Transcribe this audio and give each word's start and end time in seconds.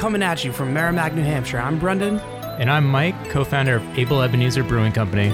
coming 0.00 0.22
at 0.22 0.42
you 0.46 0.50
from 0.50 0.72
Merrimack, 0.72 1.12
New 1.12 1.22
Hampshire. 1.22 1.58
I'm 1.58 1.78
Brendan. 1.78 2.20
And 2.58 2.70
I'm 2.70 2.86
Mike, 2.86 3.28
co 3.28 3.44
founder 3.44 3.76
of 3.76 3.98
Able 3.98 4.22
Ebenezer 4.22 4.64
Brewing 4.64 4.92
Company. 4.92 5.30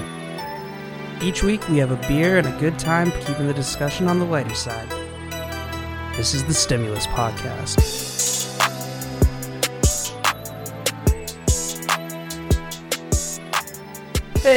Each 1.21 1.41
week 1.41 1.65
we 1.69 1.77
have 1.77 1.91
a 1.91 2.07
beer 2.07 2.37
and 2.37 2.45
a 2.45 2.59
good 2.59 2.77
time 2.77 3.13
keeping 3.21 3.47
the 3.47 3.53
discussion 3.53 4.09
on 4.09 4.19
the 4.19 4.25
lighter 4.25 4.53
side. 4.53 4.89
This 6.17 6.33
is 6.33 6.43
the 6.43 6.53
Stimulus 6.53 7.07
Podcast. 7.07 8.36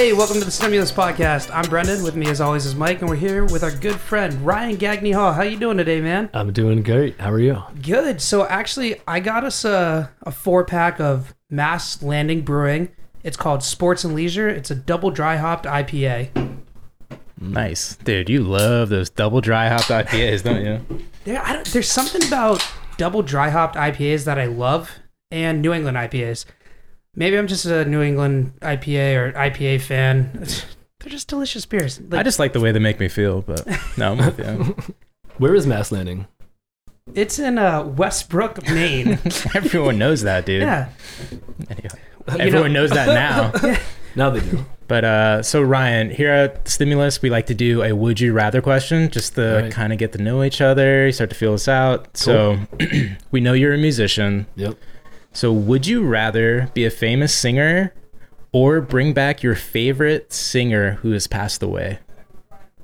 Hey, 0.01 0.15
welcome 0.15 0.39
to 0.39 0.47
the 0.47 0.51
Stimulus 0.51 0.91
Podcast. 0.91 1.55
I'm 1.55 1.69
Brendan. 1.69 2.03
With 2.03 2.17
me, 2.17 2.27
as 2.31 2.41
always, 2.41 2.65
is 2.65 2.75
Mike, 2.75 3.03
and 3.03 3.11
we're 3.11 3.17
here 3.17 3.45
with 3.45 3.63
our 3.63 3.71
good 3.71 4.01
friend 4.01 4.33
Ryan 4.47 4.79
Gagney 4.79 5.13
Hall. 5.13 5.35
How 5.35 5.43
you 5.43 5.59
doing 5.59 5.77
today, 5.77 6.01
man? 6.01 6.31
I'm 6.33 6.55
doing 6.55 6.83
great. 6.83 7.21
How 7.21 7.31
are 7.31 7.39
you? 7.39 7.63
Good. 7.83 8.23
So 8.23 8.47
actually, 8.47 8.99
I 9.07 9.21
got 9.21 9.45
us 9.45 9.63
a, 9.63 10.11
a 10.23 10.33
four 10.33 10.65
pack 10.65 11.01
of 11.01 11.35
Mast 11.51 12.03
Landing 12.03 12.41
Brewing. 12.41 12.89
It's 13.23 13.37
called 13.37 13.63
Sports 13.63 14.03
and 14.03 14.15
Leisure. 14.15 14.49
It's 14.49 14.71
a 14.71 14.75
double 14.75 15.11
dry 15.11 15.37
hopped 15.37 15.67
IPA. 15.67 16.31
Nice. 17.39 17.97
Dude, 17.97 18.31
you 18.31 18.43
love 18.43 18.89
those 18.89 19.11
double 19.11 19.43
dry 19.43 19.69
hopped 19.69 19.89
IPAs, 19.89 20.43
don't 20.43 20.65
you? 20.65 21.05
There, 21.25 21.45
I 21.45 21.53
don't, 21.53 21.67
there's 21.67 21.91
something 21.91 22.27
about 22.27 22.67
double 22.97 23.21
dry 23.21 23.51
hopped 23.51 23.77
IPAs 23.77 24.25
that 24.25 24.39
I 24.39 24.47
love, 24.47 24.99
and 25.31 25.61
New 25.61 25.75
England 25.75 25.99
IPAs. 25.99 26.47
Maybe 27.15 27.37
I'm 27.37 27.47
just 27.47 27.67
a 27.67 27.85
New 27.85 28.03
England 28.03 28.53
IPA 28.61 29.17
or 29.17 29.33
IPA 29.33 29.81
fan. 29.83 30.33
They're 31.01 31.11
just 31.11 31.29
delicious 31.29 31.65
beers. 31.67 32.01
Like, 32.01 32.21
I 32.21 32.23
just 32.23 32.39
like 32.39 32.53
the 32.53 32.61
way 32.61 32.73
they 32.73 32.79
make 32.79 33.01
me 33.01 33.09
feel, 33.09 33.41
but 33.43 33.67
no, 33.97 34.13
I'm 34.13 34.19
with 34.19 34.39
you. 34.39 34.77
Where 35.39 35.55
is 35.55 35.67
Mast 35.67 35.93
Landing? 35.93 36.27
it's 37.15 37.39
in 37.41 37.59
uh, 37.59 37.83
Westbrook, 37.83 38.63
Maine. 38.69 39.19
Everyone 39.55 39.99
knows 39.99 40.23
that, 40.23 40.47
dude. 40.47 40.63
yeah. 40.63 40.91
Anyway, 41.69 41.89
You 42.29 42.39
know- 42.39 42.45
everyone 42.45 42.73
knows 42.73 42.91
that 42.91 43.07
now. 43.09 43.79
Now 44.15 44.31
they 44.31 44.41
do. 44.41 44.65
But 44.87 45.05
uh, 45.05 45.43
so 45.43 45.63
Ryan, 45.63 46.11
here 46.11 46.31
at 46.31 46.69
Stimulus, 46.69 47.23
we 47.23 47.31
like 47.31 47.47
to 47.47 47.55
do 47.55 47.83
a 47.83 47.93
"Would 47.95 48.21
you 48.21 48.33
rather" 48.33 48.61
question, 48.61 49.09
just 49.09 49.35
to 49.37 49.61
Right. 49.63 49.73
kind 49.73 49.93
of 49.93 49.99
get 50.01 50.13
to 50.13 50.19
know 50.19 50.43
each 50.45 50.61
other, 50.61 51.11
start 51.13 51.31
to 51.31 51.37
feel 51.37 51.55
us 51.55 51.67
out. 51.69 52.17
So 52.17 52.59
we 53.31 53.41
know 53.41 53.53
you're 53.55 53.73
a 53.75 53.79
musician. 53.79 54.47
Yep. 54.57 54.77
So 55.33 55.53
would 55.53 55.87
you 55.87 56.05
rather 56.05 56.71
be 56.75 56.85
a 56.85 56.91
famous 56.91 57.35
singer, 57.35 57.95
or 58.53 58.81
bring 58.81 59.13
back 59.13 59.43
your 59.43 59.55
favorite 59.55 60.33
singer 60.33 60.93
who 61.03 61.13
has 61.13 61.27
passed 61.27 61.63
away? 61.63 62.01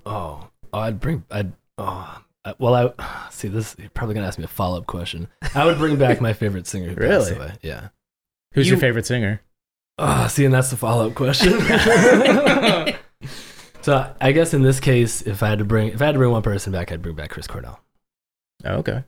Oh, 0.04 0.48
I'd 0.72 1.00
bring. 1.00 1.24
I'd. 1.30 1.52
Oh, 1.78 2.22
I, 2.44 2.54
well, 2.58 2.74
I 2.98 3.28
see. 3.30 3.48
This 3.48 3.74
you're 3.78 3.90
probably 3.90 4.14
gonna 4.14 4.26
ask 4.28 4.38
me 4.38 4.44
a 4.44 4.48
follow 4.48 4.78
up 4.78 4.86
question. 4.86 5.28
I 5.54 5.64
would 5.64 5.78
bring 5.78 5.96
back 5.96 6.20
my 6.20 6.32
favorite 6.32 6.66
singer. 6.66 6.88
Who 6.90 6.94
passed 6.96 7.30
Really? 7.32 7.50
Yeah. 7.62 7.88
Who's 8.54 8.66
You- 8.68 8.72
your 8.74 8.80
favorite 8.80 9.06
singer? 9.06 9.40
Oh, 9.98 10.26
see, 10.28 10.44
and 10.44 10.52
that's 10.52 10.68
the 10.70 10.76
follow 10.76 11.08
up 11.08 11.14
question. 11.14 11.52
so 13.82 14.14
I 14.20 14.32
guess 14.32 14.52
in 14.52 14.60
this 14.62 14.78
case, 14.78 15.22
if 15.22 15.42
I 15.42 15.48
had 15.48 15.58
to 15.58 15.64
bring, 15.64 15.88
if 15.88 16.02
I 16.02 16.06
had 16.06 16.12
to 16.12 16.18
bring 16.18 16.30
one 16.30 16.42
person 16.42 16.70
back, 16.72 16.92
I'd 16.92 17.00
bring 17.00 17.14
back 17.16 17.30
Chris 17.30 17.46
Cornell. 17.46 17.80
Oh, 18.64 18.74
okay. 18.76 19.04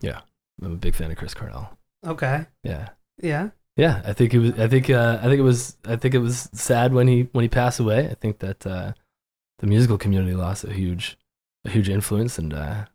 Yeah, 0.00 0.20
I'm 0.62 0.72
a 0.72 0.76
big 0.76 0.94
fan 0.94 1.10
of 1.10 1.16
Chris 1.16 1.32
Cornell. 1.32 1.77
Okay. 2.06 2.46
Yeah. 2.62 2.88
Yeah. 3.20 3.50
Yeah, 3.76 4.02
I 4.04 4.12
think 4.12 4.34
it 4.34 4.40
was. 4.40 4.58
I 4.58 4.66
think. 4.66 4.90
Uh, 4.90 5.18
I 5.22 5.26
think 5.26 5.38
it 5.38 5.42
was. 5.42 5.76
I 5.84 5.94
think 5.94 6.12
it 6.14 6.18
was 6.18 6.48
sad 6.52 6.92
when 6.92 7.06
he 7.06 7.28
when 7.30 7.42
he 7.44 7.48
passed 7.48 7.78
away. 7.78 8.08
I 8.10 8.14
think 8.14 8.40
that 8.40 8.66
uh, 8.66 8.92
the 9.60 9.68
musical 9.68 9.96
community 9.96 10.34
lost 10.34 10.64
a 10.64 10.72
huge, 10.72 11.16
a 11.64 11.70
huge 11.70 11.88
influence, 11.88 12.38
and 12.38 12.52
uh, 12.52 12.86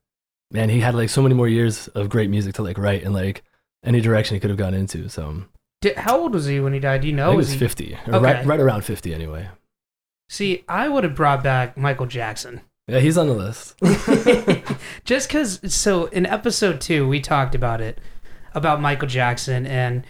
man, 0.52 0.68
he 0.68 0.82
had 0.82 0.94
like 0.94 1.08
so 1.10 1.22
many 1.22 1.36
more 1.36 1.48
years 1.48 1.88
of 1.90 2.10
great 2.10 2.30
music 2.30 2.56
to 2.56 2.64
like 2.64 2.78
write 2.78 3.04
and 3.04 3.14
like 3.14 3.44
any 3.86 4.02
direction 4.02 4.36
he 4.36 4.42
could 4.42 4.50
have 4.50 4.60
gone 4.60 4.74
into. 4.74 5.08
So 5.08 5.46
Did, 5.82 5.96
how 5.96 6.20
old 6.20 6.34
was 6.34 6.48
he 6.48 6.60
when 6.60 6.74
he 6.74 6.80
died? 6.82 7.00
Do 7.02 7.08
you 7.08 7.14
I 7.14 7.16
know? 7.18 7.26
think 7.28 7.34
he 7.36 7.38
Was 7.38 7.50
was 7.52 7.60
fifty, 7.60 7.98
Okay. 8.06 8.20
right, 8.20 8.46
right 8.46 8.60
around 8.60 8.84
fifty 8.84 9.14
anyway. 9.14 9.48
See, 10.28 10.66
I 10.68 10.90
would 10.90 11.06
have 11.06 11.16
brought 11.16 11.42
back 11.44 11.78
Michael 11.78 12.08
Jackson. 12.08 12.60
Yeah, 12.90 13.00
he's 13.00 13.18
on 13.18 13.28
the 13.28 13.34
list. 13.36 13.76
Just 15.06 15.30
because, 15.30 15.62
so 15.74 16.06
in 16.08 16.26
episode 16.26 16.82
two, 16.82 17.08
we 17.08 17.22
talked 17.22 17.56
about 17.56 17.80
it, 17.80 18.00
about 18.54 18.82
Michael 18.82 19.08
Jackson, 19.08 19.66
and 19.66 20.06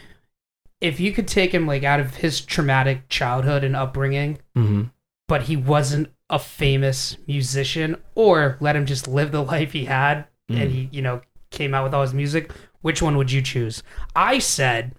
if 0.81 0.99
you 0.99 1.11
could 1.13 1.27
take 1.27 1.53
him 1.53 1.65
like 1.67 1.83
out 1.83 1.99
of 1.99 2.15
his 2.15 2.41
traumatic 2.41 3.07
childhood 3.09 3.63
and 3.63 3.75
upbringing, 3.75 4.39
hmm 4.55 4.83
but 5.29 5.43
he 5.43 5.55
wasn't 5.55 6.09
a 6.29 6.37
famous 6.37 7.17
musician, 7.27 7.95
or 8.13 8.57
let 8.59 8.75
him 8.75 8.85
just 8.85 9.07
live 9.07 9.31
the 9.31 9.41
life 9.41 9.71
he 9.71 9.85
had, 9.85 10.25
and 10.49 10.69
Mm. 10.69 10.71
he, 10.71 10.89
you 10.91 11.01
know, 11.01 11.21
came 11.49 11.73
out 11.73 11.85
with 11.85 11.93
all 11.93 12.01
his 12.01 12.13
music, 12.13 12.51
which 12.81 13.01
one 13.01 13.15
would 13.15 13.31
you 13.31 13.41
choose? 13.41 13.81
I 14.15 14.39
said, 14.39 14.93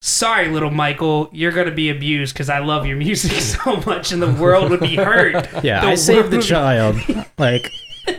sorry, 0.00 0.48
little 0.48 0.70
Michael, 0.70 1.28
you're 1.32 1.50
going 1.52 1.66
to 1.68 1.74
be 1.74 1.90
abused 1.90 2.32
because 2.34 2.48
I 2.48 2.60
love 2.60 2.86
your 2.86 2.96
music 3.08 3.32
so 3.32 3.76
much 3.86 4.12
and 4.12 4.22
the 4.22 4.32
world 4.32 4.70
would 4.70 4.80
be 4.80 4.94
hurt. 4.96 5.34
Yeah, 5.64 5.80
The 5.80 5.86
I 5.88 5.94
saved 5.96 6.30
the 6.30 6.40
child. 6.40 6.96
Like 7.38 7.70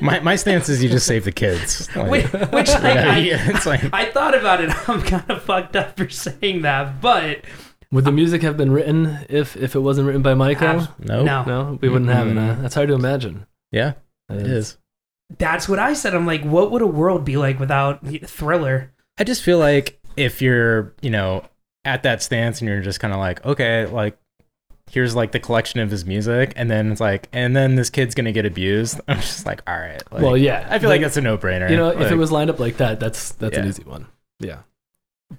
my 0.02 0.20
my 0.22 0.36
stance 0.36 0.70
is 0.70 0.84
you 0.84 0.90
just 0.90 1.06
save 1.08 1.24
the 1.26 1.32
kids. 1.32 1.88
Like, 1.96 2.10
Which, 2.10 2.26
which 2.32 2.70
like, 2.70 2.84
yeah, 2.96 3.12
I, 3.12 3.18
yeah, 3.18 3.50
it's 3.56 3.66
like 3.66 3.82
I 3.94 4.06
thought 4.12 4.36
about 4.38 4.62
it. 4.64 4.70
I'm 4.90 5.02
kind 5.02 5.30
of 5.30 5.42
fucked 5.44 5.76
up 5.76 5.98
for 5.98 6.08
saying 6.10 6.62
that, 6.64 7.02
but 7.02 7.44
Would 7.92 8.06
the 8.06 8.12
music 8.12 8.42
have 8.44 8.58
been 8.58 8.72
written 8.72 9.26
if 9.30 9.56
if 9.58 9.76
it 9.76 9.80
wasn't 9.80 10.08
written 10.08 10.22
by 10.22 10.34
Michael? 10.34 10.68
Abs- 10.68 10.88
no, 11.00 11.24
no. 11.24 11.44
No, 11.44 11.80
we 11.82 11.90
wouldn't 11.90 12.10
have 12.12 12.28
it. 12.28 12.36
That's 12.62 12.76
hard 12.76 12.88
to 12.90 12.94
imagine. 12.96 13.46
yeah, 13.72 13.94
uh, 14.32 14.36
it 14.36 14.48
is. 14.48 14.78
that's 15.38 15.68
what 15.68 15.80
I 15.80 15.94
said. 15.94 16.14
I'm 16.16 16.26
like, 16.26 16.44
what 16.44 16.72
would 16.72 16.82
a 16.82 16.88
world 16.88 17.26
be 17.26 17.38
like 17.38 17.60
without 17.60 18.06
Thriller? 18.26 18.92
I 19.18 19.24
just 19.24 19.44
feel 19.44 19.58
like 19.60 20.00
if 20.16 20.42
you're, 20.42 20.94
you 21.02 21.10
know, 21.10 21.44
at 21.86 22.04
that 22.04 22.22
stance 22.24 22.62
and 22.62 22.70
you're 22.70 22.82
just 22.82 23.00
kind 23.00 23.14
of 23.14 23.20
like, 23.20 23.46
okay, 23.46 23.86
like 23.86 24.18
here's 24.92 25.16
like 25.16 25.32
the 25.32 25.40
collection 25.40 25.80
of 25.80 25.92
his 25.92 26.06
music, 26.06 26.54
and 26.56 26.70
then 26.70 26.92
it's 26.92 27.02
like, 27.02 27.30
and 27.32 27.56
then 27.56 27.76
this 27.76 27.90
kid's 27.90 28.16
gonna 28.16 28.32
get 28.32 28.46
abused. 28.46 29.00
I'm 29.08 29.18
just 29.18 29.46
like, 29.46 29.62
all 29.68 29.78
right. 29.78 30.02
Like, 30.12 30.22
well, 30.22 30.38
yeah, 30.38 30.68
I 30.70 30.80
feel 30.80 30.90
like 30.90 31.02
that's 31.02 31.18
a 31.18 31.22
no 31.22 31.38
brainer. 31.38 31.70
you 31.70 31.78
know, 31.78 31.90
if 31.90 32.12
it 32.12 32.16
was 32.16 32.32
lined 32.32 32.50
up 32.50 32.60
like 32.60 32.78
that, 32.78 33.00
that's 33.00 33.32
that's 33.34 33.58
an 33.58 33.68
easy 33.68 33.84
one. 33.84 34.08
Yeah. 34.40 34.60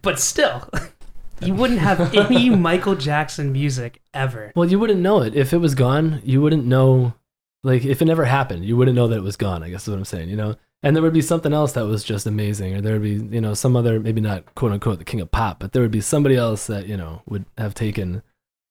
But 0.03 0.21
still, 0.21 0.69
you 1.41 1.55
wouldn't 1.55 1.81
have 1.81 2.15
any 2.15 2.51
Michael 2.57 2.95
Jackson 2.95 3.53
music 3.53 4.01
ever. 4.15 4.53
Well, 4.55 4.71
you 4.71 4.79
wouldn't 4.79 5.01
know 5.01 5.23
it 5.23 5.35
if 5.35 5.53
it 5.53 5.59
was 5.59 5.75
gone. 5.75 6.21
You 6.25 6.41
wouldn't 6.41 6.65
know, 6.65 7.15
like 7.63 7.85
if 7.85 8.01
it 8.01 8.05
never 8.05 8.25
happened, 8.25 8.65
you 8.65 8.77
wouldn't 8.77 8.95
know 8.95 9.09
that 9.09 9.17
it 9.17 9.23
was 9.23 9.37
gone. 9.37 9.63
I 9.63 9.71
guess 9.71 9.83
is 9.83 9.89
what 9.89 9.97
I'm 9.97 10.05
saying. 10.05 10.29
You 10.29 10.37
know, 10.37 10.57
and 10.83 10.95
there 10.95 11.03
would 11.03 11.13
be 11.13 11.23
something 11.23 11.53
else 11.53 11.73
that 11.73 11.87
was 11.87 12.05
just 12.05 12.27
amazing, 12.27 12.77
or 12.77 12.81
there 12.81 12.99
would 12.99 13.03
be 13.03 13.35
you 13.35 13.41
know 13.41 13.55
some 13.55 13.77
other 13.77 13.99
maybe 13.99 14.21
not 14.21 14.55
quote 14.55 14.73
unquote 14.73 14.99
the 14.99 15.05
king 15.05 15.21
of 15.21 15.31
pop, 15.31 15.59
but 15.59 15.73
there 15.73 15.83
would 15.83 15.91
be 15.91 16.01
somebody 16.01 16.37
else 16.37 16.67
that 16.69 16.87
you 16.87 16.97
know 16.97 17.23
would 17.27 17.45
have 17.59 17.75
taken 17.75 18.23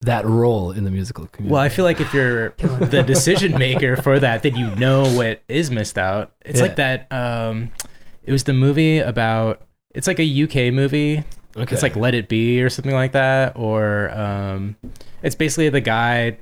that 0.02 0.26
role 0.26 0.72
in 0.72 0.84
the 0.86 0.92
musical 0.92 1.26
community. 1.28 1.54
Well, 1.54 1.62
I 1.62 1.70
feel 1.70 1.84
like 1.86 2.00
if 2.00 2.14
you're 2.14 2.50
the 2.58 3.04
decision 3.04 3.58
maker 3.58 3.98
for 3.98 4.20
that, 4.20 4.44
then 4.44 4.56
you 4.56 4.74
know 4.76 5.04
what 5.16 5.42
is 5.50 5.70
missed 5.72 5.98
out. 5.98 6.32
It's 6.46 6.60
Yeah. 6.60 6.66
like 6.66 6.76
that. 6.78 7.08
Um, 7.12 7.72
it 8.24 8.32
was 8.32 8.44
the 8.46 8.54
movie 8.54 9.00
about. 9.00 9.62
It's 9.94 10.08
like 10.08 10.20
a 10.20 10.24
UK 10.44 10.72
movie. 10.74 11.24
okay. 11.58 11.74
It's 11.74 11.82
like 11.84 11.96
Let 11.96 12.14
It 12.16 12.30
Be 12.30 12.62
or 12.62 12.70
something 12.70 12.94
like 12.94 13.12
that, 13.14 13.54
or 13.58 14.12
um, 14.18 14.76
it's 15.24 15.36
basically 15.36 15.68
the 15.70 15.82
guy 15.82 16.38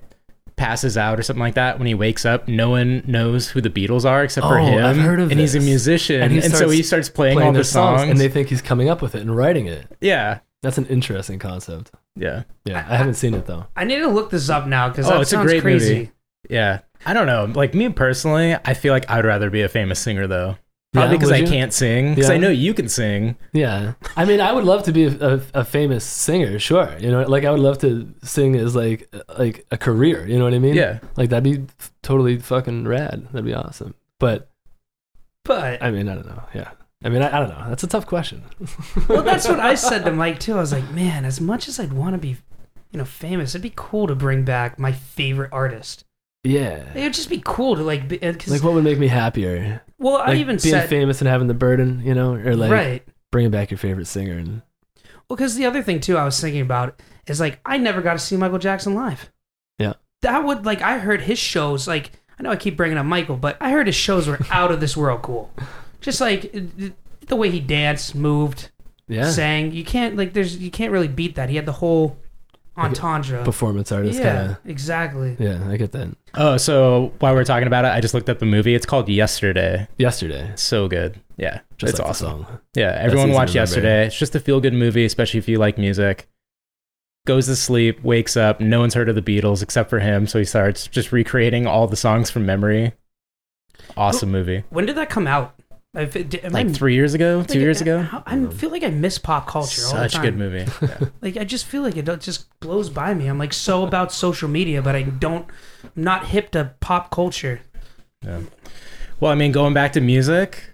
passes 0.58 0.98
out 0.98 1.18
or 1.20 1.24
something 1.24 1.40
like 1.42 1.54
that. 1.56 1.78
When 1.80 1.88
he 1.88 1.94
wakes 1.94 2.26
up, 2.26 2.48
no 2.48 2.70
one 2.72 3.04
knows 3.08 3.48
who 3.50 3.62
the 3.62 3.70
Beatles 3.70 4.06
are 4.06 4.24
except 4.24 4.46
for 4.46 4.60
Oh, 4.60 4.66
him. 4.66 4.84
I've 4.86 4.98
heard 4.98 5.20
of 5.20 5.32
and 5.32 5.40
he's 5.40 5.56
a 5.56 5.60
musician, 5.60 6.22
And 6.22 6.34
and, 6.44 6.54
so 6.54 6.70
he 6.70 6.84
starts 6.84 7.10
playing, 7.10 7.36
playing 7.36 7.48
all 7.48 7.54
their 7.54 7.62
the 7.62 7.68
songs. 7.68 8.10
and 8.10 8.20
they 8.20 8.28
think 8.28 8.50
he's 8.50 8.62
coming 8.62 8.90
up 8.90 9.02
with 9.02 9.16
it 9.16 9.22
and 9.22 9.36
writing 9.36 9.68
it. 9.68 9.86
yeah, 10.02 10.40
That's 10.64 10.78
an 10.78 10.86
interesting 10.88 11.40
concept. 11.40 11.92
yeah, 12.16 12.44
Yeah, 12.66 12.86
I 12.90 12.96
haven't 12.98 13.14
seen 13.16 13.34
it 13.36 13.46
though. 13.46 13.68
I 13.76 13.84
need 13.84 14.00
to 14.00 14.08
look 14.08 14.30
this 14.32 14.50
up 14.50 14.66
now 14.68 14.90
because 14.90 15.08
Oh, 15.08 15.12
that 15.16 15.22
it's 15.22 15.32
a 15.32 15.36
sounds 15.36 15.52
great 15.52 15.62
crazy. 15.62 15.94
movie. 15.94 16.12
yeah. 16.50 16.80
I 17.06 17.14
don't 17.14 17.28
know. 17.28 17.46
Like 17.46 17.74
me 17.76 17.90
personally, 17.90 18.56
I 18.66 18.74
feel 18.74 18.92
like 18.92 19.10
I'd 19.10 19.24
rather 19.26 19.50
be 19.52 19.62
a 19.62 19.70
famous 19.70 20.00
singer 20.00 20.26
though. 20.26 20.58
Probably 20.94 21.12
Yeah, 21.12 21.18
because 21.18 21.32
I 21.32 21.38
you? 21.38 21.48
can't 21.48 21.72
sing. 21.72 22.16
Because 22.16 22.30
Yeah. 22.30 22.36
I 22.36 22.38
know 22.40 22.50
you 22.50 22.74
can 22.74 22.90
sing. 22.90 23.36
Yeah, 23.54 23.94
I 24.16 24.26
mean, 24.26 24.42
I 24.42 24.52
would 24.52 24.64
love 24.64 24.82
to 24.84 24.92
be 24.92 25.04
a, 25.06 25.36
a, 25.36 25.42
a 25.54 25.64
famous 25.64 26.04
singer. 26.04 26.58
Sure, 26.58 26.98
you 27.00 27.12
know, 27.12 27.22
like 27.28 27.44
I 27.46 27.52
would 27.52 27.60
love 27.60 27.78
to 27.80 28.12
sing 28.24 28.56
as 28.56 28.76
like 28.76 29.14
like 29.38 29.66
a 29.70 29.78
career. 29.78 30.26
You 30.26 30.40
know 30.40 30.46
what 30.46 30.56
I 30.56 30.60
mean? 30.60 30.74
Yeah. 30.74 31.00
Like 31.18 31.30
that'd 31.30 31.44
be 31.44 31.68
totally 32.02 32.40
fucking 32.40 32.88
rad. 32.88 33.28
That'd 33.32 33.46
be 33.46 33.54
awesome. 33.54 33.94
But 34.20 34.50
But 35.44 35.84
I 35.84 35.92
mean, 35.92 36.10
I 36.10 36.16
don't 36.16 36.26
know. 36.26 36.44
Yeah. 36.56 36.72
I 37.04 37.10
mean, 37.10 37.22
I, 37.22 37.28
I 37.28 37.40
don't 37.40 37.50
know. 37.50 37.66
That's 37.70 37.84
a 37.84 37.88
tough 37.88 38.08
question. 38.08 38.44
well, 39.08 39.24
that's 39.24 39.48
what 39.48 39.60
I 39.60 39.76
said 39.76 40.04
to 40.06 40.12
Mike 40.12 40.40
too. 40.40 40.54
I 40.54 40.60
was 40.60 40.72
like, 40.72 40.90
man, 40.92 41.26
as 41.26 41.40
much 41.40 41.68
as 41.68 41.80
I'd 41.80 41.94
want 41.94 42.14
to 42.14 42.18
be, 42.18 42.38
you 42.92 42.98
know, 42.98 43.06
famous, 43.06 43.52
it'd 43.52 43.62
be 43.62 43.74
cool 43.76 44.08
to 44.08 44.16
bring 44.16 44.44
back 44.44 44.80
my 44.80 44.92
favorite 44.92 45.50
artist. 45.52 46.04
Yeah. 46.44 46.84
It'd 46.96 47.14
just 47.14 47.30
be 47.30 47.42
cool 47.44 47.76
to 47.76 47.84
like, 47.84 48.08
because 48.08 48.50
uh, 48.50 48.56
Like, 48.56 48.64
what 48.64 48.74
would 48.74 48.84
make 48.84 48.98
me 49.00 49.08
happier? 49.08 49.84
well, 50.00 50.18
I 50.18 50.28
Like 50.28 50.38
even 50.38 50.58
being 50.58 50.60
said 50.60 50.90
famous 50.90 51.22
and 51.22 51.28
having 51.28 51.48
the 51.48 51.54
burden, 51.54 52.02
you 52.04 52.14
know, 52.14 52.34
or 52.34 52.56
like 52.56 52.72
right. 52.72 53.08
bringing 53.32 53.52
back 53.52 53.70
your 53.70 53.78
favorite 53.78 54.08
singer. 54.08 54.38
And 54.38 54.62
Well, 55.30 55.38
because 55.38 55.56
the 55.56 55.66
other 55.66 55.84
thing 55.84 56.00
too, 56.00 56.18
I 56.18 56.26
was 56.26 56.40
thinking 56.40 56.62
about 56.62 57.00
is 57.28 57.40
like 57.40 57.60
I 57.66 57.78
never 57.78 58.02
got 58.02 58.14
to 58.14 58.20
see 58.20 58.38
Michael 58.38 58.60
Jackson 58.60 58.96
live. 58.96 59.32
Yeah. 59.78 59.94
that 60.22 60.44
would 60.44 60.66
like 60.66 60.82
I 60.82 60.98
heard 60.98 61.22
his 61.22 61.38
shows. 61.38 61.88
Like 61.88 62.12
I 62.40 62.44
know 62.44 62.52
I 62.52 62.56
keep 62.56 62.78
bringing 62.78 62.98
up 62.98 63.06
Michael, 63.06 63.38
but 63.38 63.58
I 63.60 63.72
heard 63.72 63.88
his 63.88 63.96
shows 63.96 64.28
were 64.28 64.40
out 64.50 64.72
of 64.72 64.80
this 64.80 64.98
world 64.98 65.22
cool. 65.22 65.52
Just 66.08 66.22
like 66.22 66.46
it- 66.46 66.70
it- 66.80 66.94
the 67.28 67.36
way 67.36 67.50
he 67.50 67.60
danced, 67.60 68.16
moved, 68.16 68.70
Yeah. 69.10 69.30
sang. 69.30 69.74
You 69.74 69.84
can't 69.84 70.16
like 70.16 70.32
there's 70.32 70.56
you 70.58 70.72
can't 70.72 70.94
really 70.94 71.10
beat 71.10 71.36
that. 71.36 71.50
He 71.50 71.58
had 71.58 71.66
the 71.66 71.74
whole 71.74 72.16
entendre. 72.78 73.44
Performance 73.44 73.92
artist 73.92 74.18
yeah, 74.18 74.36
kind 74.36 74.52
of. 74.52 74.58
exactly. 74.66 75.36
Yeah, 75.38 75.68
I 75.70 75.76
get 75.76 75.92
that. 75.92 76.16
Oh, 76.36 76.56
so 76.56 77.12
while 77.20 77.34
we're 77.36 77.44
talking 77.44 77.68
about 77.68 77.84
it, 77.84 77.90
I 77.90 78.00
just 78.00 78.14
looked 78.14 78.30
up 78.30 78.40
the 78.40 78.46
movie. 78.46 78.74
It's 78.74 78.86
called 78.86 79.10
Yesterday. 79.10 79.90
Yesterday. 79.98 80.54
So 80.56 80.88
good. 80.88 81.20
Yeah, 81.36 81.60
Just 81.78 81.92
it's 81.92 82.00
like 82.00 82.10
awesome. 82.12 82.44
song. 82.46 82.60
Yeah, 82.74 82.96
everyone 82.98 83.28
easy 83.28 83.34
to 83.34 83.38
watch. 83.38 83.54
Yesterday. 83.54 84.06
It's 84.08 84.18
just 84.18 84.34
a 84.34 84.40
feel 84.40 84.62
good 84.62 84.74
movie, 84.74 85.04
especially 85.04 85.40
if 85.40 85.50
you 85.50 85.58
like 85.60 85.78
music. 85.78 86.30
Goes 87.26 87.48
to 87.48 87.58
sleep, 87.58 88.02
wakes 88.02 88.38
up. 88.38 88.62
No 88.62 88.80
one's 88.80 88.94
heard 88.94 89.10
of 89.10 89.16
the 89.16 89.22
Beatles 89.22 89.62
except 89.62 89.90
for 89.90 90.00
him, 90.00 90.26
so 90.26 90.40
he 90.40 90.46
starts 90.46 90.88
just 90.88 91.12
recreating 91.12 91.68
all 91.68 91.86
the 91.86 91.98
songs 91.98 92.30
from 92.30 92.46
memory. 92.46 92.94
Awesome 93.98 94.32
movie. 94.32 94.64
When 94.70 94.86
did 94.86 94.96
that 94.96 95.10
come 95.10 95.28
out? 95.28 95.57
I, 95.96 96.06
did, 96.06 96.36
am 96.44 96.52
Like 96.54 96.68
I, 96.68 96.72
three 96.74 96.94
years 96.94 97.14
ago, 97.14 97.40
like, 97.40 97.48
two 97.48 97.60
years 97.60 97.82
ago. 97.82 98.02
how- 98.02 98.22
I 98.26 98.46
feel 98.48 98.70
like 98.70 98.84
I 98.84 98.90
miss 98.92 99.18
pop 99.18 99.48
culture 99.48 99.82
all 99.88 99.94
the 99.94 100.10
Such 100.10 100.14
a 100.14 100.16
time. 100.18 100.24
good 100.26 100.38
movie. 100.38 100.72
Yeah. 100.82 101.08
Like 101.22 101.38
I 101.38 101.44
just 101.44 101.66
feel 101.66 101.82
like 101.82 101.98
it 101.98 102.06
don't- 102.06 102.22
just 102.22 102.48
blows 102.60 102.90
by 102.90 103.14
me. 103.14 103.28
I'm 103.28 103.38
like 103.40 103.54
so 103.54 103.84
about 103.86 104.12
social 104.12 104.48
media, 104.50 104.82
but 104.82 104.96
I 104.96 105.04
don't. 105.04 105.48
I'm 105.84 106.04
not 106.04 106.28
hip 106.28 106.52
to 106.52 106.74
pop 106.82 107.10
culture. 107.10 107.62
Yeah. 108.24 108.42
Well, 109.20 109.32
I 109.32 109.36
mean, 109.36 109.52
going 109.52 109.74
back 109.74 109.94
to 109.94 110.02
music, 110.02 110.70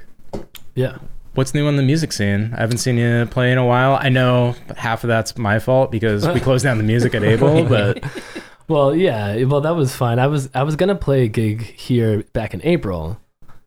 Yeah. 0.76 0.98
what's 1.36 1.54
new 1.54 1.68
on 1.68 1.78
the 1.78 1.84
music 1.84 2.12
scene? 2.12 2.54
I 2.58 2.60
haven't 2.62 2.80
seen 2.80 2.98
you 2.98 3.26
play 3.32 3.52
in 3.52 3.58
a 3.58 3.66
while. 3.66 3.98
I 4.02 4.10
know 4.10 4.56
half 4.76 5.04
of 5.06 5.08
that's 5.08 5.38
my 5.38 5.60
fault 5.60 5.92
because 5.92 6.28
we 6.28 6.40
closed 6.42 6.64
down 6.66 6.78
the 6.78 6.84
music 6.84 7.16
at 7.16 7.24
Able, 7.24 7.64
but 7.70 8.04
Well, 8.68 8.94
yeah. 8.96 9.42
Well, 9.46 9.62
that 9.62 9.76
was 9.76 9.96
fine. 9.96 10.20
I 10.20 10.28
was 10.28 10.50
I 10.54 10.64
was 10.64 10.76
gonna 10.76 10.96
play 10.96 11.24
a 11.24 11.28
gig 11.30 11.62
here 11.62 12.24
back 12.34 12.54
in 12.54 12.62
April, 12.64 13.20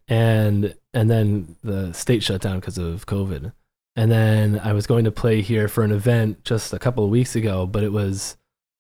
and 0.08 0.74
and 0.94 1.10
then 1.10 1.56
the 1.62 1.92
state 1.92 2.22
shut 2.22 2.40
down 2.40 2.60
because 2.60 2.78
of 2.78 3.06
COVID, 3.06 3.52
and 3.96 4.10
then 4.10 4.60
I 4.62 4.72
was 4.72 4.86
going 4.86 5.04
to 5.04 5.12
play 5.12 5.42
here 5.42 5.68
for 5.68 5.82
an 5.84 5.92
event 5.92 6.44
just 6.44 6.72
a 6.72 6.78
couple 6.78 7.04
of 7.04 7.10
weeks 7.10 7.34
ago, 7.36 7.66
but 7.66 7.82
it 7.82 7.92
was 7.92 8.36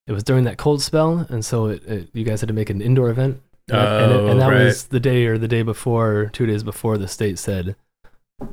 it 0.06 0.12
was 0.12 0.22
during 0.22 0.44
that 0.44 0.56
cold 0.58 0.82
spell, 0.82 1.26
and 1.28 1.44
so 1.44 1.66
it, 1.66 1.84
it 1.86 2.08
you 2.12 2.24
guys 2.24 2.40
had 2.40 2.48
to 2.48 2.54
make 2.54 2.70
an 2.70 2.80
indoor 2.80 3.10
event, 3.10 3.40
and, 3.68 3.76
and, 3.78 4.12
it- 4.12 4.16
Oh, 4.20 4.26
and 4.28 4.40
that 4.40 4.48
right. 4.48 4.64
was 4.64 4.84
the 4.86 5.00
day 5.00 5.26
or 5.26 5.36
the 5.38 5.48
day 5.48 5.62
before, 5.62 6.30
two 6.32 6.46
days 6.46 6.62
before 6.62 6.96
the 6.98 7.08
state 7.08 7.38
said. 7.38 7.76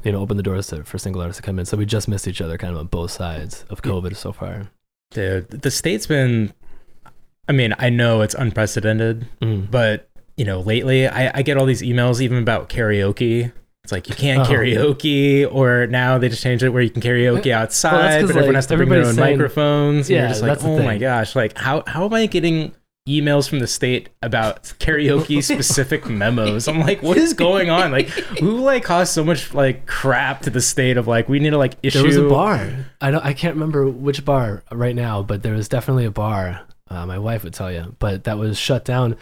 You 0.05 0.13
know, 0.13 0.21
open 0.21 0.37
the 0.37 0.43
doors 0.43 0.67
to, 0.67 0.85
for 0.85 0.97
single 0.97 1.21
artists 1.21 1.41
to 1.41 1.45
come 1.45 1.59
in. 1.59 1.65
So 1.65 1.75
we 1.75 1.85
just 1.85 2.07
missed 2.07 2.25
each 2.25 2.39
other 2.39 2.57
kind 2.57 2.73
of 2.73 2.79
on 2.79 2.87
both 2.87 3.11
sides 3.11 3.65
of 3.69 3.81
COVID 3.81 4.15
so 4.15 4.31
far. 4.31 4.69
dude, 5.11 5.49
the 5.49 5.69
state's 5.69 6.07
been. 6.07 6.53
I 7.49 7.51
mean, 7.51 7.75
I 7.77 7.89
know 7.89 8.21
it's 8.21 8.33
unprecedented, 8.33 9.27
Mm. 9.41 9.69
but 9.69 10.07
you 10.37 10.45
know, 10.45 10.61
lately 10.61 11.07
I, 11.07 11.39
I 11.39 11.41
get 11.41 11.57
all 11.57 11.65
these 11.65 11.81
emails 11.81 12.21
even 12.21 12.37
about 12.39 12.69
karaoke. 12.69 13.51
It's 13.83 13.91
like 13.91 14.07
you 14.07 14.15
can't 14.15 14.47
Oh. 14.47 14.51
karaoke, 14.51 15.45
or 15.53 15.87
now 15.87 16.17
they 16.17 16.29
just 16.29 16.41
changed 16.41 16.63
it 16.63 16.69
where 16.69 16.81
you 16.81 16.89
can 16.89 17.01
karaoke 17.01 17.51
outside, 17.51 18.21
'cause, 18.21 18.29
but 18.29 18.37
everyone 18.37 18.45
like, 18.47 18.55
has 18.55 18.67
to 18.67 18.77
bring 18.77 18.89
their 18.89 19.05
own 19.05 19.13
saying- 19.13 19.37
microphones. 19.37 20.09
and 20.09 20.15
Yeah, 20.15 20.21
you're 20.21 20.29
just 20.29 20.41
like, 20.41 20.63
oh 20.63 20.81
my 20.81 20.97
gosh, 20.97 21.35
like 21.35 21.57
how 21.57 21.83
how 21.87 22.05
am 22.05 22.13
I 22.13 22.25
getting 22.27 22.71
emails 23.09 23.49
from 23.49 23.59
the 23.59 23.67
state 23.67 24.07
about 24.21 24.63
karaoke 24.79 25.43
specific 25.53 26.05
memos? 26.07 26.69
I'm 26.69 26.79
like, 26.79 27.03
what 27.03 27.17
is 27.17 27.33
going 27.33 27.69
on? 27.69 27.91
Like, 27.91 28.07
who 28.39 28.59
like 28.61 28.83
caused 28.85 29.11
so 29.11 29.21
much 29.25 29.53
like 29.53 29.85
crap 29.85 30.43
to 30.43 30.49
the 30.49 30.61
state 30.61 30.95
of 30.95 31.05
like 31.05 31.27
we 31.27 31.39
need 31.39 31.49
to 31.49 31.57
like 31.57 31.75
issue? 31.83 31.97
There 31.99 32.07
was 32.07 32.15
a 32.15 32.23
bar. 32.29 32.85
I 33.01 33.11
don't. 33.11 33.25
I 33.25 33.33
can't 33.33 33.55
remember 33.55 33.89
which 33.89 34.23
bar 34.23 34.63
right 34.71 34.95
now, 34.95 35.21
but 35.23 35.43
there 35.43 35.53
was 35.55 35.67
definitely 35.67 36.05
a 36.05 36.11
bar. 36.11 36.61
Uh, 36.89 37.05
my 37.05 37.17
wife 37.19 37.43
would 37.43 37.53
tell 37.53 37.69
you, 37.71 37.95
but 37.99 38.23
that 38.23 38.37
was 38.37 38.57
shut 38.57 38.85
down. 38.85 39.17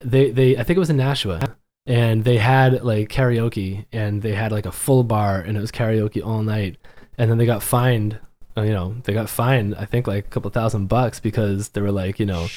They 0.00 0.30
they 0.30 0.56
I 0.56 0.62
think 0.62 0.76
it 0.76 0.80
was 0.80 0.90
in 0.90 0.96
Nashua, 0.96 1.56
and 1.86 2.24
they 2.24 2.38
had 2.38 2.82
like 2.82 3.08
karaoke, 3.08 3.86
and 3.92 4.22
they 4.22 4.32
had 4.34 4.52
like 4.52 4.66
a 4.66 4.72
full 4.72 5.04
bar, 5.04 5.40
and 5.40 5.56
it 5.56 5.60
was 5.60 5.72
karaoke 5.72 6.24
all 6.24 6.42
night. 6.42 6.76
And 7.16 7.30
then 7.30 7.38
they 7.38 7.46
got 7.46 7.62
fined. 7.62 8.18
uh, 8.56 8.62
You 8.62 8.72
know, 8.72 8.96
they 9.04 9.12
got 9.14 9.28
fined. 9.30 9.74
I 9.76 9.84
think 9.84 10.06
like 10.06 10.26
a 10.26 10.28
couple 10.28 10.50
thousand 10.50 10.88
bucks 10.88 11.20
because 11.20 11.70
they 11.70 11.80
were 11.80 11.92
like, 11.92 12.18
you 12.18 12.26
know, 12.26 12.48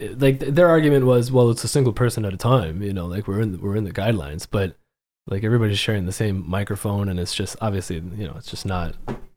like 0.00 0.38
their 0.40 0.68
argument 0.68 1.06
was, 1.06 1.30
well, 1.30 1.50
it's 1.50 1.64
a 1.64 1.68
single 1.68 1.92
person 1.92 2.24
at 2.24 2.34
a 2.34 2.38
time. 2.38 2.82
You 2.82 2.92
know, 2.92 3.06
like 3.06 3.28
we're 3.28 3.40
in 3.40 3.52
the, 3.52 3.58
we're 3.58 3.76
in 3.76 3.84
the 3.84 3.92
guidelines, 3.92 4.46
but 4.50 4.76
like 5.26 5.44
everybody's 5.44 5.78
sharing 5.78 6.06
the 6.06 6.12
same 6.12 6.48
microphone, 6.48 7.08
and 7.08 7.20
it's 7.20 7.34
just 7.34 7.56
obviously, 7.60 7.96
you 7.96 8.26
know, 8.26 8.34
it's 8.36 8.50
just 8.50 8.66
not 8.66 8.94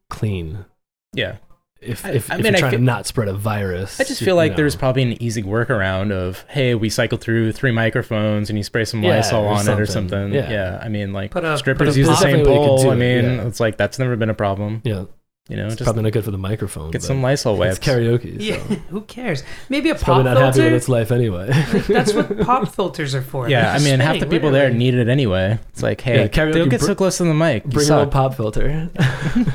clean 0.09 0.65
Yeah, 1.13 1.37
if 1.81 2.05
I- 2.05 2.11
if, 2.11 2.31
I 2.31 2.35
if 2.35 2.43
mean, 2.43 2.53
you're 2.53 2.59
trying 2.59 2.71
feel- 2.71 2.79
to 2.79 2.85
not 2.85 3.05
spread 3.05 3.27
a 3.27 3.33
virus. 3.33 3.99
I 3.99 4.03
just 4.03 4.21
feel 4.23 4.35
like 4.35 4.51
know. 4.51 4.57
there's 4.57 4.75
probably 4.75 5.03
an 5.03 5.21
easy 5.21 5.43
workaround 5.43 6.11
of 6.11 6.43
hey, 6.49 6.73
we 6.75 6.89
cycle 6.89 7.17
through 7.17 7.51
three 7.51 7.71
microphones 7.71 8.49
and 8.49 8.57
you 8.57 8.63
spray 8.63 8.85
some 8.85 9.03
Yeah, 9.03 9.17
Lysol 9.17 9.43
or 9.45 9.49
on 9.49 9.67
it 9.67 9.79
or 9.79 9.85
something. 9.85 10.09
something. 10.09 10.33
Yeah. 10.33 10.49
Yeah, 10.51 10.79
I 10.81 10.89
mean 10.89 11.13
like 11.13 11.31
Put 11.31 11.43
a- 11.43 11.57
strippers 11.57 11.97
use 11.97 12.07
the 12.07 12.15
same 12.15 12.37
Definitely 12.37 12.59
we 12.59 12.65
pole. 12.67 12.89
I 12.91 12.95
mean, 12.95 13.23
yeah. 13.25 13.47
it's 13.47 13.59
like 13.59 13.77
that's 13.77 13.99
never 13.99 14.15
been 14.15 14.29
a 14.29 14.33
problem. 14.33 14.81
yeah, 14.83 15.05
You 15.49 15.55
know, 15.55 15.67
it's 15.67 15.75
just 15.77 15.85
probably 15.85 16.03
not 16.03 16.11
good 16.11 16.25
for 16.25 16.31
the 16.31 16.37
microphone. 16.37 16.91
get 16.91 17.01
some 17.01 17.21
Lysol 17.21 17.55
wipes. 17.57 17.77
It's 17.77 17.85
karaoke. 17.87 18.35
Yeah, 18.47 18.57
who 18.57 19.01
cares? 19.01 19.43
Maybe 19.69 19.89
a 19.89 19.93
it's 19.93 20.03
probably 20.03 20.25
pop 20.25 20.33
not 20.33 20.43
happy 20.55 20.63
with 20.65 20.73
its 20.73 20.89
life 20.89 21.11
anyway. 21.11 21.47
That's 21.87 22.13
what 22.13 22.39
pop 22.41 22.67
filters 22.73 23.15
are 23.15 23.21
for. 23.21 23.47
Yeah, 23.49 23.71
I 23.71 23.73
just 23.75 23.85
mean, 23.85 23.99
half 23.99 24.13
the 24.15 24.19
spitting, 24.19 24.29
people 24.31 24.51
there 24.51 24.63
literally. 24.63 24.77
need 24.79 24.93
it 24.95 25.07
anyway. 25.07 25.57
It's 25.69 25.81
like, 25.83 26.01
hey, 26.01 26.21
Yeah, 26.21 26.27
karaoke 26.27 26.53
don't 26.53 26.69
get 26.69 26.79
br- 26.81 26.85
so 26.87 26.95
close 26.95 27.17
to 27.17 27.23
the 27.23 27.33
mic. 27.33 27.63
You 27.65 27.71
Bring 27.71 27.89
a 27.89 27.95
little 27.95 28.11
pop 28.11 28.35
filter. 28.35 28.89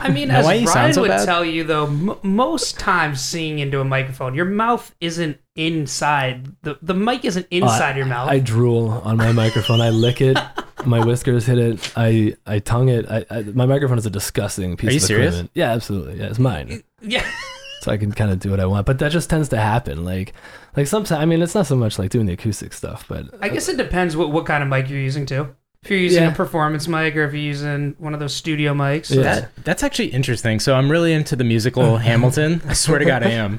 I 0.01 0.11
mean, 0.11 0.29
Now, 0.33 0.39
as 0.39 0.45
why 0.47 0.55
you 0.55 0.67
so 0.67 1.03
would 1.03 1.09
bad? 1.09 1.27
tell 1.27 1.45
you, 1.45 1.65
though, 1.65 1.87
m- 1.87 2.17
most 2.23 2.79
times 2.79 3.21
singing 3.21 3.59
into 3.59 3.81
a 3.81 3.85
microphone, 3.85 4.35
your 4.35 4.47
mouth 4.47 4.95
isn't 5.01 5.39
inside. 5.57 6.47
The 6.63 6.79
the 6.81 6.95
mic 6.95 7.25
isn't 7.25 7.45
oh, 7.53 7.57
inside 7.57 7.97
your 7.97 8.07
mouth. 8.07 8.29
I 8.31 8.39
drool 8.39 8.89
on 9.05 9.17
my 9.19 9.33
microphone. 9.33 9.81
I 9.81 9.91
lick 9.91 10.21
it. 10.21 10.39
My 10.87 11.05
whiskers 11.05 11.47
hit 11.47 11.59
it. 11.59 11.93
I 11.97 12.35
I 12.47 12.59
tongue 12.59 12.89
it. 12.89 13.07
I, 13.11 13.25
I 13.31 13.43
my 13.43 13.67
microphone 13.67 13.99
is 13.99 14.07
a 14.07 14.11
disgusting 14.11 14.77
piece 14.77 14.89
Are 14.89 14.93
you 14.93 14.97
of 14.99 15.03
serious? 15.03 15.29
equipment. 15.35 15.51
Yeah, 15.55 15.71
absolutely. 15.73 16.19
Yeah, 16.19 16.27
it's 16.27 16.39
mine. 16.39 16.83
yeah. 17.01 17.29
so 17.81 17.91
I 17.93 17.97
can 17.97 18.13
kind 18.13 18.31
of 18.31 18.39
do 18.41 18.51
what 18.51 18.61
I 18.61 18.67
want. 18.67 18.87
But 18.87 18.99
that 19.01 19.11
just 19.13 19.29
tends 19.31 19.49
to 19.51 19.57
happen. 19.59 20.05
Like, 20.05 20.33
like 20.77 20.87
sometimes. 20.87 21.21
I 21.21 21.25
mean, 21.25 21.43
it's 21.43 21.55
not 21.55 21.67
so 21.67 21.77
much 21.77 21.99
like 21.99 22.11
doing 22.11 22.27
the 22.27 22.33
acoustic 22.35 22.73
stuff, 22.73 23.05
but 23.09 23.27
I 23.41 23.49
guess 23.49 23.69
it 23.69 23.77
depends 23.77 24.17
what, 24.17 24.31
what 24.33 24.47
kind 24.47 24.63
of 24.63 24.69
mic 24.69 24.89
you're 24.89 25.01
using 25.01 25.27
too. 25.27 25.55
If 25.83 25.91
you're 25.91 25.99
using 25.99 26.23
Yeah. 26.23 26.31
a 26.33 26.35
performance 26.35 26.87
mic 26.87 27.17
or 27.17 27.25
if 27.25 27.33
you're 27.33 27.43
using 27.43 27.97
one 27.99 28.15
of 28.15 28.21
those 28.21 28.35
studio 28.35 28.73
mics. 28.73 29.13
Yeah. 29.13 29.23
That 29.23 29.51
that's 29.65 29.83
actually 29.83 30.09
interesting. 30.09 30.61
So 30.61 30.75
I'm 30.77 30.89
really 30.91 31.13
into 31.13 31.35
the 31.35 31.45
musical 31.45 31.97
Hamilton. 32.09 32.63
I 32.69 32.73
swear 32.75 32.99
to 33.01 33.05
God, 33.05 33.23
I 33.25 33.31
am. 33.31 33.59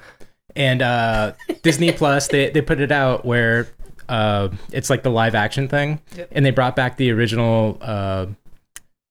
And 0.56 0.82
uh, 0.82 1.34
Disney 1.64 1.92
Plus, 1.92 2.28
they 2.28 2.50
they 2.50 2.62
put 2.62 2.80
it 2.80 2.92
out 2.92 3.26
where 3.26 3.68
uh, 4.10 4.50
it's 4.72 4.90
like 4.90 5.04
the 5.04 5.10
live 5.12 5.36
action 5.36 5.68
thing, 5.68 6.00
Yep. 6.16 6.30
and 6.32 6.46
they 6.46 6.52
brought 6.52 6.76
back 6.76 6.98
the 6.98 7.12
original 7.12 7.78
uh, 7.82 8.28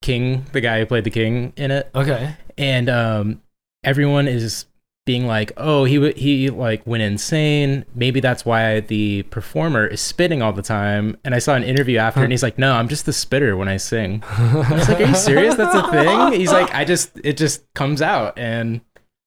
King, 0.03 0.45
the 0.53 0.61
guy 0.61 0.81
who 0.81 0.87
played 0.87 1.05
the 1.05 1.11
King 1.11 1.53
in 1.57 1.71
it, 1.71 1.89
okay. 1.95 2.35
and 2.59 2.89
um, 2.91 3.41
everyone 3.85 4.27
is 4.27 4.67
being 5.07 5.27
like, 5.27 5.53
"Oh, 5.57 5.85
he 5.85 5.95
w- 5.97 6.15
he 6.15 6.51
like 6.51 6.85
went 6.87 7.03
insane. 7.05 7.85
Maybe 7.95 8.19
that's 8.21 8.45
why 8.45 8.81
the 8.81 9.23
performer 9.25 9.87
is 9.87 10.01
spitting 10.01 10.43
all 10.43 10.53
the 10.53 10.63
time." 10.63 11.17
And 11.25 11.35
I 11.35 11.39
saw 11.39 11.55
an 11.55 11.63
interview 11.63 11.99
after, 11.99 12.21
and 12.23 12.33
he's 12.33 12.43
like, 12.43 12.59
"No, 12.59 12.73
I'm 12.75 12.89
just 12.89 13.07
the 13.07 13.13
spitter 13.13 13.57
when 13.57 13.69
I 13.69 13.77
sing." 13.77 14.23
I 14.29 14.67
was 14.73 14.89
like, 14.89 15.01
"Are 15.01 15.05
you 15.07 15.15
serious? 15.15 15.55
That's 15.55 15.75
a 15.75 15.91
thing?" 15.91 16.33
He's 16.41 16.53
like, 16.53 16.75
"I 16.75 16.85
just 16.85 17.13
it 17.23 17.37
just 17.37 17.73
comes 17.75 18.03
out, 18.03 18.37
and 18.39 18.81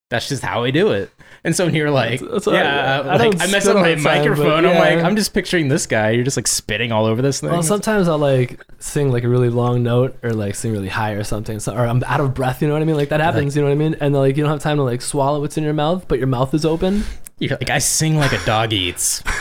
that's 0.10 0.28
just 0.30 0.44
how 0.44 0.64
I 0.64 0.72
do 0.72 0.92
it." 0.92 1.10
And 1.44 1.56
so 1.56 1.66
when 1.66 1.76
you're 1.76 1.92
like, 1.92 2.20
That's- 2.22 2.32
that's 2.34 2.46
what 2.48 2.56
I- 2.56 2.60
"Yeah," 2.64 3.02
I 3.02 3.06
like 3.18 3.18
don't 3.20 3.42
I 3.42 3.48
mess 3.48 3.64
spit 3.64 3.68
up 3.68 3.76
all 3.78 3.82
my 3.84 3.90
the 3.90 3.96
time, 3.96 4.04
but 4.04 4.18
microphone. 4.30 4.66
I'm 4.66 4.76
like. 4.76 5.04
I'm 5.06 5.16
just 5.16 5.34
picturing 5.34 5.68
this 5.68 5.86
guy. 5.86 6.10
You're 6.12 6.24
just 6.24 6.38
like 6.38 6.48
spitting 6.48 6.92
all 6.92 7.06
over 7.06 7.22
this 7.22 7.40
thing. 7.42 7.52
Well, 7.52 7.62
sometimes 7.64 8.08
I'll 8.08 8.18
like 8.18 8.60
sing 8.80 9.12
like 9.12 9.24
a 9.24 9.30
really 9.30 9.50
long 9.50 9.84
note 9.84 10.18
or 10.24 10.32
like 10.32 10.56
sing 10.56 10.72
really 10.72 10.88
high 10.90 11.12
or 11.12 11.24
something. 11.24 11.60
So, 11.60 11.76
or 11.76 11.86
I'm 11.86 12.04
out 12.06 12.20
of 12.20 12.34
breath. 12.34 12.62
You 12.64 12.68
know 12.68 12.74
what 12.74 12.82
I 12.82 12.86
mean? 12.86 12.96
Like 12.98 13.10
that 13.10 13.20
happens. 13.22 13.56
you 13.56 13.62
know 13.62 13.68
what 13.68 13.74
I 13.74 13.78
mean? 13.78 13.96
And 14.00 14.16
like 14.16 14.38
you 14.38 14.44
don't 14.44 14.52
have 14.52 14.62
time 14.62 14.78
to 14.78 14.84
like 14.84 15.02
swallow 15.02 15.40
what's 15.42 15.58
in 15.58 15.64
your 15.64 15.74
mouth, 15.74 16.08
but 16.08 16.18
your 16.18 16.28
mouth 16.28 16.54
is 16.56 16.66
open. 16.66 17.04
you're 17.38 17.52
like, 17.52 17.70
I 17.70 17.78
sing 17.80 18.16
like 18.18 18.32
a 18.34 18.44
dog 18.46 18.74
eats. 18.74 19.22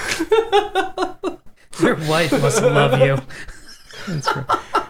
Your 1.83 1.97
wife 2.09 2.30
must 2.30 2.62
love 2.62 3.00
you. 3.00 3.18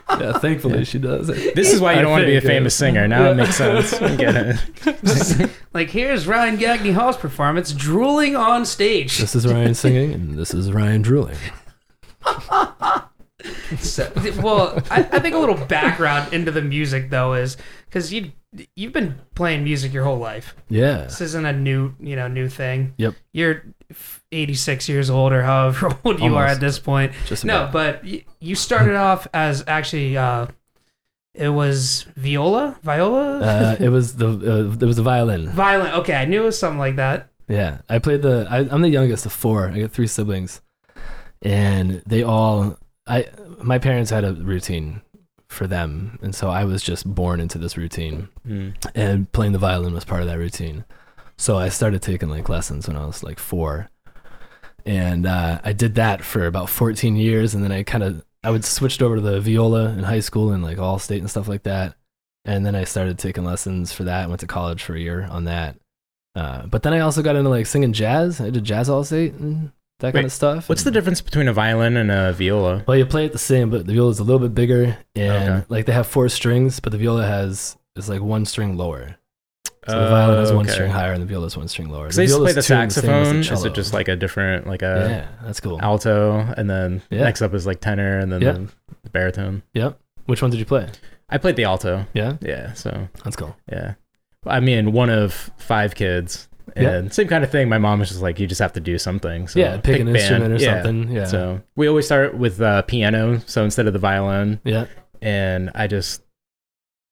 Yeah, 0.08 0.38
thankfully 0.38 0.84
she 0.84 0.98
does. 0.98 1.28
This 1.28 1.72
is 1.72 1.80
why 1.80 1.94
you 1.94 1.98
I 1.98 2.02
don't 2.02 2.10
want 2.10 2.22
to 2.22 2.26
be 2.26 2.36
a 2.36 2.40
think, 2.40 2.50
yeah. 2.50 2.58
famous 2.58 2.74
singer. 2.74 3.08
Now 3.08 3.30
it 3.30 3.34
makes 3.34 3.56
sense. 3.56 3.92
I 3.94 4.16
get 4.16 4.34
it. 4.36 5.50
Like 5.74 5.90
here's 5.90 6.28
Ryan 6.28 6.56
Gagney 6.56 6.92
Hall's 6.92 7.16
performance, 7.16 7.72
drooling 7.72 8.36
on 8.36 8.64
stage. 8.64 9.18
This 9.18 9.34
is 9.34 9.44
Ryan 9.44 9.74
singing, 9.74 10.12
and 10.12 10.38
this 10.38 10.54
is 10.54 10.70
Ryan 10.70 11.02
drooling. 11.02 11.36
So, 13.78 14.10
well, 14.42 14.82
I, 14.90 15.00
I 15.00 15.18
think 15.18 15.34
a 15.34 15.38
little 15.38 15.66
background 15.66 16.32
into 16.32 16.50
the 16.50 16.62
music 16.62 17.10
though 17.10 17.34
is 17.34 17.56
because 17.86 18.12
you 18.12 18.32
you've 18.74 18.92
been 18.92 19.20
playing 19.34 19.64
music 19.64 19.92
your 19.92 20.04
whole 20.04 20.18
life. 20.18 20.54
Yeah. 20.70 21.02
This 21.02 21.20
isn't 21.20 21.44
a 21.44 21.52
new 21.52 21.94
you 22.00 22.16
know 22.16 22.28
new 22.28 22.48
thing. 22.48 22.94
Yep. 22.96 23.14
You're 23.32 23.64
86 24.32 24.88
years 24.88 25.10
old 25.10 25.32
or 25.32 25.42
however 25.42 25.96
old 26.04 26.20
you 26.20 26.34
are 26.36 26.46
at 26.46 26.60
this 26.60 26.78
point. 26.78 27.12
Just 27.26 27.44
No, 27.44 27.62
about. 27.64 27.72
but 27.72 28.04
you 28.40 28.54
started 28.54 28.96
off 28.96 29.26
as 29.34 29.64
actually 29.66 30.16
uh, 30.16 30.46
it 31.34 31.48
was 31.48 32.06
viola, 32.16 32.76
viola, 32.82 33.40
Uh, 33.40 33.76
it 33.80 33.88
was 33.88 34.16
the 34.16 34.28
uh, 34.28 34.72
it 34.74 34.86
was 34.86 34.96
the 34.96 35.02
violin. 35.02 35.48
violin. 35.50 35.92
Okay, 35.94 36.14
I 36.14 36.24
knew 36.24 36.42
it 36.42 36.44
was 36.46 36.58
something 36.58 36.78
like 36.78 36.96
that. 36.96 37.28
Yeah, 37.48 37.78
I 37.88 37.98
played 37.98 38.22
the. 38.22 38.46
I, 38.48 38.60
I'm 38.60 38.80
the 38.82 38.88
youngest 38.88 39.26
of 39.26 39.32
four. 39.32 39.68
I 39.68 39.80
got 39.80 39.90
three 39.90 40.06
siblings, 40.06 40.62
and 41.42 42.02
they 42.06 42.22
all. 42.22 42.78
I 43.06 43.28
my 43.62 43.78
parents 43.78 44.10
had 44.10 44.24
a 44.24 44.32
routine 44.32 45.02
for 45.48 45.66
them, 45.66 46.18
and 46.22 46.34
so 46.34 46.48
I 46.48 46.64
was 46.64 46.82
just 46.82 47.06
born 47.06 47.40
into 47.40 47.58
this 47.58 47.76
routine, 47.76 48.28
Mm. 48.48 48.74
and 48.94 49.30
playing 49.32 49.52
the 49.52 49.58
violin 49.58 49.92
was 49.92 50.04
part 50.04 50.22
of 50.22 50.28
that 50.28 50.38
routine. 50.38 50.84
So 51.36 51.58
I 51.58 51.68
started 51.68 52.00
taking 52.02 52.28
like 52.28 52.48
lessons 52.48 52.86
when 52.88 52.96
I 52.96 53.06
was 53.06 53.22
like 53.22 53.38
four, 53.38 53.90
and 54.86 55.26
uh, 55.26 55.60
I 55.64 55.72
did 55.72 55.94
that 55.96 56.22
for 56.22 56.46
about 56.46 56.68
14 56.70 57.16
years, 57.16 57.54
and 57.54 57.64
then 57.64 57.72
I 57.72 57.82
kind 57.82 58.04
of 58.04 58.24
I 58.42 58.50
would 58.50 58.64
switched 58.64 59.02
over 59.02 59.16
to 59.16 59.20
the 59.20 59.40
viola 59.40 59.88
in 59.90 60.04
high 60.04 60.20
school 60.20 60.52
and 60.52 60.62
like 60.62 60.78
all 60.78 60.98
state 60.98 61.20
and 61.20 61.30
stuff 61.30 61.48
like 61.48 61.62
that, 61.64 61.94
and 62.44 62.64
then 62.64 62.74
I 62.74 62.84
started 62.84 63.18
taking 63.18 63.44
lessons 63.44 63.92
for 63.92 64.04
that. 64.04 64.22
And 64.22 64.30
went 64.30 64.40
to 64.40 64.46
college 64.46 64.82
for 64.82 64.94
a 64.94 65.00
year 65.00 65.26
on 65.30 65.44
that, 65.44 65.76
uh, 66.36 66.66
but 66.66 66.82
then 66.82 66.92
I 66.92 67.00
also 67.00 67.22
got 67.22 67.36
into 67.36 67.50
like 67.50 67.66
singing 67.66 67.92
jazz. 67.92 68.40
I 68.40 68.50
did 68.50 68.64
jazz 68.64 68.88
all 68.88 69.02
state 69.04 69.34
and 69.34 69.72
that 70.00 70.12
kind 70.12 70.26
of 70.26 70.32
stuff. 70.32 70.68
What's 70.68 70.82
the 70.84 70.90
difference 70.90 71.20
between 71.20 71.48
a 71.48 71.52
violin 71.52 71.96
and 71.96 72.10
a 72.10 72.32
viola? 72.32 72.84
well, 72.86 72.96
you 72.96 73.06
play 73.06 73.24
it 73.24 73.32
the 73.32 73.38
same, 73.38 73.70
but 73.70 73.86
the 73.86 73.92
viola 73.92 74.10
is 74.10 74.18
a 74.18 74.24
little 74.24 74.40
bit 74.40 74.54
bigger, 74.54 74.98
and 75.16 75.54
Okay. 75.54 75.66
like 75.68 75.86
they 75.86 75.92
have 75.92 76.06
four 76.06 76.28
strings, 76.28 76.78
but 76.80 76.92
the 76.92 76.98
viola 76.98 77.26
has 77.26 77.76
is 77.96 78.08
like 78.08 78.20
one 78.20 78.44
string 78.44 78.76
lower. 78.76 79.16
So 79.86 79.98
the 80.04 80.08
violin 80.08 80.38
has 80.40 80.52
one 80.52 80.64
okay. 80.66 80.72
string 80.74 80.90
higher, 80.90 81.12
and 81.12 81.20
the 81.22 81.26
viola 81.26 81.46
is 81.46 81.56
one 81.56 81.68
string 81.68 81.88
lower. 81.90 82.04
Because 82.04 82.18
I 82.18 82.22
used 82.22 82.34
to 82.34 82.40
play 82.40 82.52
the 82.52 82.62
saxophone. 82.62 83.40
the 83.42 83.52
Is 83.52 83.64
it 83.64 83.74
just 83.74 83.92
like 83.92 84.08
a 84.08 84.16
different, 84.16 84.66
like 84.66 84.82
a 84.82 85.26
yeah, 85.40 85.46
that's 85.46 85.60
cool. 85.60 85.78
alto, 85.82 86.38
and 86.56 86.68
then 86.70 87.02
Yeah. 87.10 87.24
next 87.24 87.42
up 87.42 87.52
is 87.54 87.66
like 87.66 87.80
tenor, 87.80 88.18
and 88.18 88.32
then 88.32 88.40
the, 88.40 88.68
the 89.02 89.10
baritone? 89.10 89.62
Yep. 89.74 89.98
Which 90.26 90.40
one 90.42 90.50
did 90.50 90.58
you 90.58 90.66
play? 90.66 90.88
I 91.28 91.38
played 91.38 91.56
the 91.56 91.64
alto. 91.64 92.06
Yeah, 92.14 92.36
Yeah, 92.40 92.72
so 92.74 93.08
that's 93.24 93.36
cool. 93.36 93.56
yeah. 93.70 93.94
I 94.46 94.60
mean, 94.60 94.92
one 94.92 95.10
of 95.10 95.50
five 95.56 95.94
kids, 95.94 96.48
Yeah. 96.76 96.90
and 96.92 97.12
same 97.12 97.28
kind 97.28 97.44
of 97.44 97.50
thing. 97.50 97.68
My 97.68 97.78
mom 97.78 97.98
was 97.98 98.08
just 98.08 98.20
like, 98.22 98.38
you 98.38 98.46
just 98.46 98.60
have 98.60 98.72
to 98.74 98.80
do 98.80 98.98
something. 98.98 99.48
So 99.48 99.58
yeah, 99.58 99.76
pick, 99.78 100.00
an 100.00 100.06
band. 100.06 100.16
instrument 100.16 100.52
or 100.54 100.56
Yeah. 100.56 100.82
something. 100.82 101.12
Yeah. 101.12 101.24
So 101.26 101.60
we 101.76 101.88
always 101.88 102.06
start 102.06 102.36
with 102.36 102.60
uh, 102.60 102.82
piano, 102.82 103.40
so 103.46 103.64
instead 103.64 103.86
of 103.86 103.92
the 103.92 103.98
violin, 103.98 104.60
yeah. 104.64 104.86
and 105.22 105.70
I 105.74 105.86
just 105.86 106.22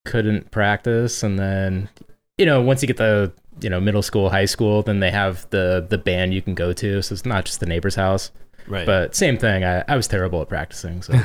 couldn't 0.05 0.51
practice. 0.51 1.23
And 1.23 1.39
then, 1.39 1.89
you 2.37 2.45
know, 2.45 2.61
once 2.61 2.81
you 2.81 2.87
get 2.87 2.97
the 2.97 3.31
you 3.61 3.69
know 3.69 3.79
middle 3.79 4.01
school, 4.01 4.29
high 4.29 4.45
school, 4.45 4.81
then 4.81 4.99
they 4.99 5.11
have 5.11 5.47
the 5.51 5.85
the 5.87 5.97
band 5.97 6.33
you 6.33 6.41
can 6.41 6.55
go 6.55 6.73
to. 6.73 7.01
So 7.01 7.13
it's 7.13 7.25
not 7.25 7.45
just 7.45 7.59
the 7.59 7.65
neighbor's 7.65 7.95
house, 7.95 8.31
Right. 8.67 8.85
but 8.85 9.15
same 9.15 9.37
thing. 9.37 9.63
I, 9.63 9.83
I 9.87 9.95
was 9.95 10.07
terrible 10.07 10.41
at 10.41 10.49
practicing. 10.49 11.01
So 11.01 11.13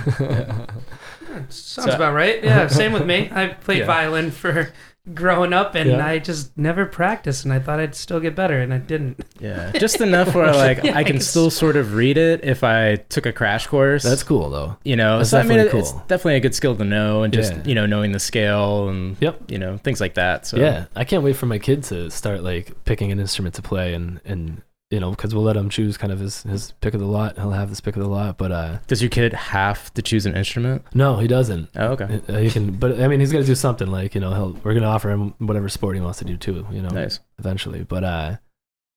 Sounds 1.48 1.74
So- 1.74 1.92
about 1.92 2.14
right. 2.14 2.42
Yeah, 2.42 2.66
same 2.68 2.92
with 2.92 3.06
me. 3.06 3.30
I 3.32 3.48
played 3.48 3.78
Yeah. 3.80 3.86
violin 3.86 4.30
for 4.30 4.72
growing 5.14 5.52
up, 5.52 5.74
and 5.74 5.90
Yeah. 5.90 6.06
I 6.06 6.18
just 6.18 6.56
never 6.56 6.84
practiced, 6.86 7.44
and 7.44 7.52
I 7.52 7.58
thought 7.58 7.80
I'd 7.80 7.94
still 7.94 8.20
get 8.20 8.34
better, 8.34 8.60
and 8.60 8.72
I 8.74 8.78
didn't. 8.78 9.24
yeah, 9.40 9.72
just 9.78 10.00
enough 10.00 10.34
where 10.34 10.52
like 10.54 10.82
Yeah, 10.84 10.96
I 10.96 11.00
I 11.00 11.04
can 11.04 11.16
guess. 11.16 11.26
still 11.28 11.50
sort 11.50 11.76
of 11.76 11.94
read 11.94 12.18
it 12.18 12.44
if 12.44 12.62
I 12.64 12.96
took 13.08 13.26
a 13.26 13.32
crash 13.32 13.66
course. 13.66 14.02
that's 14.02 14.22
cool 14.22 14.50
though. 14.50 14.76
you 14.84 14.96
know 14.96 15.18
That's 15.18 15.30
so 15.30 15.38
i 15.38 15.42
mean 15.42 15.58
definitely 15.58 15.78
it- 15.78 15.82
it's 15.82 15.92
definitely 16.08 16.36
a 16.36 16.40
good 16.40 16.54
skill 16.54 16.76
to 16.76 16.84
know 16.84 17.22
and 17.22 17.32
just 17.32 17.52
Yeah. 17.54 17.62
you 17.64 17.74
know 17.74 17.86
knowing 17.86 18.12
the 18.12 18.20
scale 18.20 18.88
and 18.88 19.16
Yep. 19.20 19.50
you 19.50 19.58
know 19.58 19.76
things 19.78 20.00
like 20.00 20.14
that 20.14 20.46
so 20.46 20.56
Yeah, 20.58 20.86
I 20.96 21.04
can't 21.04 21.22
wait 21.22 21.36
for 21.36 21.46
my 21.46 21.58
kid 21.58 21.82
to 21.84 22.10
start 22.10 22.42
like 22.42 22.72
picking 22.84 23.12
an 23.12 23.18
instrument 23.20 23.54
to 23.56 23.62
play 23.62 23.94
and 23.94 24.20
and 24.24 24.62
you 24.90 25.00
know 25.00 25.10
because 25.10 25.34
we'll 25.34 25.44
let 25.44 25.56
him 25.56 25.68
choose 25.68 25.98
kind 25.98 26.12
of 26.12 26.18
his 26.18 26.42
his 26.44 26.72
pick 26.80 26.94
of 26.94 27.00
the 27.00 27.06
lot. 27.06 27.36
He'll 27.36 27.50
have 27.50 27.68
his 27.68 27.80
pick 27.80 27.96
of 27.96 28.02
the 28.02 28.08
lot, 28.08 28.38
but 28.38 28.50
uh 28.52 28.78
does 28.86 29.02
your 29.02 29.10
kid 29.10 29.32
have 29.34 29.92
to 29.94 30.02
choose 30.02 30.24
an 30.26 30.36
instrument 30.36 30.82
no, 30.94 31.16
he 31.18 31.26
doesn't. 31.28 31.68
oh, 31.76 31.88
okay 31.88 32.20
Uh, 32.28 32.38
He 32.38 32.50
can, 32.50 32.72
but 32.72 33.00
I 33.00 33.08
mean, 33.08 33.20
he's 33.20 33.32
gonna 33.32 33.44
do 33.44 33.54
something 33.54 33.88
like 33.88 34.14
you 34.14 34.20
know 34.20 34.32
he'll 34.32 34.52
we're 34.64 34.74
gonna 34.74 34.86
offer 34.86 35.10
him 35.10 35.34
whatever 35.38 35.68
sport 35.68 35.94
he 35.96 36.00
wants 36.00 36.18
to 36.20 36.24
do 36.24 36.36
too. 36.36 36.66
You 36.70 36.82
know, 36.82 36.88
nice 36.88 37.20
eventually, 37.38 37.82
but 37.84 38.04
uh, 38.04 38.36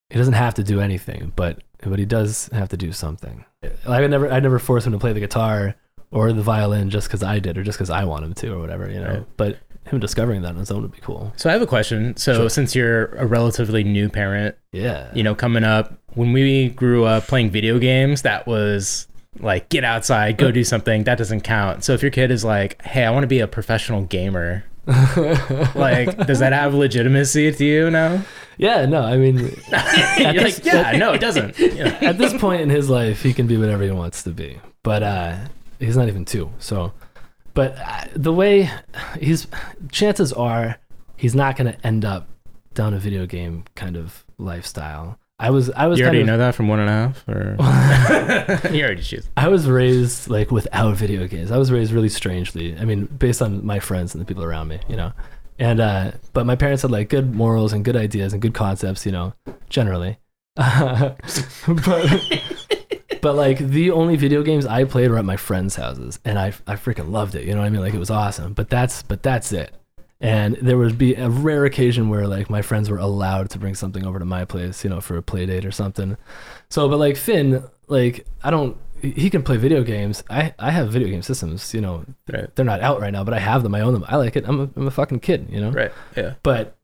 he 0.10 0.18
doesn't 0.18 0.34
have 0.34 0.54
to 0.56 0.64
do 0.64 0.80
anything, 0.80 1.34
but 1.36 1.62
but 1.84 2.00
he 2.00 2.06
does 2.06 2.48
have 2.54 2.70
to 2.70 2.78
do 2.78 2.92
something. 2.92 3.44
I 3.88 4.02
would 4.02 4.12
never 4.12 4.32
I 4.32 4.40
never 4.40 4.60
force 4.60 4.86
him 4.86 4.94
to 4.94 5.00
play 5.00 5.14
the 5.14 5.20
guitar 5.20 5.76
or 6.12 6.32
the 6.34 6.42
violin 6.44 6.90
just 6.90 7.08
because 7.08 7.24
I 7.24 7.40
did 7.40 7.58
or 7.58 7.64
just 7.64 7.78
because 7.78 7.90
I 7.90 8.04
want 8.06 8.24
him 8.26 8.34
to 8.36 8.54
or 8.54 8.60
whatever. 8.60 8.90
You 8.90 9.00
know, 9.02 9.08
Right. 9.14 9.28
but 9.38 9.58
him 9.88 10.00
discovering 10.00 10.42
that 10.44 10.50
on 10.50 10.56
his 10.58 10.72
own 10.72 10.82
would 10.84 10.92
be 10.92 11.00
cool. 11.02 11.34
so 11.36 11.50
i 11.50 11.54
have 11.54 11.62
a 11.62 11.68
question 11.68 12.16
so 12.18 12.34
Sure. 12.36 12.50
since 12.50 12.76
you're 12.76 13.08
a 13.16 13.26
relatively 13.26 13.84
new 13.84 14.08
parent 14.10 14.56
Yeah, 14.72 15.12
you 15.14 15.24
know 15.24 15.36
coming 15.36 15.64
up 15.64 15.98
when 16.14 16.32
we 16.34 16.70
grew 16.70 17.06
up 17.06 17.24
playing 17.28 17.50
video 17.52 17.80
games 17.80 18.22
that 18.22 18.46
was 18.48 19.08
like 19.40 19.70
get 19.70 19.84
outside 19.84 20.38
go 20.38 20.52
do 20.52 20.64
something 20.64 21.04
that 21.06 21.18
doesn't 21.18 21.42
count 21.42 21.84
so 21.84 21.94
if 21.94 22.02
your 22.02 22.12
kid 22.12 22.32
is 22.32 22.44
like 22.46 22.82
hey 22.84 23.06
i 23.06 23.10
want 23.12 23.24
to 23.24 23.28
be 23.28 23.40
a 23.40 23.48
professional 23.48 24.04
gamer 24.04 24.64
like 25.76 26.16
does 26.28 26.40
that 26.40 26.54
have 26.54 26.74
legitimacy 26.74 27.52
to 27.52 27.66
you 27.66 27.90
now 27.92 28.22
yeah, 28.58 28.86
no, 28.86 29.02
I 29.02 29.18
mean, 29.18 29.38
you're 29.40 29.50
this- 29.54 30.64
like 30.64 30.66
yeah 30.66 30.92
no 30.98 31.14
it 31.14 31.22
doesn't 31.22 31.58
Yeah. 31.60 31.98
at 32.02 32.20
this 32.20 32.34
point 32.34 32.62
in 32.62 32.70
his 32.70 32.90
life, 32.92 33.24
he 33.24 33.34
can 33.34 33.48
be 33.48 33.58
whatever 33.58 33.82
he 33.84 33.90
wants 33.90 34.22
to 34.24 34.30
be. 34.32 34.60
But 34.84 35.02
uh, 35.02 35.38
he's 35.80 35.98
not 35.98 36.08
even 36.10 36.26
two. 36.26 36.52
So, 36.60 36.94
but 37.54 37.78
uh, 37.78 38.06
the 38.16 38.34
way 38.34 38.70
he's, 39.20 39.48
chances 39.92 40.34
are 40.34 40.78
he's 41.18 41.36
not 41.36 41.56
going 41.56 41.72
to 41.72 41.86
end 41.86 42.06
up 42.06 42.28
down 42.74 42.94
a 42.94 43.00
video 43.00 43.26
game 43.26 43.66
kind 43.76 43.98
of 43.98 44.26
lifestyle. 44.38 45.18
I 45.40 45.50
was, 45.50 45.72
I 45.72 45.88
was 45.88 45.98
you 45.98 46.06
kind 46.06 46.16
already 46.16 46.22
of, 46.22 46.28
know 46.28 46.38
that 46.38 46.54
from 46.54 46.68
one 46.68 46.80
and 46.80 46.90
a 46.90 46.92
half 46.92 47.28
or 47.28 47.56
you 48.72 48.84
already 48.84 49.02
choose 49.02 49.28
I 49.36 49.48
was 49.48 49.68
raised 49.68 50.30
like 50.30 50.52
without 50.52 50.96
video 50.96 51.28
games. 51.28 51.52
I 51.52 51.58
was 51.58 51.72
raised 51.72 51.92
really 51.92 52.10
strangely. 52.10 52.78
I 52.78 52.86
mean, 52.86 53.06
based 53.06 53.42
on 53.42 53.66
my 53.66 53.80
friends 53.80 54.14
and 54.14 54.22
the 54.22 54.26
people 54.26 54.44
around 54.44 54.68
me, 54.68 54.80
you 54.88 54.96
know. 54.96 55.14
And 55.58 55.80
uh, 55.80 56.12
but 56.34 56.46
my 56.46 56.56
parents 56.56 56.84
had 56.84 56.92
like 56.92 57.10
good 57.10 57.34
morals 57.34 57.74
and 57.74 57.84
good 57.84 57.96
ideas 57.96 58.34
and 58.34 58.42
good 58.42 58.54
concepts, 58.54 59.06
you 59.06 59.12
know, 59.12 59.34
generally. 59.70 60.20
but 60.56 61.18
but 63.22 63.36
like 63.36 63.58
the 63.58 63.92
only 63.92 64.16
video 64.16 64.44
games 64.44 64.66
I 64.66 64.84
played 64.84 65.12
were 65.12 65.18
at 65.18 65.26
my 65.26 65.38
friends' 65.38 65.76
houses, 65.76 66.20
and 66.26 66.38
I 66.40 66.48
I 66.68 66.76
freaking 66.76 67.12
loved 67.12 67.36
it. 67.36 67.46
You 67.46 67.54
know 67.54 67.62
what 67.62 67.68
I 67.68 67.70
mean? 67.70 67.82
Like 67.82 67.94
it 67.94 68.00
was 68.00 68.10
awesome. 68.10 68.54
But 68.54 68.70
that's 68.70 69.04
but 69.04 69.24
that's 69.24 69.52
it. 69.52 69.74
And 70.20 70.56
there 70.62 70.78
would 70.78 71.00
be 71.00 71.16
a 71.16 71.30
rare 71.30 71.66
occasion 71.66 72.08
where 72.10 72.28
like 72.28 72.48
my 72.50 72.62
friends 72.62 72.92
were 72.92 73.00
allowed 73.00 73.50
to 73.52 73.60
bring 73.60 73.74
something 73.74 74.06
over 74.06 74.20
to 74.20 74.26
my 74.26 74.46
place, 74.46 74.84
you 74.84 74.90
know, 74.90 75.02
for 75.02 75.18
a 75.18 75.24
play 75.24 75.48
date 75.48 75.66
or 75.66 75.72
something. 75.72 76.16
So, 76.70 76.88
but 76.88 77.00
like 77.00 77.18
Finn, 77.18 77.64
like 77.88 78.28
I 78.44 78.52
don't, 78.52 78.78
he 79.02 79.32
can 79.32 79.42
play 79.42 79.58
video 79.58 79.82
games. 79.84 80.24
I 80.30 80.54
I 80.60 80.70
have 80.70 80.92
video 80.92 81.08
game 81.10 81.24
systems, 81.24 81.74
you 81.74 81.82
know, 81.82 82.06
right 82.32 82.56
they're 82.56 82.66
not 82.66 82.82
out 82.82 83.02
right 83.02 83.12
now, 83.12 83.24
but 83.24 83.34
I 83.34 83.40
have 83.40 83.64
them. 83.64 83.74
I 83.74 83.82
own 83.82 83.94
them. 83.94 84.06
I 84.08 84.18
like 84.18 84.36
it. 84.36 84.48
I'm 84.48 84.60
a, 84.60 84.70
I'm 84.76 84.86
a 84.86 84.92
fucking 84.92 85.22
kid, 85.22 85.48
you 85.50 85.60
know. 85.60 85.72
right 85.72 85.92
yeah 86.16 86.36
But 86.44 86.78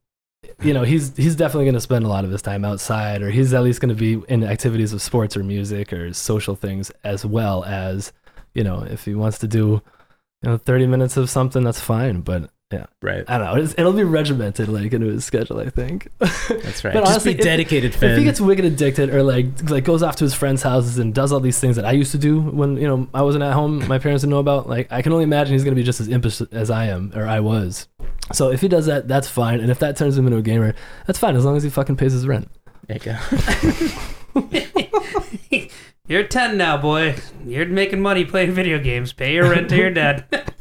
you 0.62 0.74
know, 0.74 0.84
he's 0.84 1.16
he's 1.16 1.36
definitely 1.36 1.66
going 1.66 1.76
to 1.76 1.82
spend 1.82 2.06
a 2.06 2.10
lot 2.10 2.26
of 2.26 2.32
his 2.32 2.42
time 2.42 2.66
outside, 2.66 3.22
or 3.22 3.30
he's 3.32 3.54
at 3.54 3.64
least 3.64 3.82
going 3.82 3.96
to 3.96 3.96
be 3.96 4.24
in 4.28 4.44
activities 4.44 4.94
of 4.94 5.02
sports 5.02 5.38
or 5.38 5.44
music 5.44 5.94
or 5.94 6.14
social 6.14 6.56
things, 6.56 6.92
as 7.04 7.26
well 7.26 7.64
as 7.66 8.14
you 8.54 8.64
know, 8.64 8.82
if 8.82 9.06
he 9.06 9.14
wants 9.14 9.38
to 9.40 9.48
do 9.48 9.82
you 10.44 10.50
know 10.50 10.58
30 10.58 10.88
minutes 10.88 11.18
of 11.18 11.30
something, 11.30 11.64
that's 11.64 11.80
fine. 11.80 12.22
But 12.22 12.50
right 13.02 13.24
I 13.28 13.38
don't 13.38 13.48
know. 13.48 13.62
It's, 13.62 13.74
it'll 13.78 13.94
be 13.94 14.04
regimented 14.04 14.68
like 14.68 14.92
into 14.92 15.08
his 15.08 15.24
schedule, 15.24 15.60
I 15.60 15.70
think. 15.70 16.10
That's 16.20 16.84
right. 16.84 16.94
But 16.94 17.02
Just 17.02 17.12
honestly, 17.12 17.36
be 17.36 17.44
dedicated, 17.44 17.94
if 17.94 18.00
Finn. 18.00 18.18
he 18.18 18.26
gets 18.26 18.42
wicked 18.42 18.66
addicted 18.66 19.10
or 19.14 19.24
like 19.24 19.70
like 19.70 19.84
goes 19.84 20.04
off 20.04 20.18
to 20.18 20.24
his 20.26 20.34
friends' 20.34 20.64
houses 20.64 20.98
and 20.98 21.14
does 21.14 21.32
all 21.32 21.40
these 21.40 21.60
things 21.60 21.76
that 21.78 21.86
I 21.86 21.92
used 21.92 22.12
to 22.12 22.18
do 22.18 22.42
when 22.42 22.76
you 22.78 22.88
know 22.88 23.08
I 23.14 23.22
wasn't 23.22 23.44
at 23.44 23.54
home, 23.54 23.88
my 23.88 24.00
parents 24.04 24.24
didn't 24.24 24.32
know 24.32 24.40
about. 24.40 24.68
Like 24.68 24.92
I 24.92 25.02
can 25.02 25.14
only 25.14 25.24
imagine 25.24 25.54
he's 25.54 25.64
gonna 25.64 25.76
be 25.76 25.84
just 25.84 26.02
as 26.02 26.08
impish 26.08 26.42
as 26.52 26.70
I 26.70 26.86
am 26.88 27.12
or 27.16 27.26
I 27.26 27.40
was. 27.40 27.88
So 28.34 28.52
if 28.52 28.60
he 28.62 28.68
does 28.68 28.86
that, 28.88 29.08
that's 29.08 29.30
fine. 29.30 29.62
And 29.62 29.72
if 29.72 29.80
that 29.80 29.96
turns 29.96 30.18
him 30.18 30.26
into 30.28 30.38
a 30.38 30.42
gamer, 30.42 30.76
that's 31.06 31.20
fine 31.20 31.36
as 31.36 31.46
long 31.46 31.56
as 31.56 31.64
he 31.64 31.70
fucking 31.70 31.96
pays 31.96 32.12
his 32.12 32.28
rent. 32.28 32.50
There 32.88 32.98
you 32.98 33.04
go. 33.06 33.18
You're 36.08 36.24
10 36.24 36.58
now, 36.58 36.78
boy. 36.78 37.16
You're 37.46 37.66
making 37.66 38.02
money 38.02 38.24
playing 38.26 38.52
video 38.52 38.80
games. 38.80 39.12
Pay 39.14 39.34
your 39.34 39.50
rent 39.50 39.70
to 39.70 39.76
your 39.78 39.92
dad. 39.92 40.26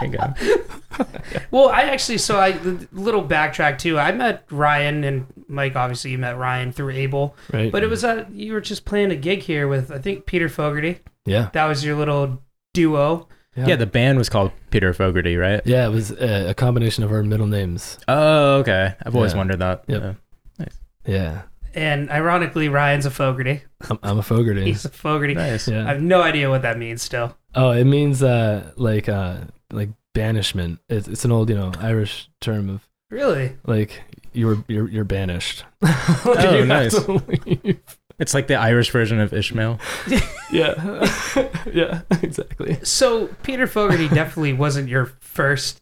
There 0.00 0.10
you 0.10 0.16
go. 0.18 1.04
well, 1.50 1.68
I 1.68 1.82
actually, 1.82 2.18
so 2.18 2.36
I, 2.38 2.58
little 2.92 3.22
backtrack 3.22 3.78
too. 3.78 3.98
I 3.98 4.10
met 4.10 4.44
Ryan 4.50 5.04
and 5.04 5.26
Mike, 5.48 5.76
obviously, 5.76 6.10
you 6.12 6.18
met 6.18 6.36
Ryan 6.38 6.72
through 6.72 6.90
Able. 6.90 7.36
Right. 7.52 7.70
But 7.70 7.84
it 7.84 7.90
was, 7.90 8.02
uh, 8.02 8.24
you 8.32 8.54
were 8.54 8.60
just 8.62 8.84
playing 8.84 9.10
a 9.12 9.16
gig 9.16 9.40
here 9.40 9.68
with, 9.68 9.92
I 9.92 9.98
think, 9.98 10.24
Peter 10.26 10.48
Fogarty. 10.48 11.00
yeah. 11.26 11.50
That 11.52 11.66
was 11.66 11.84
your 11.84 11.94
little 11.96 12.42
duo. 12.74 13.28
Yeah, 13.54 13.76
the 13.76 13.86
band 13.86 14.16
was 14.18 14.28
called 14.30 14.50
Peter 14.70 14.92
Fogarty, 14.94 15.36
right? 15.36 15.60
yeah, 15.66 15.86
it 15.86 15.90
was 15.90 16.10
uh, 16.10 16.46
a 16.48 16.54
combination 16.54 17.04
of 17.04 17.12
our 17.12 17.22
middle 17.22 17.46
names. 17.46 17.98
Oh, 18.08 18.56
okay. 18.60 18.94
I've 19.04 19.14
always 19.14 19.32
Yeah. 19.32 19.38
wondered 19.38 19.58
that. 19.58 19.84
Yep. 19.88 20.02
Yeah. 20.02 20.12
Nice. 20.58 20.78
Yeah. 21.06 21.42
And 21.74 22.10
ironically, 22.10 22.68
Ryan's 22.68 23.06
a 23.06 23.10
Fogarty. 23.10 23.62
I'm, 23.88 23.98
I'm 24.02 24.18
a 24.18 24.22
Fogarty. 24.22 24.64
He's 24.64 24.84
a 24.84 24.90
Fogarty. 24.90 25.34
Nice. 25.34 25.68
Yeah. 25.68 25.84
I 25.86 25.88
have 25.92 26.02
no 26.02 26.22
idea 26.22 26.50
what 26.50 26.62
that 26.62 26.78
means 26.78 27.02
still. 27.02 27.36
Oh, 27.54 27.70
it 27.70 27.84
means 27.84 28.22
uh 28.22 28.72
like 28.76 29.08
uh 29.08 29.38
like 29.70 29.90
banishment. 30.14 30.80
It's, 30.88 31.08
it's 31.08 31.24
an 31.24 31.32
old 31.32 31.48
you 31.48 31.56
know 31.56 31.72
Irish 31.80 32.28
term 32.40 32.68
of 32.68 32.86
Really? 33.10 33.56
like 33.66 34.02
you 34.32 34.46
were 34.46 34.64
you're 34.68 34.88
you're 34.88 35.04
banished. 35.04 35.64
Oh, 36.24 36.34
You 36.52 36.58
have 36.58 36.68
nice. 36.68 37.04
to 37.04 37.12
leave. 37.12 37.80
It's 38.18 38.34
like 38.34 38.46
the 38.46 38.54
Irish 38.56 38.90
version 38.90 39.18
of 39.20 39.32
Ishmael. 39.32 39.80
yeah, 40.52 41.08
yeah, 41.72 42.02
exactly. 42.22 42.78
So 42.84 43.28
Peter 43.42 43.66
Fogarty 43.66 44.08
definitely 44.08 44.52
wasn't 44.52 44.88
your 44.88 45.06
first 45.20 45.80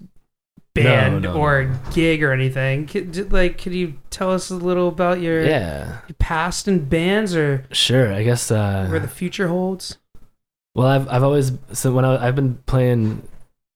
band 0.74 1.22
No, 1.22 1.32
no, 1.34 1.38
or 1.40 1.64
no. 1.64 1.78
gig 1.92 2.22
or 2.22 2.32
anything. 2.32 2.86
Could, 2.86 3.32
like, 3.32 3.58
could 3.58 3.72
you 3.74 3.94
tell 4.10 4.30
us 4.32 4.50
a 4.50 4.56
little 4.56 4.88
about 4.88 5.20
your, 5.20 5.42
Yeah, 5.44 5.98
your 6.08 6.14
past 6.18 6.68
in 6.68 6.84
bands 6.88 7.34
or 7.34 7.64
sure. 7.72 8.12
I 8.12 8.22
guess. 8.22 8.50
uh 8.50 8.86
where 8.88 9.00
the 9.00 9.08
future 9.08 9.48
holds? 9.48 9.98
Well, 10.74 10.86
I've 10.86 11.08
I've 11.08 11.22
always 11.24 11.52
so 11.72 11.92
when 11.92 12.04
I, 12.04 12.26
I've 12.28 12.36
been 12.36 12.56
playing 12.66 13.26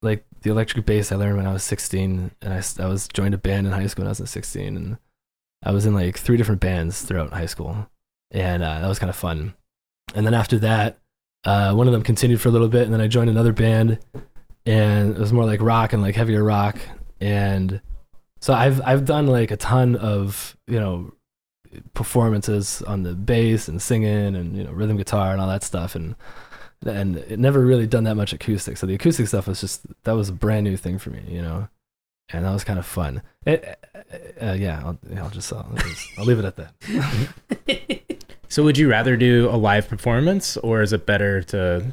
like 0.02 0.24
the 0.42 0.50
electric 0.50 0.84
bass 0.86 1.10
I 1.10 1.16
learned 1.16 1.36
when 1.38 1.46
I 1.46 1.52
was 1.52 1.64
16, 1.64 2.30
and 2.42 2.52
I, 2.52 2.62
I 2.82 2.86
was 2.86 3.08
joined 3.08 3.34
a 3.34 3.38
band 3.38 3.66
in 3.66 3.72
high 3.72 3.86
school 3.86 4.02
when 4.04 4.08
I 4.14 4.16
was 4.18 4.30
16, 4.30 4.76
and 4.76 4.98
I 5.62 5.72
was 5.72 5.86
in 5.86 5.94
like 5.94 6.18
three 6.18 6.36
different 6.36 6.60
bands 6.60 7.02
throughout 7.02 7.32
high 7.32 7.46
school, 7.46 7.88
and 8.30 8.62
uh, 8.62 8.80
that 8.80 8.86
was 8.88 8.98
kind 8.98 9.10
of 9.10 9.16
fun. 9.16 9.54
And 10.14 10.26
then 10.26 10.34
after 10.34 10.58
that, 10.58 10.98
uh, 11.44 11.72
one 11.74 11.86
of 11.88 11.92
them 11.94 12.02
continued 12.02 12.40
for 12.40 12.50
a 12.50 12.52
little 12.52 12.68
bit, 12.68 12.82
and 12.84 12.92
then 12.92 13.00
I 13.00 13.08
joined 13.08 13.30
another 13.30 13.52
band, 13.54 13.98
and 14.66 15.16
it 15.16 15.18
was 15.18 15.32
more 15.32 15.44
like 15.44 15.60
rock 15.60 15.92
and 15.92 16.02
like 16.02 16.14
heavier 16.14 16.42
rock, 16.44 16.78
and 17.20 17.80
so 18.40 18.52
I've 18.54 18.80
I've 18.82 19.04
done 19.04 19.26
like 19.26 19.50
a 19.50 19.56
ton 19.56 19.96
of 19.96 20.56
you 20.66 20.78
know 20.80 21.12
performances 21.92 22.82
on 22.82 23.02
the 23.02 23.14
bass 23.14 23.68
and 23.68 23.80
singing 23.82 24.36
and 24.36 24.56
you 24.56 24.64
know 24.64 24.70
rhythm 24.72 24.96
guitar 24.96 25.32
and 25.32 25.40
all 25.40 25.48
that 25.48 25.62
stuff. 25.62 25.94
And 25.94 26.14
and 26.86 27.16
it 27.16 27.38
never 27.38 27.60
really 27.64 27.86
done 27.86 28.04
that 28.04 28.14
much 28.14 28.32
acoustic. 28.32 28.76
So 28.76 28.86
the 28.86 28.94
acoustic 28.94 29.26
stuff 29.26 29.46
was 29.48 29.60
just 29.60 29.86
that 30.04 30.12
was 30.12 30.28
a 30.28 30.32
brand 30.32 30.64
new 30.64 30.76
thing 30.76 30.98
for 30.98 31.10
me 31.10 31.22
you 31.28 31.40
know? 31.42 31.68
And 32.30 32.44
that 32.44 32.52
was 32.52 32.64
kind 32.64 32.78
of 32.78 32.86
fun 32.86 33.22
it, 33.46 33.78
uh, 34.42 34.52
yeah 34.58 34.82
I'll, 34.84 34.98
I'll 35.18 35.30
just 35.30 35.52
I'll, 35.52 35.66
just- 35.76 36.08
I'll 36.18 36.24
leave 36.24 36.38
it 36.38 36.44
at 36.44 36.56
that. 36.56 38.00
So 38.48 38.62
would 38.62 38.78
you 38.78 38.88
rather 38.88 39.16
do 39.16 39.48
a 39.50 39.56
live 39.56 39.88
performance 39.88 40.56
or 40.58 40.80
is 40.82 40.92
it 40.92 41.06
better 41.06 41.42
to 41.44 41.92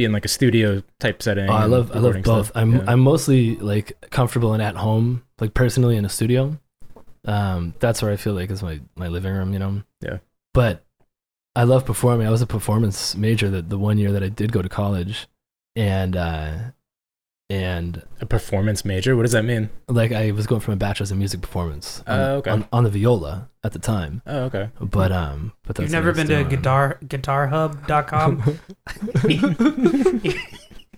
be 0.00 0.04
in 0.08 0.12
like 0.12 0.24
a 0.30 0.32
studio 0.38 0.82
type 0.98 1.22
setting? 1.22 1.48
oh, 1.50 1.52
I 1.64 1.66
love 1.74 1.86
I 1.96 1.98
love 2.06 2.14
both 2.22 2.46
stuff? 2.46 2.52
I'm 2.60 2.70
Yeah. 2.76 2.84
I'm 2.90 3.00
mostly 3.12 3.56
like 3.72 3.88
comfortable 4.18 4.52
and 4.54 4.62
at 4.70 4.76
home 4.76 5.22
like 5.42 5.52
personally 5.54 5.96
in 5.96 6.04
a 6.04 6.08
studio 6.18 6.42
um 7.26 7.74
that's 7.82 8.00
where 8.02 8.10
I 8.10 8.16
feel 8.16 8.34
like 8.38 8.50
is 8.50 8.62
my 8.62 8.80
my 8.96 9.08
living 9.16 9.32
room 9.38 9.52
you 9.52 9.58
know 9.58 9.82
Yeah. 10.00 10.18
but 10.54 10.74
I 11.56 11.64
love 11.64 11.84
performing. 11.84 12.26
I 12.28 12.30
was 12.30 12.42
a 12.42 12.46
performance 12.46 13.16
major 13.16 13.50
the, 13.50 13.60
the 13.60 13.76
one 13.78 13.98
year 13.98 14.12
that 14.12 14.22
I 14.22 14.28
did 14.28 14.52
go 14.52 14.62
to 14.62 14.68
college, 14.68 15.26
and 15.74 16.14
uh, 16.14 16.52
and 17.50 18.02
a 18.20 18.26
performance 18.26 18.84
major. 18.84 19.16
What 19.16 19.22
does 19.22 19.32
that 19.32 19.44
mean? 19.44 19.70
like 19.88 20.12
I 20.12 20.30
was 20.30 20.46
going 20.46 20.60
from 20.60 20.74
a 20.74 20.76
bachelor's 20.76 21.10
in 21.10 21.18
music 21.18 21.40
performance 21.42 22.00
on, 22.06 22.20
Oh, 22.20 22.34
okay. 22.36 22.50
on, 22.52 22.68
on 22.72 22.84
the 22.84 22.90
viola 22.90 23.48
at 23.64 23.72
the 23.72 23.78
time. 23.80 24.22
Oh, 24.26 24.44
okay. 24.44 24.68
But 24.80 25.10
um, 25.12 25.52
but 25.66 25.74
that's 25.76 25.86
You've 25.86 25.92
never 25.92 26.12
been 26.12 26.28
to 26.28 26.36
doing. 26.36 26.48
guitar 26.48 26.98
guitarhub.com? 27.04 28.58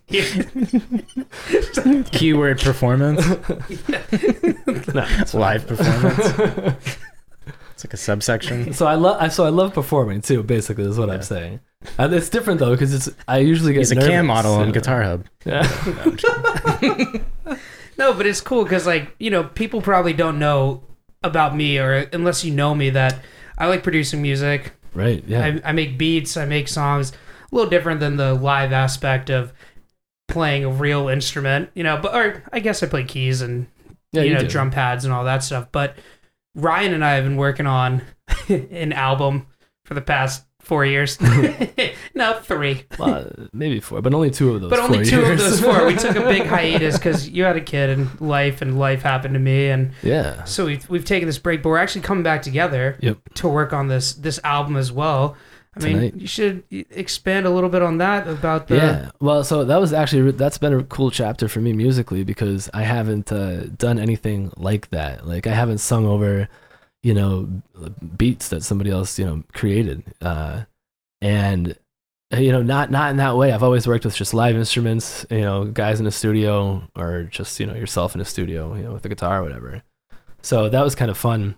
Keyword 2.12 2.61
performance. 2.61 3.26
No, 4.94 5.06
live 5.35 5.66
performance. 5.66 6.97
It's 7.82 7.90
like 7.90 7.94
a 7.94 7.96
subsection. 7.96 8.72
so 8.74 8.86
I 8.86 8.94
love 8.94 9.32
so 9.32 9.44
I 9.44 9.48
love 9.48 9.74
performing 9.74 10.20
too. 10.20 10.42
Basically, 10.42 10.84
is 10.84 10.98
what 10.98 11.08
Yeah. 11.08 11.14
I'm 11.14 11.22
saying. 11.22 11.60
And 11.98 12.14
it's 12.14 12.28
different 12.28 12.60
though 12.60 12.70
because 12.72 12.94
it's 12.94 13.10
I 13.26 13.38
usually 13.38 13.72
get 13.72 13.80
He's 13.80 13.90
a 13.90 13.96
nervous, 13.96 14.08
cam 14.08 14.26
model 14.26 14.54
on 14.54 14.68
know. 14.68 14.72
Guitar 14.72 15.02
Hub. 15.02 15.26
Yeah. 15.44 15.62
No, 15.86 16.02
I'm 16.02 16.16
just- 16.16 17.60
No, 17.98 18.14
but 18.14 18.26
it's 18.26 18.40
cool 18.40 18.62
because 18.62 18.86
like 18.86 19.14
you 19.18 19.30
know 19.30 19.44
people 19.44 19.80
probably 19.82 20.12
don't 20.12 20.38
know 20.38 20.82
about 21.24 21.54
me 21.56 21.78
or 21.78 22.08
unless 22.12 22.44
you 22.44 22.52
know 22.52 22.74
me 22.74 22.90
that 22.90 23.20
I 23.58 23.66
like 23.66 23.82
producing 23.82 24.22
music. 24.22 24.72
right. 24.94 25.22
Yeah. 25.26 25.44
I, 25.64 25.70
I 25.70 25.72
make 25.72 25.98
beats. 25.98 26.36
I 26.36 26.44
make 26.46 26.68
songs. 26.68 27.10
A 27.10 27.54
little 27.54 27.70
different 27.70 28.00
than 28.00 28.16
the 28.16 28.32
live 28.34 28.72
aspect 28.72 29.28
of 29.28 29.52
playing 30.28 30.64
a 30.64 30.70
real 30.70 31.08
instrument, 31.08 31.70
you 31.74 31.82
know. 31.84 31.98
But 32.00 32.14
or 32.14 32.42
I 32.52 32.60
guess 32.60 32.82
I 32.82 32.86
play 32.86 33.04
keys 33.04 33.42
and 33.42 33.66
yeah. 34.12 34.22
you, 34.22 34.34
know 34.34 34.40
do. 34.40 34.48
drum 34.48 34.70
pads 34.70 35.04
and 35.04 35.12
all 35.12 35.24
that 35.24 35.42
stuff. 35.42 35.68
But 35.72 35.96
Ryan 36.54 36.94
and 36.94 37.04
I 37.04 37.14
have 37.14 37.25
been 37.25 37.37
working 37.37 37.66
on 37.66 38.02
an 38.49 38.92
album 38.92 39.47
for 39.85 39.94
the 39.94 40.00
past 40.00 40.44
four 40.61 40.85
years. 40.85 41.18
no, 42.14 42.35
three. 42.40 42.85
Well, 42.99 43.30
maybe 43.52 43.80
four, 43.80 44.00
but 44.00 44.14
only 44.14 44.30
two 44.30 44.54
of 44.54 44.61
those. 44.61 44.71
but 44.71 44.78
only 44.78 45.04
two 45.04 45.21
years. 45.21 45.42
of 45.42 45.50
those 45.50 45.61
four. 45.61 45.87
We 45.87 45.97
took 45.97 46.16
a 46.16 46.21
big 46.21 46.47
hiatus 46.47 46.97
because 46.99 47.28
you 47.28 47.44
had 47.44 47.56
a 47.56 47.61
kid 47.61 47.90
and 47.90 48.21
life, 48.21 48.62
and 48.62 48.78
life 48.78 49.02
happened 49.02 49.35
to 49.35 49.40
me, 49.40 49.68
and 49.71 49.92
yeah. 50.02 50.44
so 50.44 50.66
we've 50.66 50.88
we've 50.88 51.04
taken 51.04 51.26
this 51.26 51.38
break. 51.38 51.62
But 51.62 51.71
we're 51.71 51.78
actually 51.78 52.02
coming 52.02 52.23
back 52.23 52.43
together 52.43 52.97
Yep. 53.00 53.19
to 53.34 53.49
work 53.49 53.73
on 53.73 53.88
this 53.88 54.15
this 54.15 54.38
album 54.45 54.76
as 54.76 54.93
well. 54.93 55.36
I 55.75 55.80
mean, 55.80 55.97
Tonight. 55.97 56.15
you 56.17 56.26
should 56.26 56.65
expand 56.71 57.47
a 57.47 57.50
little 57.50 57.71
bit 57.71 57.80
on 57.80 57.97
that 57.99 58.28
about 58.28 58.69
the. 58.69 58.76
yeah. 58.76 59.11
Well, 59.21 59.43
so 59.43 59.65
that 59.65 59.80
was 59.80 59.95
actually 59.95 60.30
that's 60.32 60.58
been 60.58 60.75
a 60.75 60.85
cool 60.85 61.11
chapter 61.11 61.49
for 61.49 61.61
me 61.61 61.73
musically 61.73 62.25
because 62.25 62.69
I 62.75 62.82
haven't 62.82 63.32
uh, 63.32 63.65
done 63.69 63.99
anything 63.99 64.52
like 64.56 64.91
that. 64.91 65.26
Like 65.26 65.47
I 65.47 65.54
haven't 65.54 65.78
sung 65.78 66.04
over, 66.04 66.47
you 67.02 67.15
know, 67.15 67.49
beats 68.19 68.50
that 68.50 68.63
somebody 68.63 68.91
else 68.91 69.19
you 69.19 69.25
know 69.25 69.45
created, 69.54 70.04
uh, 70.21 70.65
and 71.23 71.75
uh, 72.35 72.37
you 72.37 72.52
know 72.52 72.63
not 72.63 72.91
not 72.91 73.11
in 73.11 73.17
that 73.17 73.39
way. 73.39 73.50
I've 73.50 73.63
always 73.63 73.87
worked 73.87 74.04
with 74.04 74.15
just 74.15 74.35
live 74.35 74.56
instruments, 74.56 75.25
you 75.30 75.41
know, 75.41 75.65
guys 75.65 76.00
in 76.00 76.06
a 76.06 76.11
studio 76.11 76.82
or 76.95 77.23
just 77.25 77.58
you 77.58 77.65
know 77.65 77.75
yourself 77.75 78.15
in 78.15 78.21
a 78.21 78.26
studio, 78.26 78.75
you 78.75 78.82
know, 78.82 78.93
with 78.93 79.06
a 79.06 79.08
guitar 79.08 79.41
or 79.41 79.43
whatever. 79.43 79.82
So 80.43 80.69
that 80.69 80.85
was 80.85 80.95
kind 80.95 81.11
of 81.11 81.17
fun, 81.17 81.56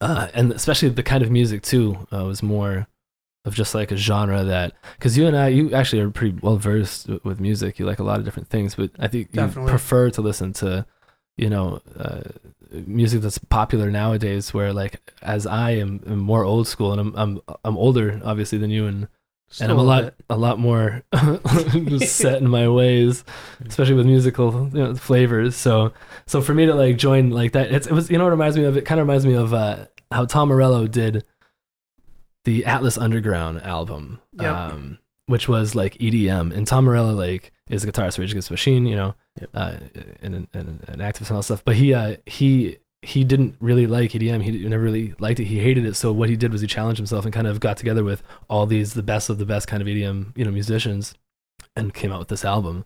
uh, 0.00 0.28
and 0.34 0.52
especially 0.52 0.90
the 0.90 1.02
kind 1.02 1.24
of 1.24 1.32
music 1.32 1.62
too 1.62 2.06
uh, 2.12 2.24
was 2.24 2.44
more 2.44 2.86
of 3.44 3.54
just 3.54 3.74
like 3.74 3.90
a 3.90 3.96
genre 3.96 4.44
that 4.44 4.74
because 4.98 5.16
you 5.16 5.26
and 5.26 5.36
I, 5.36 5.48
you 5.48 5.72
actually 5.72 6.02
are 6.02 6.10
pretty 6.10 6.38
well 6.42 6.56
versed 6.56 7.08
with 7.24 7.40
music. 7.40 7.78
You 7.78 7.86
like 7.86 7.98
a 7.98 8.04
lot 8.04 8.18
of 8.18 8.24
different 8.24 8.48
things, 8.50 8.74
but 8.74 8.90
I 8.98 9.08
think 9.08 9.30
you 9.32 9.46
prefer 9.48 10.10
to 10.10 10.20
listen 10.20 10.52
to, 10.54 10.84
you 11.36 11.48
know, 11.48 11.80
uh, 11.98 12.20
music 12.86 13.22
that's 13.22 13.38
popular 13.38 13.90
nowadays. 13.90 14.52
Where 14.52 14.72
like 14.72 15.00
as 15.22 15.46
I 15.46 15.70
am, 15.72 16.00
am 16.06 16.18
more 16.18 16.44
old 16.44 16.68
school 16.68 16.92
and 16.92 17.00
I'm 17.00 17.14
I'm 17.16 17.40
I'm 17.64 17.78
older 17.78 18.20
obviously 18.24 18.58
than 18.58 18.68
you 18.70 18.86
and 18.86 19.08
Just 19.48 19.62
and 19.62 19.72
I'm 19.72 19.78
a 19.78 19.82
lot 19.82 20.04
bit. 20.04 20.14
a 20.28 20.36
lot 20.36 20.58
more 20.58 21.02
set 22.00 22.42
in 22.42 22.48
my 22.48 22.68
ways, 22.68 23.24
especially 23.66 23.94
with 23.94 24.06
musical 24.06 24.68
you 24.74 24.82
know, 24.84 24.94
flavors. 24.94 25.56
So 25.56 25.94
so 26.26 26.42
for 26.42 26.52
me 26.52 26.66
to 26.66 26.74
like 26.74 26.98
join 26.98 27.30
like 27.30 27.52
that, 27.52 27.72
it's, 27.72 27.86
it 27.86 27.92
was 27.92 28.10
you 28.10 28.18
know 28.18 28.26
it 28.26 28.30
reminds 28.30 28.58
me 28.58 28.64
of. 28.64 28.76
It 28.76 28.84
kind 28.84 29.00
of 29.00 29.06
reminds 29.06 29.24
me 29.24 29.32
of 29.34 29.54
uh, 29.54 29.86
how 30.12 30.26
Tom 30.26 30.48
Morello 30.48 30.86
did 30.86 31.24
the 32.44 32.64
Atlas 32.64 32.96
Underground 32.98 33.60
album, 33.62 34.20
Yep. 34.40 34.54
um, 34.54 34.98
which 35.26 35.48
was 35.48 35.74
like 35.74 35.94
EDM. 35.98 36.52
And 36.54 36.66
Tom 36.66 36.84
Morello 36.84 37.12
like 37.12 37.52
is 37.68 37.84
a 37.84 37.90
guitarist 37.92 38.16
for 38.16 38.22
Rage 38.22 38.32
Against 38.32 38.48
the 38.48 38.54
Machine, 38.54 38.86
you 38.86 38.96
know, 38.96 39.14
Yep. 39.40 39.50
uh, 39.54 39.74
and, 40.22 40.34
and, 40.34 40.48
and 40.52 40.84
an 40.88 40.98
activist 41.00 41.28
and 41.28 41.36
all 41.36 41.42
stuff. 41.42 41.64
But 41.64 41.76
he 41.76 41.94
uh, 41.94 42.16
he 42.26 42.78
he 43.02 43.24
didn't 43.24 43.56
really 43.60 43.86
like 43.86 44.10
EDM. 44.12 44.42
He 44.42 44.50
never 44.68 44.82
really 44.82 45.14
liked 45.18 45.40
it. 45.40 45.44
He 45.44 45.58
hated 45.60 45.86
it. 45.86 45.96
So 45.96 46.12
what 46.12 46.28
he 46.28 46.36
did 46.36 46.52
was 46.52 46.60
he 46.60 46.66
challenged 46.66 46.98
himself 46.98 47.24
and 47.24 47.32
kind 47.32 47.46
of 47.46 47.58
got 47.60 47.76
together 47.78 48.04
with 48.04 48.22
all 48.48 48.66
these 48.66 48.92
the 48.94 49.02
best 49.02 49.30
of 49.30 49.38
the 49.38 49.46
best 49.46 49.66
kind 49.68 49.80
of 49.80 49.86
EDM 49.88 50.36
you 50.36 50.44
know 50.44 50.50
musicians, 50.50 51.14
and 51.76 51.94
came 51.94 52.12
out 52.12 52.18
with 52.18 52.28
this 52.28 52.44
album. 52.44 52.84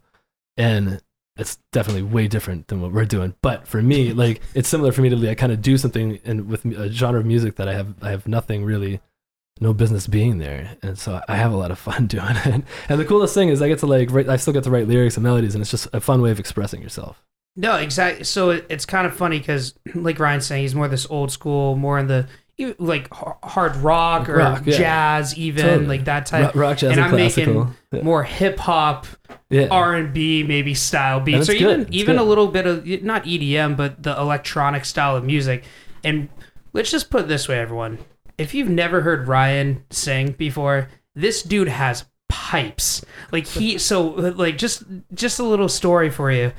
And 0.56 1.00
it's 1.36 1.58
definitely 1.72 2.02
way 2.04 2.28
different 2.28 2.68
than 2.68 2.80
what 2.80 2.92
we're 2.92 3.04
doing. 3.04 3.34
But 3.42 3.66
for 3.66 3.82
me, 3.82 4.12
like 4.24 4.40
it's 4.54 4.68
similar 4.68 4.92
for 4.92 5.00
me 5.00 5.08
to 5.08 5.16
like 5.16 5.38
kind 5.38 5.50
of 5.52 5.60
do 5.62 5.76
something 5.76 6.20
and 6.24 6.48
with 6.48 6.64
a 6.64 6.88
genre 6.90 7.20
of 7.20 7.26
music 7.26 7.56
that 7.56 7.68
I 7.68 7.74
have 7.74 7.94
I 8.02 8.10
have 8.10 8.28
nothing 8.28 8.64
really 8.64 9.00
no 9.60 9.72
business 9.72 10.06
being 10.06 10.38
there. 10.38 10.76
And 10.82 10.98
so 10.98 11.20
I 11.28 11.36
have 11.36 11.52
a 11.52 11.56
lot 11.56 11.70
of 11.70 11.78
fun 11.78 12.06
doing 12.08 12.36
it. 12.44 12.64
And 12.88 13.00
the 13.00 13.04
coolest 13.04 13.34
thing 13.34 13.48
is 13.48 13.62
I 13.62 13.68
get 13.68 13.78
to 13.80 13.86
like 13.86 14.10
write, 14.10 14.28
I 14.28 14.36
still 14.36 14.52
get 14.52 14.64
to 14.64 14.70
write 14.70 14.88
lyrics 14.88 15.16
and 15.16 15.24
melodies 15.24 15.54
and 15.54 15.62
it's 15.62 15.70
just 15.70 15.88
a 15.92 16.00
fun 16.00 16.20
way 16.22 16.30
of 16.30 16.40
expressing 16.40 16.82
yourself. 16.82 17.22
No, 17.56 17.76
exactly. 17.76 18.24
So 18.24 18.50
it's 18.50 18.84
kind 18.84 19.06
of 19.06 19.16
funny 19.16 19.38
because, 19.38 19.74
like 19.94 20.18
Ryan's 20.18 20.46
saying, 20.46 20.62
he's 20.62 20.74
more 20.74 20.88
this 20.88 21.06
old 21.08 21.30
school, 21.30 21.76
more 21.76 21.98
in 21.98 22.08
the 22.08 22.26
like 22.78 23.12
hard 23.12 23.74
rock 23.76 24.28
or 24.28 24.36
Rock, 24.36 24.62
yeah. 24.64 24.76
jazz, 24.76 25.36
even 25.36 25.64
Totally. 25.64 25.86
like 25.86 26.04
that 26.04 26.26
type. 26.26 26.54
rock, 26.54 26.78
jazz, 26.78 26.90
and 26.90 27.00
and, 27.00 27.06
I'm 27.06 27.10
classical. 27.10 27.74
making 27.90 28.04
more 28.04 28.22
hip 28.22 28.58
hop, 28.58 29.06
yeah. 29.50 29.66
R 29.70 29.94
and 29.94 30.14
B, 30.14 30.44
maybe 30.44 30.72
style 30.72 31.18
beats, 31.20 31.48
or 31.48 31.52
even. 31.52 31.80
It's 31.82 31.90
even 31.90 32.16
good. 32.16 32.22
a 32.22 32.24
little 32.24 32.46
bit 32.46 32.66
of 32.66 32.86
not 33.02 33.24
EDM, 33.24 33.76
but 33.76 34.02
the 34.02 34.16
electronic 34.16 34.84
style 34.84 35.16
of 35.16 35.24
music. 35.24 35.64
And 36.04 36.28
let's 36.72 36.92
just 36.92 37.10
put 37.10 37.22
it 37.22 37.28
this 37.28 37.48
way, 37.48 37.58
everyone: 37.58 37.98
if 38.38 38.54
you've 38.54 38.68
never 38.68 39.00
heard 39.02 39.28
Ryan 39.28 39.84
sing 39.90 40.32
before, 40.32 40.88
this 41.14 41.42
dude 41.42 41.68
has 41.68 42.04
pipes. 42.28 43.04
Like 43.32 43.46
he, 43.46 43.78
so 43.90 44.02
like 44.08 44.58
just 44.58 44.84
just 45.12 45.38
a 45.38 45.44
little 45.44 45.68
story 45.68 46.10
for 46.10 46.30
you. 46.30 46.52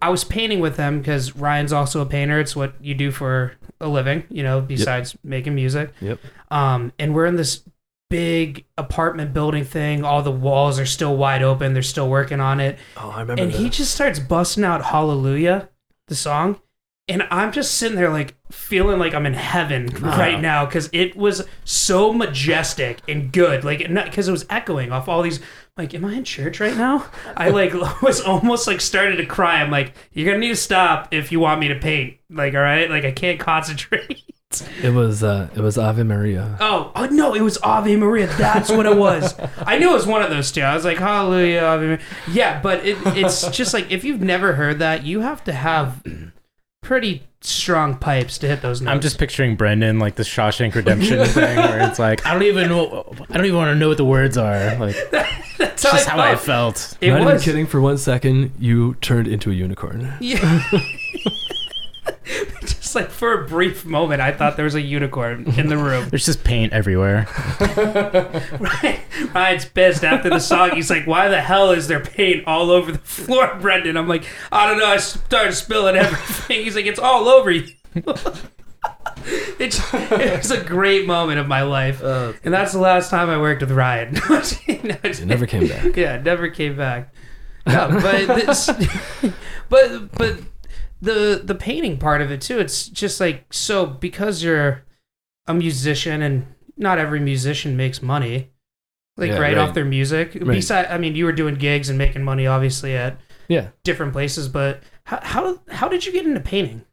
I 0.00 0.08
was 0.08 0.24
painting 0.24 0.58
with 0.58 0.76
him 0.76 0.98
because 0.98 1.36
Ryan's 1.36 1.72
also 1.72 2.00
a 2.00 2.06
painter. 2.06 2.40
It's 2.40 2.56
what 2.56 2.74
you 2.80 2.94
do 2.94 3.12
for 3.12 3.52
a 3.80 3.86
living, 3.86 4.24
you 4.30 4.42
know, 4.42 4.60
besides 4.60 5.16
making 5.22 5.54
music. 5.54 5.92
Yep. 6.00 6.18
Um, 6.50 6.92
and 6.98 7.14
we're 7.14 7.26
in 7.26 7.36
this 7.36 7.62
big 8.10 8.66
apartment 8.76 9.32
building 9.32 9.64
thing. 9.64 10.04
All 10.04 10.22
the 10.22 10.32
walls 10.32 10.80
are 10.80 10.86
still 10.86 11.16
wide 11.16 11.42
open. 11.42 11.72
They're 11.72 11.82
still 11.82 12.08
working 12.08 12.40
on 12.40 12.58
it. 12.58 12.78
Oh, 12.96 13.10
I 13.10 13.20
remember 13.20 13.42
And 13.42 13.52
he 13.52 13.70
just 13.70 13.94
starts 13.94 14.18
busting 14.18 14.64
out 14.64 14.84
Hallelujah, 14.84 15.68
the 16.08 16.16
song. 16.16 16.60
And 17.12 17.28
I'm 17.30 17.52
just 17.52 17.74
sitting 17.74 17.94
there 17.94 18.08
like 18.08 18.34
feeling 18.50 18.98
like 18.98 19.12
I'm 19.12 19.26
in 19.26 19.34
heaven 19.34 19.86
right 20.00 20.40
now 20.40 20.64
because 20.64 20.88
it 20.94 21.14
was 21.14 21.46
so 21.62 22.10
majestic 22.10 23.00
and 23.06 23.30
good. 23.30 23.64
Like, 23.64 23.80
because 23.80 24.28
it 24.28 24.32
was 24.32 24.46
echoing 24.48 24.92
off 24.92 25.10
all 25.10 25.20
these. 25.20 25.38
Like, 25.76 25.92
am 25.92 26.06
I 26.06 26.14
in 26.14 26.24
church 26.24 26.58
right 26.58 26.74
now? 26.74 27.04
I 27.36 27.50
like 27.50 27.74
was 28.02 28.22
almost 28.22 28.66
like 28.66 28.80
started 28.80 29.16
to 29.16 29.26
cry. 29.26 29.60
I'm 29.60 29.70
like, 29.70 29.92
you're 30.12 30.24
gonna 30.24 30.38
need 30.38 30.48
to 30.48 30.56
stop 30.56 31.12
if 31.12 31.30
you 31.30 31.38
want 31.38 31.60
me 31.60 31.68
to 31.68 31.74
paint. 31.74 32.16
Like, 32.30 32.54
all 32.54 32.60
right, 32.60 32.88
like 32.88 33.04
I 33.04 33.12
can't 33.12 33.38
concentrate. 33.38 34.22
It 34.82 34.94
was 34.94 35.22
uh, 35.22 35.48
it 35.54 35.60
was 35.60 35.76
Ave 35.76 36.02
Maria. 36.02 36.56
Oh, 36.60 36.92
oh 36.94 37.06
no, 37.06 37.34
it 37.34 37.42
was 37.42 37.58
Ave 37.58 37.94
Maria. 37.96 38.26
That's 38.26 38.70
what 38.70 38.86
it 38.86 38.96
was. 38.96 39.34
I 39.58 39.78
knew 39.78 39.90
it 39.90 39.94
was 39.94 40.06
one 40.06 40.22
of 40.22 40.30
those 40.30 40.50
two. 40.50 40.62
I 40.62 40.74
was 40.74 40.84
like, 40.84 40.98
Hallelujah, 40.98 41.60
Ave 41.60 41.84
Maria. 41.84 42.00
Yeah, 42.30 42.60
but 42.60 42.86
it, 42.86 42.96
it's 43.06 43.48
just 43.48 43.74
like 43.74 43.90
if 43.90 44.02
you've 44.02 44.20
never 44.20 44.54
heard 44.54 44.78
that, 44.78 45.04
you 45.04 45.20
have 45.20 45.44
to 45.44 45.52
have 45.52 46.02
pretty 46.82 47.22
strong 47.40 47.96
pipes 47.96 48.38
to 48.38 48.46
hit 48.46 48.60
those 48.62 48.80
notes. 48.82 48.92
I'm 48.92 49.00
just 49.00 49.18
picturing 49.18 49.56
Brendan 49.56 49.98
like 49.98 50.16
the 50.16 50.22
Shawshank 50.22 50.74
Redemption 50.74 51.24
thing, 51.26 51.56
where 51.56 51.88
it's 51.88 51.98
like 51.98 52.24
I 52.26 52.32
don't 52.34 52.42
even 52.42 52.68
know, 52.68 53.04
I 53.30 53.36
don't 53.36 53.46
even 53.46 53.56
want 53.56 53.70
to 53.70 53.74
know 53.76 53.88
what 53.88 53.96
the 53.96 54.04
words 54.04 54.36
are. 54.36 54.76
Like 54.76 54.96
That's 55.58 55.82
just 55.82 56.08
how 56.08 56.18
I 56.20 56.36
felt. 56.36 56.78
felt. 56.78 56.98
It 57.00 57.10
Not 57.12 57.20
was. 57.24 57.28
even 57.34 57.40
kidding. 57.40 57.66
For 57.66 57.80
one 57.80 57.98
second, 57.98 58.52
you 58.58 58.94
turned 59.00 59.26
into 59.28 59.50
a 59.50 59.54
unicorn. 59.54 60.12
Yeah. 60.20 60.62
just 62.60 62.94
like 62.94 63.10
for 63.10 63.42
a 63.42 63.46
brief 63.48 63.84
moment, 63.84 64.20
I 64.20 64.32
thought 64.32 64.56
there 64.56 64.64
was 64.64 64.74
a 64.74 64.80
unicorn 64.80 65.44
in 65.56 65.68
the 65.68 65.76
room. 65.76 66.08
There's 66.08 66.26
just 66.26 66.44
paint 66.44 66.72
everywhere. 66.72 67.26
Ryan, 68.60 69.00
Ryan's 69.34 69.64
pissed 69.64 70.04
after 70.04 70.30
the 70.30 70.38
song. 70.38 70.70
He's 70.72 70.90
like, 70.90 71.06
"Why 71.06 71.28
the 71.28 71.40
hell 71.40 71.70
is 71.72 71.88
there 71.88 72.00
paint 72.00 72.44
all 72.46 72.70
over 72.70 72.92
the 72.92 72.98
floor, 72.98 73.56
Brendan?" 73.60 73.96
I'm 73.96 74.08
like, 74.08 74.24
"I 74.50 74.68
don't 74.68 74.78
know. 74.78 74.86
I 74.86 74.98
started 74.98 75.52
spilling 75.54 75.96
everything." 75.96 76.64
He's 76.64 76.76
like, 76.76 76.86
"It's 76.86 76.98
all 77.00 77.28
over 77.28 77.50
you." 77.50 77.68
it's, 79.58 79.80
it 79.94 80.38
was 80.38 80.50
a 80.50 80.62
great 80.62 81.06
moment 81.06 81.38
of 81.38 81.46
my 81.46 81.62
life, 81.62 82.02
Uh, 82.02 82.32
and 82.44 82.52
that's 82.52 82.72
the 82.72 82.78
last 82.80 83.10
time 83.10 83.30
I 83.30 83.38
worked 83.38 83.60
with 83.60 83.70
Ryan. 83.72 84.14
it 84.66 85.24
never 85.24 85.46
came 85.46 85.66
back. 85.68 85.96
yeah, 85.96 86.20
never 86.20 86.48
came 86.48 86.76
back. 86.76 87.14
No, 87.66 87.88
but 88.02 88.26
this, 88.34 88.70
but 89.68 90.12
but 90.12 90.38
the 91.02 91.42
the 91.44 91.54
painting 91.54 91.98
part 91.98 92.22
of 92.22 92.30
it 92.30 92.40
too. 92.40 92.58
It's 92.58 92.88
just 92.88 93.20
like 93.20 93.52
so 93.52 93.84
because 93.86 94.42
you're 94.42 94.82
a 95.46 95.52
musician 95.52 96.22
and 96.22 96.46
not 96.76 96.98
every 96.98 97.20
musician 97.20 97.76
makes 97.76 98.00
money, 98.00 98.50
like 99.16 99.28
Yeah, 99.30 99.34
right, 99.38 99.56
right. 99.56 99.58
off 99.58 99.74
their 99.74 99.84
music. 99.84 100.34
Right. 100.36 100.46
Besides, 100.54 100.88
I 100.90 100.96
mean, 100.98 101.14
you 101.16 101.24
were 101.26 101.32
doing 101.32 101.56
gigs 101.56 101.88
and 101.88 101.98
making 101.98 102.22
money 102.24 102.46
obviously 102.46 102.94
at 102.96 103.18
Yeah. 103.48 103.68
different 103.84 104.12
places, 104.12 104.48
but 104.48 104.82
how 105.04 105.18
how, 105.22 105.60
how 105.68 105.88
did 105.88 106.06
you 106.06 106.12
get 106.12 106.24
into 106.24 106.40
painting? 106.40 106.84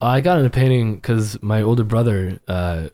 I 0.00 0.20
got 0.20 0.38
into 0.38 0.50
painting 0.50 0.94
because 0.94 1.42
my 1.42 1.60
older 1.60 1.82
brother 1.84 2.38
uh, 2.46 2.88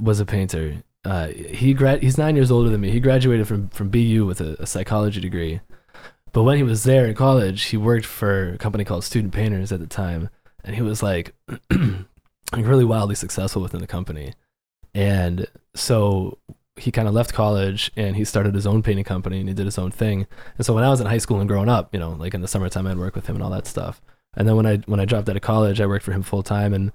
was 0.00 0.18
a 0.20 0.24
painter. 0.26 0.82
Uh, 1.04 1.26
he 1.28 1.74
grad 1.74 2.02
he's 2.02 2.16
nine 2.16 2.34
years 2.34 2.50
older 2.50 2.70
than 2.70 2.80
me. 2.80 2.90
He 2.90 2.98
graduated 3.00 3.46
from 3.46 3.68
from 3.68 3.90
BU 3.90 4.24
with 4.26 4.40
a, 4.40 4.56
a 4.58 4.66
psychology 4.66 5.20
degree. 5.20 5.60
But 6.34 6.42
when 6.42 6.56
he 6.56 6.64
was 6.64 6.82
there 6.82 7.06
in 7.06 7.14
college, 7.14 7.66
he 7.66 7.76
worked 7.76 8.04
for 8.04 8.54
a 8.54 8.58
company 8.58 8.84
called 8.84 9.04
Student 9.04 9.32
Painters 9.32 9.70
at 9.70 9.78
the 9.78 9.86
time, 9.86 10.30
and 10.64 10.74
he 10.74 10.82
was 10.82 11.00
like 11.00 11.32
really 12.52 12.84
wildly 12.84 13.14
successful 13.14 13.62
within 13.62 13.80
the 13.80 13.86
company. 13.86 14.34
And 14.92 15.46
so 15.76 16.38
he 16.74 16.90
kind 16.90 17.06
of 17.06 17.14
left 17.14 17.32
college 17.32 17.92
and 17.96 18.16
he 18.16 18.24
started 18.24 18.52
his 18.52 18.66
own 18.66 18.82
painting 18.82 19.04
company 19.04 19.38
and 19.38 19.48
he 19.48 19.54
did 19.54 19.64
his 19.64 19.78
own 19.78 19.92
thing. 19.92 20.26
And 20.58 20.66
so 20.66 20.74
when 20.74 20.82
I 20.82 20.90
was 20.90 21.00
in 21.00 21.06
high 21.06 21.18
school 21.18 21.38
and 21.38 21.48
growing 21.48 21.68
up, 21.68 21.94
you 21.94 22.00
know, 22.00 22.10
like 22.10 22.34
in 22.34 22.40
the 22.40 22.48
summertime, 22.48 22.88
I'd 22.88 22.98
work 22.98 23.14
with 23.14 23.28
him 23.28 23.36
and 23.36 23.44
all 23.44 23.50
that 23.50 23.68
stuff. 23.68 24.02
And 24.36 24.48
then 24.48 24.56
when 24.56 24.66
I 24.66 24.78
when 24.86 24.98
I 24.98 25.04
dropped 25.04 25.28
out 25.28 25.36
of 25.36 25.42
college, 25.42 25.80
I 25.80 25.86
worked 25.86 26.04
for 26.04 26.12
him 26.12 26.24
full 26.24 26.42
time 26.42 26.74
and 26.74 26.90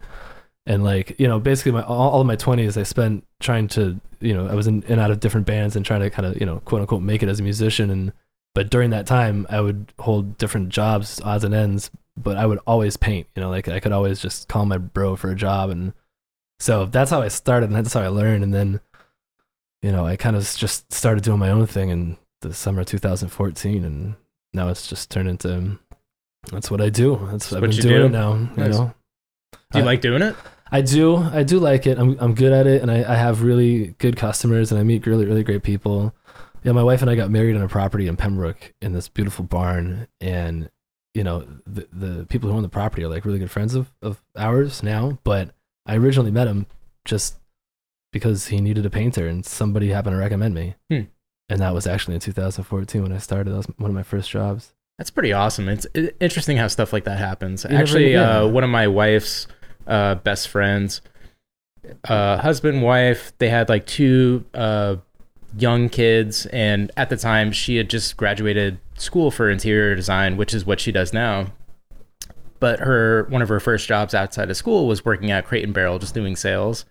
and 0.65 0.83
like 0.83 1.17
you 1.17 1.29
know 1.29 1.39
basically 1.39 1.71
my 1.71 1.83
all, 1.83 2.11
all 2.11 2.21
of 2.21 2.27
my 2.27 2.35
20s 2.35 2.77
I 2.77 2.83
spent 2.83 3.25
trying 3.39 3.69
to 3.69 4.01
you 4.19 4.33
know 4.33 4.47
I 4.47 4.53
was 4.53 4.67
in 4.67 4.83
and 4.89 4.99
out 4.99 5.11
of 5.11 5.21
different 5.21 5.47
bands 5.47 5.77
and 5.77 5.85
trying 5.85 6.01
to 6.01 6.09
kind 6.09 6.25
of 6.25 6.37
you 6.37 6.45
know 6.45 6.59
quote 6.65 6.81
unquote 6.81 7.03
make 7.03 7.23
it 7.23 7.29
as 7.29 7.39
a 7.39 7.43
musician 7.43 7.89
and 7.89 8.11
but 8.55 8.69
during 8.69 8.89
that 8.91 9.05
time 9.07 9.45
I 9.49 9.61
would 9.61 9.93
hold 9.99 10.37
different 10.37 10.69
jobs 10.69 11.19
odds 11.23 11.43
and 11.43 11.53
ends 11.53 11.91
but 12.17 12.37
I 12.37 12.45
would 12.45 12.59
always 12.67 12.97
paint 12.97 13.27
you 13.35 13.41
know 13.41 13.49
like 13.49 13.67
I 13.67 13.79
could 13.79 13.91
always 13.91 14.19
just 14.19 14.47
call 14.47 14.65
my 14.65 14.77
bro 14.77 15.15
for 15.15 15.29
a 15.31 15.35
job 15.35 15.69
and 15.69 15.93
so 16.59 16.85
that's 16.85 17.11
how 17.11 17.21
I 17.21 17.27
started 17.29 17.67
and 17.69 17.75
that's 17.75 17.93
how 17.93 18.01
I 18.01 18.07
learned 18.07 18.43
and 18.43 18.53
then 18.53 18.79
you 19.81 19.91
know 19.91 20.05
I 20.05 20.15
kind 20.15 20.35
of 20.35 20.43
just 20.55 20.91
started 20.91 21.23
doing 21.23 21.39
my 21.39 21.49
own 21.51 21.65
thing 21.67 21.89
in 21.89 22.17
the 22.41 22.53
summer 22.53 22.81
of 22.81 22.87
2014 22.87 23.83
and 23.85 24.15
now 24.53 24.67
it's 24.69 24.87
just 24.87 25.09
turned 25.11 25.29
into 25.29 25.77
that's 26.51 26.71
what 26.71 26.81
I 26.81 26.89
do 26.89 27.19
that's 27.31 27.51
what 27.51 27.57
I've 27.63 27.69
been 27.69 27.79
doing 27.79 27.95
do. 28.01 28.05
it 28.05 28.09
now 28.11 28.33
you 28.33 28.69
know 28.69 28.93
Do 29.71 29.79
you 29.79 29.83
I- 29.83 29.85
like 29.85 30.01
doing 30.01 30.21
it? 30.21 30.35
I 30.71 30.81
do. 30.81 31.17
I 31.17 31.41
do 31.41 31.57
like 31.59 31.87
it. 31.87 31.97
I'm 31.97 32.15
I'm 32.19 32.35
good 32.35 32.53
at 32.53 32.67
it, 32.67 32.83
and 32.83 32.91
I, 32.91 32.97
I 32.97 33.15
have 33.15 33.41
really 33.41 33.95
good 33.97 34.15
customers, 34.15 34.71
and 34.71 34.79
I 34.79 34.83
meet 34.83 35.07
really 35.07 35.25
really 35.25 35.43
great 35.43 35.63
people. 35.63 36.13
Yeah, 36.63 36.73
my 36.73 36.83
wife 36.83 37.01
and 37.01 37.09
I 37.09 37.15
got 37.15 37.29
married 37.31 37.55
on 37.55 37.61
a 37.61 37.67
property 37.67 38.07
in 38.07 38.17
Pembroke 38.17 38.73
in 38.81 38.93
this 38.93 39.07
beautiful 39.07 39.45
barn, 39.45 40.07
and 40.19 40.69
you 41.13 41.23
know 41.23 41.45
the 41.65 41.87
the 41.91 42.25
people 42.25 42.49
who 42.49 42.55
own 42.55 42.63
the 42.63 42.69
property 42.69 43.03
are 43.03 43.07
like 43.09 43.25
really 43.25 43.39
good 43.39 43.51
friends 43.51 43.75
of 43.75 43.91
of 44.01 44.21
ours 44.37 44.83
now. 44.83 45.17
But 45.23 45.51
I 45.85 45.95
originally 45.95 46.31
met 46.31 46.47
him 46.47 46.65
just 47.05 47.37
because 48.11 48.47
he 48.47 48.59
needed 48.61 48.85
a 48.85 48.89
painter, 48.89 49.27
and 49.27 49.45
somebody 49.45 49.89
happened 49.89 50.15
to 50.15 50.17
recommend 50.19 50.53
me, 50.55 50.75
Hmm. 50.89 51.01
and 51.47 51.59
that 51.61 51.73
was 51.73 51.87
actually 51.87 52.15
in 52.15 52.21
2014 52.21 53.03
when 53.03 53.11
I 53.13 53.17
started. 53.19 53.51
That 53.51 53.57
was 53.57 53.67
one 53.77 53.89
of 53.91 53.95
my 53.95 54.03
first 54.03 54.29
jobs. 54.29 54.73
That's 54.97 55.11
pretty 55.11 55.31
awesome. 55.31 55.69
It's 55.69 55.87
interesting 56.19 56.57
how 56.57 56.67
stuff 56.67 56.91
like 56.91 57.05
that 57.05 57.19
happens. 57.19 57.65
You 57.69 57.77
Actually, 57.77 58.17
uh, 58.17 58.45
one 58.47 58.65
of 58.65 58.69
my 58.69 58.87
wife's 58.87 59.47
uh, 59.87 60.15
best 60.15 60.49
friends, 60.49 61.01
uh, 62.03 62.37
husband, 62.39 62.81
wife, 62.81 63.31
they 63.37 63.47
had 63.49 63.69
like 63.69 63.85
two 63.85 64.43
uh, 64.53 64.97
young 65.57 65.89
kids, 65.89 66.45
and 66.47 66.91
at 66.97 67.09
the 67.09 67.17
time, 67.17 67.51
she 67.51 67.77
had 67.77 67.89
just 67.89 68.17
graduated 68.17 68.79
school 68.95 69.31
for 69.31 69.49
interior 69.49 69.95
design, 69.95 70.37
which 70.37 70.53
is 70.53 70.65
what 70.65 70.79
she 70.79 70.91
does 70.91 71.13
now. 71.13 71.47
But 72.59 72.79
her 72.79 73.25
one 73.29 73.41
of 73.41 73.49
her 73.49 73.59
first 73.59 73.87
jobs 73.87 74.13
outside 74.13 74.49
of 74.49 74.57
school 74.57 74.87
was 74.87 75.05
working 75.05 75.31
at 75.31 75.45
Crate 75.45 75.63
and 75.63 75.73
Barrel, 75.73 75.99
just 75.99 76.13
doing 76.13 76.35
sales, 76.35 76.85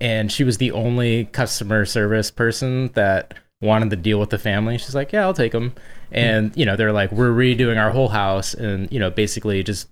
and 0.00 0.32
she 0.32 0.44
was 0.44 0.58
the 0.58 0.72
only 0.72 1.26
customer 1.26 1.84
service 1.84 2.30
person 2.30 2.88
that 2.94 3.34
wanted 3.60 3.90
to 3.90 3.96
deal 3.96 4.18
with 4.18 4.30
the 4.30 4.38
family. 4.38 4.78
She's 4.78 4.94
like, 4.94 5.12
"Yeah, 5.12 5.22
I'll 5.22 5.34
take 5.34 5.52
them." 5.52 5.74
And 6.10 6.56
you 6.56 6.64
know, 6.64 6.76
they're 6.76 6.92
like, 6.92 7.12
"We're 7.12 7.32
redoing 7.32 7.78
our 7.78 7.90
whole 7.90 8.08
house," 8.08 8.54
and 8.54 8.90
you 8.90 8.98
know, 8.98 9.10
basically 9.10 9.62
just 9.62 9.88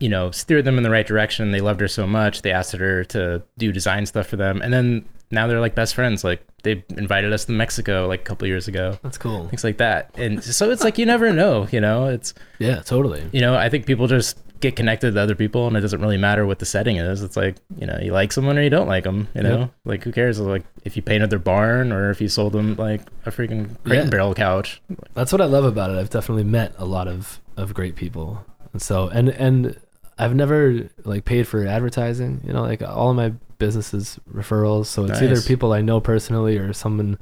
you 0.00 0.08
know, 0.08 0.30
steered 0.30 0.64
them 0.64 0.76
in 0.78 0.82
the 0.84 0.90
right 0.90 1.06
direction. 1.06 1.50
They 1.50 1.60
loved 1.60 1.80
her 1.80 1.88
so 1.88 2.06
much. 2.06 2.42
They 2.42 2.52
asked 2.52 2.72
her 2.72 3.04
to 3.04 3.42
do 3.56 3.72
design 3.72 4.06
stuff 4.06 4.26
for 4.28 4.36
them. 4.36 4.62
And 4.62 4.72
then 4.72 5.04
now 5.30 5.46
they're 5.46 5.60
like 5.60 5.74
best 5.74 5.94
friends. 5.94 6.22
Like 6.24 6.42
they 6.62 6.84
invited 6.96 7.32
us 7.32 7.44
to 7.46 7.52
Mexico 7.52 8.06
like 8.06 8.20
a 8.20 8.24
couple 8.24 8.46
years 8.48 8.68
ago. 8.68 8.98
That's 9.02 9.18
cool. 9.18 9.48
Things 9.48 9.64
like 9.64 9.78
that. 9.78 10.10
And 10.14 10.42
so 10.42 10.70
it's 10.70 10.84
like 10.84 10.98
you 10.98 11.06
never 11.06 11.32
know, 11.32 11.66
you 11.72 11.80
know. 11.80 12.06
It's 12.06 12.32
Yeah, 12.58 12.80
totally. 12.80 13.24
you 13.32 13.40
know, 13.40 13.54
I 13.56 13.68
think 13.68 13.86
people 13.86 14.06
just 14.06 14.38
get 14.60 14.74
connected 14.74 15.14
to 15.14 15.20
other 15.20 15.36
people 15.36 15.68
and 15.68 15.76
it 15.76 15.80
doesn't 15.82 16.00
really 16.00 16.16
matter 16.16 16.44
what 16.46 16.58
the 16.58 16.66
setting 16.66 16.96
is. 16.96 17.22
It's 17.22 17.36
like, 17.36 17.56
you 17.78 17.86
know, 17.86 17.96
you 18.02 18.12
like 18.12 18.32
someone 18.32 18.58
or 18.58 18.62
you 18.62 18.70
don't 18.70 18.88
like 18.88 19.04
them, 19.04 19.28
you 19.34 19.42
know? 19.42 19.58
Yep. 19.58 19.70
Like 19.84 20.02
who 20.04 20.10
cares 20.12 20.40
like 20.40 20.64
if 20.84 20.96
you 20.96 21.02
painted 21.02 21.30
their 21.30 21.38
barn 21.38 21.92
or 21.92 22.10
if 22.10 22.20
you 22.20 22.28
sold 22.28 22.52
them 22.54 22.74
like 22.76 23.02
a 23.26 23.30
freaking 23.30 23.76
crate 23.84 24.04
Yeah. 24.04 24.10
barrel 24.10 24.34
couch. 24.34 24.80
That's 25.14 25.30
what 25.32 25.40
I 25.40 25.44
love 25.44 25.64
about 25.64 25.90
it. 25.90 25.96
I've 25.98 26.10
definitely 26.10 26.44
met 26.44 26.72
a 26.78 26.84
lot 26.84 27.06
of 27.08 27.40
of 27.56 27.74
great 27.74 27.94
people, 27.96 28.44
and 28.72 28.80
so 28.80 29.08
and 29.08 29.28
and 29.30 29.76
I've 30.18 30.34
never 30.34 30.88
like 31.04 31.24
paid 31.24 31.46
for 31.46 31.66
advertising. 31.66 32.40
You 32.44 32.52
know, 32.52 32.62
like 32.62 32.82
all 32.82 33.10
of 33.10 33.16
my 33.16 33.30
business 33.58 33.92
is 33.94 34.18
referrals. 34.32 34.86
So 34.86 35.04
it's 35.04 35.22
either 35.22 35.40
people 35.42 35.72
I 35.72 35.80
know 35.80 36.00
personally 36.00 36.58
or 36.58 36.72
someone 36.72 37.18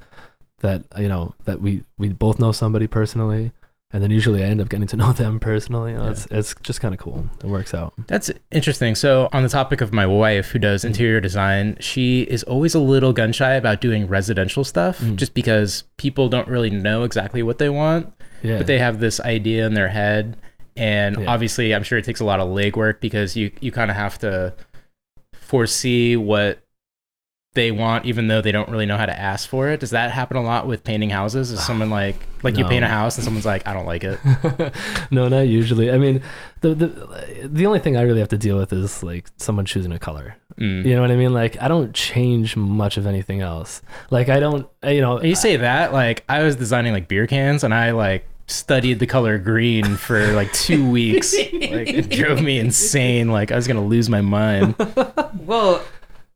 that 0.60 0.84
you 0.98 1.08
know 1.08 1.34
that 1.44 1.60
we 1.60 1.82
we 1.98 2.08
both 2.08 2.38
know 2.38 2.52
somebody 2.52 2.86
personally, 2.86 3.52
and 3.92 4.02
then 4.02 4.10
usually 4.10 4.42
I 4.42 4.46
end 4.46 4.60
up 4.60 4.68
getting 4.70 4.86
to 4.88 4.96
know 5.02 5.12
them 5.12 5.38
personally. 5.38 5.92
You 5.92 5.98
know, 5.98 6.04
Yeah. 6.04 6.10
It's 6.12 6.26
it's 6.30 6.54
just 6.62 6.80
kind 6.80 6.94
of 6.94 7.00
cool. 7.00 7.28
It 7.44 7.46
works 7.48 7.74
out. 7.74 7.92
That's 8.06 8.30
interesting. 8.50 8.94
So, 8.94 9.28
on 9.32 9.42
the 9.42 9.48
topic 9.50 9.80
of 9.82 9.92
my 9.92 10.06
wife 10.06 10.50
who 10.50 10.58
does 10.58 10.84
interior 10.84 11.20
design, 11.20 11.76
she 11.80 12.22
is 12.22 12.42
always 12.44 12.74
a 12.74 12.80
little 12.80 13.12
gun 13.12 13.32
shy 13.32 13.52
about 13.52 13.80
doing 13.82 14.06
residential 14.08 14.64
stuff 14.64 15.00
Mm. 15.00 15.16
just 15.16 15.34
because 15.34 15.84
people 15.98 16.28
don't 16.28 16.48
really 16.48 16.70
know 16.70 17.02
exactly 17.04 17.42
what 17.42 17.58
they 17.58 17.68
want, 17.68 18.12
Yeah, 18.42 18.56
but 18.58 18.66
they 18.66 18.78
have 18.78 19.00
this 19.00 19.20
idea 19.20 19.66
in 19.66 19.74
their 19.74 19.88
head. 19.88 20.36
And 20.76 21.16
Yeah. 21.20 21.26
obviously, 21.30 21.74
I'm 21.74 21.82
sure 21.82 21.98
it 21.98 22.04
takes 22.04 22.20
a 22.20 22.24
lot 22.24 22.40
of 22.40 22.48
legwork 22.48 23.00
because 23.00 23.36
you, 23.36 23.50
you 23.60 23.72
kind 23.72 23.90
of 23.90 23.96
have 23.96 24.18
to 24.20 24.54
foresee 25.32 26.16
what 26.16 26.58
they 27.54 27.70
want, 27.70 28.04
even 28.04 28.28
though 28.28 28.42
they 28.42 28.52
don't 28.52 28.68
really 28.68 28.84
know 28.84 28.98
how 28.98 29.06
to 29.06 29.18
ask 29.18 29.48
for 29.48 29.70
it. 29.70 29.80
Does 29.80 29.90
that 29.90 30.10
happen 30.10 30.36
a 30.36 30.42
lot 30.42 30.66
with 30.66 30.84
painting 30.84 31.08
houses? 31.08 31.50
Is 31.50 31.64
someone 31.64 31.88
like, 32.02 32.16
like 32.42 32.58
you 32.58 32.66
paint 32.66 32.84
a 32.84 32.88
house 32.88 33.16
and 33.16 33.24
someone's 33.24 33.46
like, 33.46 33.66
I 33.66 33.72
don't 33.72 33.86
like 33.86 34.04
it? 34.04 34.20
no, 35.10 35.28
not 35.28 35.48
usually. 35.48 35.90
I 35.90 35.96
mean, 35.96 36.20
the 36.60 36.74
the 36.74 37.48
the 37.48 37.66
only 37.66 37.78
thing 37.78 37.96
I 37.96 38.02
really 38.02 38.20
have 38.20 38.28
to 38.28 38.36
deal 38.38 38.58
with 38.58 38.72
is 38.74 39.02
like 39.02 39.28
someone 39.38 39.64
choosing 39.64 39.92
a 39.92 39.98
color. 39.98 40.36
Mm. 40.60 40.84
You 40.84 40.94
know 40.94 41.00
what 41.00 41.10
I 41.10 41.16
mean? 41.16 41.32
Like 41.32 41.60
I 41.62 41.68
don't 41.68 41.94
change 41.94 42.56
much 42.56 42.98
of 42.98 43.06
anything 43.06 43.40
else. 43.40 43.80
Like 44.10 44.28
I 44.28 44.38
don't, 44.38 44.68
you 44.86 45.00
know. 45.00 45.22
You 45.22 45.34
say 45.34 45.56
that 45.56 45.94
like 45.94 46.24
I 46.28 46.42
was 46.42 46.56
designing 46.56 46.92
like 46.92 47.08
beer 47.08 47.26
cans 47.26 47.64
and 47.64 47.72
I 47.72 47.92
like 47.92 48.28
studied 48.46 48.98
the 49.00 49.06
color 49.06 49.38
green 49.38 49.96
for 49.96 50.32
like 50.32 50.52
two 50.52 50.88
weeks. 50.90 51.34
like 51.34 51.88
it 51.88 52.08
drove 52.10 52.42
me 52.42 52.58
insane. 52.58 53.28
Like 53.30 53.50
I 53.52 53.56
was 53.56 53.66
gonna 53.66 53.84
lose 53.84 54.08
my 54.08 54.20
mind. 54.20 54.74
Well, 55.46 55.84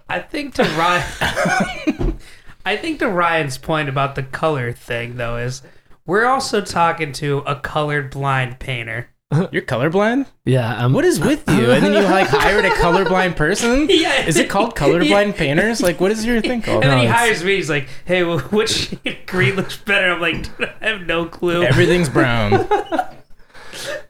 I 0.09 0.20
think 0.20 0.55
to 0.55 0.62
Ryan, 0.62 2.18
I 2.64 2.77
think 2.77 3.01
to 3.01 3.09
Ryan's 3.09 3.59
point 3.59 3.88
about 3.88 4.14
the 4.14 4.23
color 4.23 4.73
thing 4.73 5.16
though 5.16 5.37
is 5.37 5.62
we're 6.07 6.27
also 6.27 6.61
talking 6.61 7.11
to 7.14 7.38
a 7.38 7.57
colored 7.57 8.11
blind 8.11 8.61
painter. 8.61 9.09
You're 9.53 9.62
colorblind? 9.62 10.27
Yeah, 10.45 10.75
I'm. 10.85 10.93
What 10.93 11.05
is 11.05 11.21
with 11.29 11.49
you? 11.49 11.71
And 11.71 11.85
then 11.85 11.93
you 11.93 12.01
like 12.01 12.27
hired 12.29 12.64
a 12.64 12.71
colorblind 12.71 13.37
person? 13.37 13.88
Yeah. 13.90 14.27
Is 14.27 14.37
it 14.37 14.51
called 14.51 14.75
colorblind 14.75 15.37
painters? 15.37 15.81
Like, 15.81 16.01
what 16.01 16.11
is 16.11 16.25
your 16.27 16.40
thing 16.40 16.62
called? 16.62 16.83
And 16.83 16.90
then 16.90 16.99
No, 16.99 17.03
he 17.03 17.07
it's- 17.09 17.19
hires 17.21 17.45
me. 17.45 17.55
He's 17.57 17.71
like, 17.71 17.88
"Hey, 18.05 18.23
well, 18.25 18.38
which 18.40 18.95
green 19.27 19.55
looks 19.57 19.77
better?" 19.77 20.12
I'm 20.12 20.21
like, 20.21 20.57
"Dude, 20.59 20.71
I 20.81 20.88
have 20.88 21.03
no 21.07 21.27
clue." 21.27 21.62
Everything's 21.62 22.09
brown. 22.09 22.66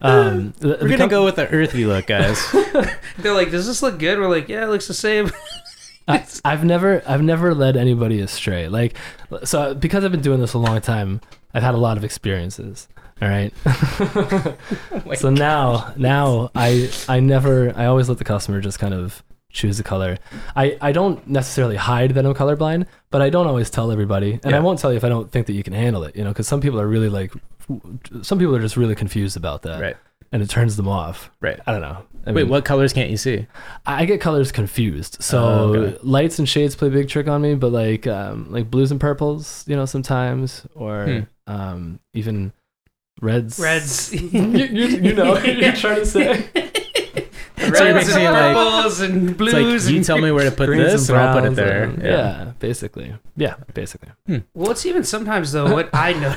Um, 0.03 0.55
We're 0.63 0.77
gonna 0.79 0.97
com- 0.97 1.09
go 1.09 1.25
with 1.25 1.37
the 1.37 1.49
earthy 1.49 1.85
look, 1.85 2.07
guys. 2.07 2.41
They're 3.19 3.35
like, 3.35 3.51
"Does 3.51 3.67
this 3.67 3.83
look 3.83 3.99
good?" 3.99 4.19
We're 4.19 4.31
like, 4.31 4.49
"Yeah, 4.49 4.65
it 4.65 4.69
looks 4.69 4.89
the 4.89 4.95
same." 4.95 5.31
I, 6.09 6.27
I've 6.45 6.65
never 6.65 7.03
I've 7.07 7.23
never 7.23 7.55
led 7.55 7.77
anybody 7.77 8.21
astray. 8.21 8.69
Like 8.69 8.97
so 9.45 9.75
because 9.75 10.03
I've 10.05 10.11
been 10.11 10.23
doing 10.23 10.41
this 10.41 10.55
a 10.55 10.59
long 10.59 10.81
time, 10.81 11.21
I've 11.55 11.63
had 11.63 11.75
a 11.75 11.79
lot 11.79 11.97
of 11.99 12.05
experiences. 12.05 12.89
All 13.23 13.29
right. 13.29 13.53
so 15.17 15.31
now 15.31 15.93
now 15.97 16.51
I 16.55 16.91
I 17.09 17.21
never 17.21 17.73
I 17.77 17.87
always 17.87 18.09
let 18.09 18.19
the 18.19 18.25
customer 18.25 18.61
just 18.61 18.79
kind 18.79 18.95
of 18.95 19.23
choose 19.53 19.77
the 19.77 19.83
color. 19.83 20.17
I 20.57 20.79
I 20.81 20.93
don't 20.93 21.27
necessarily 21.29 21.77
hide 21.77 22.13
that 22.13 22.25
I'm 22.25 22.35
colorblind, 22.35 22.87
but 23.11 23.21
I 23.23 23.31
don't 23.31 23.47
always 23.47 23.69
tell 23.71 23.91
everybody, 23.91 24.41
and 24.45 24.55
I 24.55 24.61
won't 24.61 24.79
tell 24.79 24.91
you 24.93 24.97
if 24.97 25.05
I 25.05 25.09
don't 25.09 25.31
think 25.31 25.47
that 25.49 25.53
you 25.55 25.63
can 25.63 25.73
handle 25.73 26.05
it. 26.05 26.17
You 26.17 26.25
know, 26.25 26.31
because 26.31 26.49
some 26.49 26.61
people 26.61 26.81
are 26.81 26.87
really 26.89 27.09
like 27.09 27.33
some 28.23 28.39
people 28.39 28.55
are 28.57 28.61
just 28.61 28.77
really 28.77 28.95
confused 28.95 29.37
about 29.37 29.63
that, 29.63 29.81
Right. 29.81 29.97
and 30.33 30.43
it 30.43 30.49
turns 30.51 30.77
them 30.77 30.89
off. 30.89 31.31
Right. 31.41 31.59
I 31.67 31.73
don't 31.73 31.83
know. 31.83 31.99
I 32.27 32.33
Wait, 32.33 32.43
mean, 32.43 32.51
what 32.51 32.65
colors 32.67 32.93
can't 32.93 33.11
you 33.11 33.17
see? 33.17 33.47
I 33.87 34.05
get 34.05 34.21
colors 34.21 34.53
confused. 34.53 35.23
So 35.23 35.43
Oh, 35.43 35.75
okay. 35.75 35.99
lights 36.03 36.39
and 36.39 36.47
shades 36.49 36.75
play 36.77 36.89
a 36.89 36.91
big 36.91 37.09
trick 37.09 37.29
on 37.29 37.41
me, 37.43 37.55
but 37.55 37.73
like 37.73 38.07
um, 38.07 38.47
like 38.51 38.71
blues 38.71 38.91
and 38.91 39.01
purples, 39.01 39.65
you 39.67 39.75
know, 39.77 39.85
sometimes, 39.87 40.67
or 40.75 41.07
Hmm. 41.07 41.21
um, 41.53 42.01
even 42.13 42.53
reds. 43.21 43.59
Reds. 43.59 44.13
you, 44.15 44.29
you, 44.41 44.87
you 44.87 45.13
know 45.15 45.31
what 45.33 45.47
you're 45.47 45.73
trying 45.73 45.97
to 45.97 46.07
say. 46.07 46.49
Reds 47.59 48.11
So 48.11 48.19
you're 48.19 48.33
and 48.33 48.55
like- 48.57 48.57
purples 48.57 49.01
and 49.01 49.29
It's 49.31 49.39
blues. 49.39 49.53
like 49.53 49.91
you 49.91 49.97
and- 49.99 50.05
tell 50.05 50.19
me 50.19 50.31
where 50.33 50.45
to 50.49 50.57
put 50.57 50.67
Greens 50.67 50.93
this, 50.93 51.09
and, 51.11 51.19
I'll 51.19 51.35
put 51.35 51.39
it 51.45 51.55
browns 51.55 51.57
there. 51.57 51.83
and- 51.85 52.03
yeah. 52.03 52.09
yeah, 52.45 52.53
basically. 52.59 53.15
Yeah, 53.37 53.55
basically. 53.75 54.09
Well, 54.55 54.71
it's 54.71 54.87
even 54.87 55.05
sometimes 55.05 55.53
though. 55.53 55.71
What 55.73 55.91
I 55.93 56.13
know, 56.15 56.35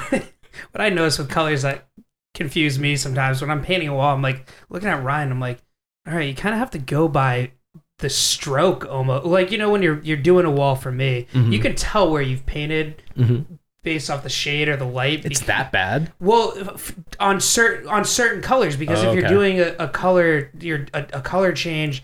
what 0.72 0.82
I 0.82 0.90
notice 0.90 1.18
with 1.18 1.30
colors 1.30 1.62
that 1.62 1.88
confuse 2.34 2.78
me 2.78 2.96
sometimes 2.98 3.40
when 3.42 3.50
I'm 3.50 3.62
painting 3.64 3.88
a 3.90 3.96
wall. 3.96 4.14
I'm 4.14 4.22
like 4.22 4.50
looking 4.70 4.90
at 4.90 5.02
Ryan. 5.04 5.32
I'm 5.32 5.40
like, 5.40 5.60
all 6.08 6.14
right, 6.14 6.28
you 6.28 6.36
kind 6.36 6.54
of 6.54 6.60
have 6.60 6.72
to 6.72 6.80
go 6.80 7.08
by 7.08 7.52
the 8.00 8.10
stroke 8.10 8.86
almost. 8.86 9.26
Like 9.26 9.50
you 9.52 9.58
know 9.58 9.70
when 9.70 9.82
you're 9.82 10.02
you're 10.02 10.18
doing 10.18 10.46
a 10.46 10.52
wall 10.52 10.76
for 10.76 10.92
me, 10.92 11.28
Mhm. 11.34 11.54
you 11.54 11.60
can 11.60 11.74
tell 11.76 12.12
where 12.12 12.22
you've 12.22 12.46
painted 12.46 13.02
Mhm. 13.18 13.46
Based 13.84 14.10
off 14.10 14.24
the 14.24 14.30
shade 14.30 14.68
or 14.70 14.78
the 14.78 14.86
light. 14.88 15.26
It's 15.26 15.40
bec- 15.42 15.48
that 15.48 15.72
bad. 15.72 16.12
Well, 16.20 16.54
f- 16.76 16.96
on 17.20 17.40
certain 17.40 17.88
on 17.90 18.06
certain 18.06 18.42
colors, 18.42 18.76
because 18.78 19.04
Oh, 19.04 19.10
if 19.10 19.16
you're 19.16 19.26
okay. 19.26 19.34
doing 19.34 19.60
a, 19.60 19.76
a 19.80 19.88
color, 19.88 20.50
you're 20.60 20.88
a, 20.94 21.06
a 21.14 21.22
color 21.22 21.52
change 21.54 22.04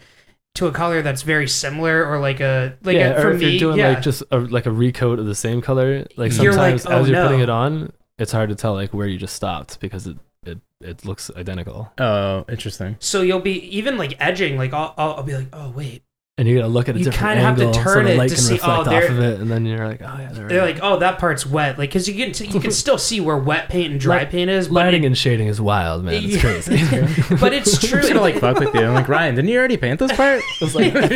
to 0.56 0.68
a 0.68 0.72
color 0.72 1.02
that's 1.02 1.22
very 1.22 1.48
similar, 1.48 2.06
or 2.06 2.20
like 2.20 2.40
a 2.40 2.78
like 2.84 2.96
yeah, 2.98 3.12
a, 3.12 3.18
or 3.18 3.22
for 3.22 3.32
if 3.32 3.40
me, 3.40 3.50
you're 3.52 3.60
doing 3.60 3.78
yeah. 3.80 3.90
like 3.90 4.02
just 4.02 4.24
a, 4.32 4.40
like 4.40 4.66
a 4.66 4.72
recoat 4.72 5.20
of 5.20 5.26
the 5.26 5.36
same 5.36 5.62
color, 5.62 6.06
like 6.18 6.32
You're 6.38 6.54
like, 6.54 6.80
sometimes 6.80 6.86
"Oh, 6.86 7.02
as 7.04 7.10
you're 7.10 7.24
putting 7.24 7.40
it 7.42 7.50
on, 7.50 7.94
it's 8.18 8.32
hard 8.32 8.50
to 8.50 8.56
tell 8.56 8.74
like 8.74 8.94
where 8.94 9.08
you 9.08 9.18
just 9.18 9.36
stopped 9.36 9.80
because 9.80 10.08
it 10.08 10.18
it, 10.46 10.58
it 10.82 11.06
looks 11.06 11.30
identical, 11.36 11.92
Oh, 12.00 12.46
interesting. 12.50 12.96
so 13.00 13.22
you'll 13.22 13.42
be 13.42 13.60
even 13.78 13.98
like 13.98 14.16
edging, 14.20 14.58
like 14.58 14.74
I'll, 14.74 14.94
I'll, 14.98 15.14
I'll 15.16 15.24
be 15.24 15.36
like, 15.36 15.48
oh 15.54 15.70
wait, 15.70 16.02
and 16.40 16.48
you 16.48 16.56
gotta 16.56 16.68
look 16.70 16.88
at 16.90 16.96
a 16.96 17.00
You 17.00 17.06
different 17.06 17.28
kinda 17.36 17.44
have 17.44 17.58
to 17.58 17.66
angle 17.66 17.74
so 17.74 17.84
turn 17.84 18.06
the 18.06 18.14
it 18.14 18.18
light 18.18 18.30
to 18.30 18.36
can 18.36 18.44
see- 18.44 18.54
reflect 18.54 18.88
oh, 18.88 18.96
off 18.96 19.10
of 19.10 19.20
it, 19.20 19.40
and 19.42 19.52
then 19.52 19.66
you're 19.66 19.86
like, 19.88 20.02
oh 20.02 20.16
yeah, 20.20 20.30
there. 20.32 20.48
they're 20.48 20.62
like, 20.66 20.80
oh 20.82 20.98
that 21.00 21.20
part's 21.20 21.46
wet, 21.46 21.78
like 21.78 21.90
because 21.90 22.08
you 22.08 22.16
can 22.16 22.32
t- 22.34 22.48
you 22.48 22.60
can 22.60 22.72
still 22.84 22.98
see 22.98 23.20
where 23.20 23.38
wet 23.38 23.68
paint 23.70 23.92
and 23.92 24.00
dry 24.00 24.20
Light- 24.20 24.30
paint 24.32 24.50
is, 24.50 24.72
lighting 24.72 25.04
it- 25.04 25.08
and 25.08 25.18
shading 25.18 25.48
is 25.48 25.60
wild, 25.60 26.04
man. 26.06 26.22
It's 26.26 26.40
crazy. 26.42 27.36
but 27.42 27.54
it's 27.54 27.78
true. 27.88 28.00
I'm 28.00 28.08
true. 28.08 28.20
like 28.20 28.36
fuck 28.40 28.58
with 28.60 28.74
you. 28.74 28.82
I'm 28.86 28.94
like 28.94 29.08
Ryan. 29.10 29.36
Didn't 29.36 29.50
you 29.50 29.60
already 29.60 29.78
paint 29.78 30.00
this 30.00 30.12
part? 30.14 30.42
It's 30.62 30.74
like 30.74 30.96
I 30.96 31.08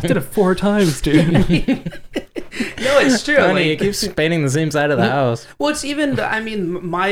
did 0.00 0.16
it 0.16 0.20
four 0.20 0.54
times, 0.54 1.00
dude. 1.00 1.32
no, 1.32 2.98
it's 2.98 3.22
true. 3.24 3.36
Honey, 3.36 3.70
like- 3.70 3.80
it 3.80 3.80
keeps 3.80 4.06
painting 4.08 4.42
the 4.42 4.50
same 4.50 4.70
side 4.70 4.90
of 4.90 4.98
the 4.98 5.08
house. 5.08 5.46
Well, 5.58 5.70
it's 5.70 5.84
even. 5.84 6.18
I 6.20 6.40
mean, 6.40 6.84
my 6.86 7.08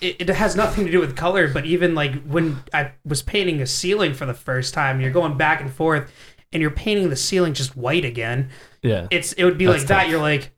it, 0.00 0.16
it 0.20 0.28
has 0.28 0.56
nothing 0.56 0.84
to 0.86 0.90
do 0.92 1.00
with 1.00 1.16
color, 1.16 1.48
but 1.48 1.64
even 1.64 1.94
like 1.94 2.22
when 2.24 2.62
I 2.74 2.92
was 3.04 3.22
painting 3.22 3.60
a 3.60 3.66
ceiling 3.66 4.14
for 4.14 4.26
the 4.26 4.34
first 4.34 4.74
time, 4.74 5.00
you're 5.00 5.10
going 5.10 5.36
back 5.36 5.60
and 5.60 5.72
forth, 5.72 6.10
and 6.52 6.60
you're 6.60 6.70
painting 6.70 7.10
the 7.10 7.16
ceiling 7.16 7.54
just 7.54 7.76
white 7.76 8.04
again. 8.04 8.50
Yeah. 8.82 9.06
It's 9.10 9.32
it 9.34 9.44
would 9.44 9.58
be 9.58 9.66
That's 9.66 9.80
like 9.80 9.88
that. 9.88 10.08
You're 10.08 10.20
like, 10.20 10.52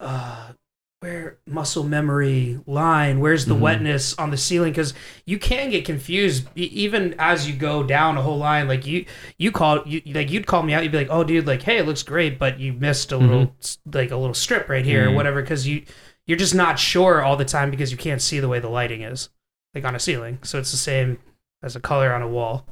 uh, 0.00 0.52
where 1.00 1.38
muscle 1.46 1.82
memory 1.84 2.60
line? 2.66 3.20
Where's 3.20 3.46
the 3.46 3.54
Mhm. 3.54 3.60
wetness 3.60 4.14
on 4.18 4.30
the 4.30 4.36
ceiling? 4.36 4.72
Because 4.72 4.92
you 5.24 5.38
can 5.38 5.70
get 5.70 5.86
confused 5.86 6.46
even 6.56 7.14
as 7.18 7.48
you 7.48 7.56
go 7.56 7.82
down 7.82 8.18
a 8.18 8.22
whole 8.22 8.36
line. 8.36 8.68
Like 8.68 8.86
you 8.86 9.06
you 9.38 9.50
call 9.50 9.82
you 9.86 10.02
like 10.12 10.30
you'd 10.30 10.46
call 10.46 10.62
me 10.62 10.74
out. 10.74 10.82
You'd 10.82 10.92
be 10.92 10.98
like, 10.98 11.08
oh, 11.10 11.24
dude, 11.24 11.46
like 11.46 11.62
hey, 11.62 11.78
it 11.78 11.86
looks 11.86 12.02
great, 12.02 12.38
but 12.38 12.60
you 12.60 12.74
missed 12.74 13.12
a 13.12 13.16
little 13.16 13.54
like 13.92 14.10
a 14.10 14.16
little 14.16 14.34
strip 14.34 14.68
right 14.68 14.84
here 14.84 15.06
or 15.06 15.10
Mhm. 15.10 15.14
whatever 15.14 15.40
because 15.40 15.66
you 15.66 15.84
you're 16.26 16.38
just 16.38 16.54
not 16.54 16.78
sure 16.78 17.22
all 17.22 17.36
the 17.36 17.44
time 17.46 17.70
because 17.70 17.90
you 17.90 17.96
can't 17.98 18.20
see 18.22 18.38
the 18.38 18.48
way 18.48 18.58
the 18.60 18.68
lighting 18.68 19.00
is 19.02 19.30
like 19.74 19.84
on 19.86 19.94
a 19.94 19.98
ceiling. 19.98 20.38
So 20.42 20.58
it's 20.58 20.70
the 20.70 20.76
same 20.76 21.18
as 21.62 21.74
a 21.76 21.80
color 21.80 22.12
on 22.12 22.20
a 22.22 22.28
wall 22.28 22.66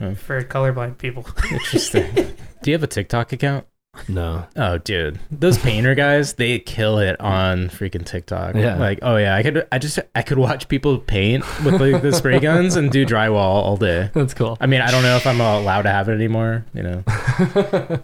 Oh. 0.00 0.14
for 0.14 0.42
colorblind 0.44 0.98
people. 0.98 1.26
Interesting. 1.50 2.12
Do 2.62 2.70
you 2.70 2.74
have 2.74 2.82
a 2.82 2.86
TikTok 2.88 3.32
account? 3.32 3.66
No. 4.08 4.46
Oh, 4.54 4.78
dude, 4.78 5.18
those 5.30 5.58
painter 5.58 5.94
guys, 5.96 6.34
they 6.34 6.60
kill 6.60 6.98
it 7.00 7.20
on 7.20 7.68
freaking 7.68 8.04
TikTok. 8.06 8.54
Yeah. 8.54 8.76
Like, 8.76 9.00
oh 9.02 9.16
yeah, 9.16 9.34
I 9.34 9.42
could, 9.42 9.66
I 9.72 9.78
just, 9.78 9.98
I 10.14 10.22
could 10.22 10.38
watch 10.38 10.68
people 10.68 10.98
paint 10.98 11.44
with 11.64 11.80
like 11.80 12.00
the 12.02 12.12
spray 12.12 12.38
guns 12.40 12.76
and 12.76 12.92
do 12.92 13.04
drywall 13.04 13.36
all 13.38 13.76
day. 13.76 14.10
That's 14.14 14.34
cool. 14.34 14.56
I 14.60 14.66
mean, 14.66 14.82
I 14.82 14.92
don't 14.92 15.02
know 15.02 15.16
if 15.16 15.26
I'm 15.26 15.40
allowed 15.40 15.82
to 15.82 15.90
have 15.90 16.08
it 16.08 16.12
anymore. 16.12 16.64
You 16.74 16.82
know. 16.84 17.02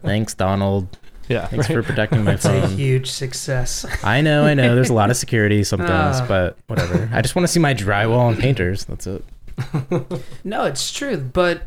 Thanks, 0.03 0.35
Donald. 0.35 0.99
Yeah. 1.29 1.47
Thanks 1.47 1.69
right. 1.69 1.77
for 1.77 1.83
protecting 1.85 2.25
my 2.25 2.33
It's 2.35 2.45
a 2.45 2.61
phone. 2.63 2.71
huge 2.77 3.11
success. 3.11 3.87
I 4.03 4.21
know, 4.21 4.45
I 4.45 4.55
know. 4.55 4.75
There's 4.75 4.91
a 4.91 4.95
lot 4.95 5.11
of 5.11 5.17
security 5.17 5.63
sometimes, 5.63 6.17
Ah. 6.21 6.27
but 6.27 6.59
whatever. 6.67 7.09
I 7.13 7.23
just 7.23 7.37
want 7.37 7.45
to 7.47 7.53
see 7.53 7.61
my 7.61 7.73
drywall 7.73 8.31
and 8.33 8.39
painters. 8.39 8.85
That's 8.85 9.07
it. 9.07 9.25
No, 10.43 10.65
it's 10.65 10.93
true, 10.93 11.17
but 11.19 11.63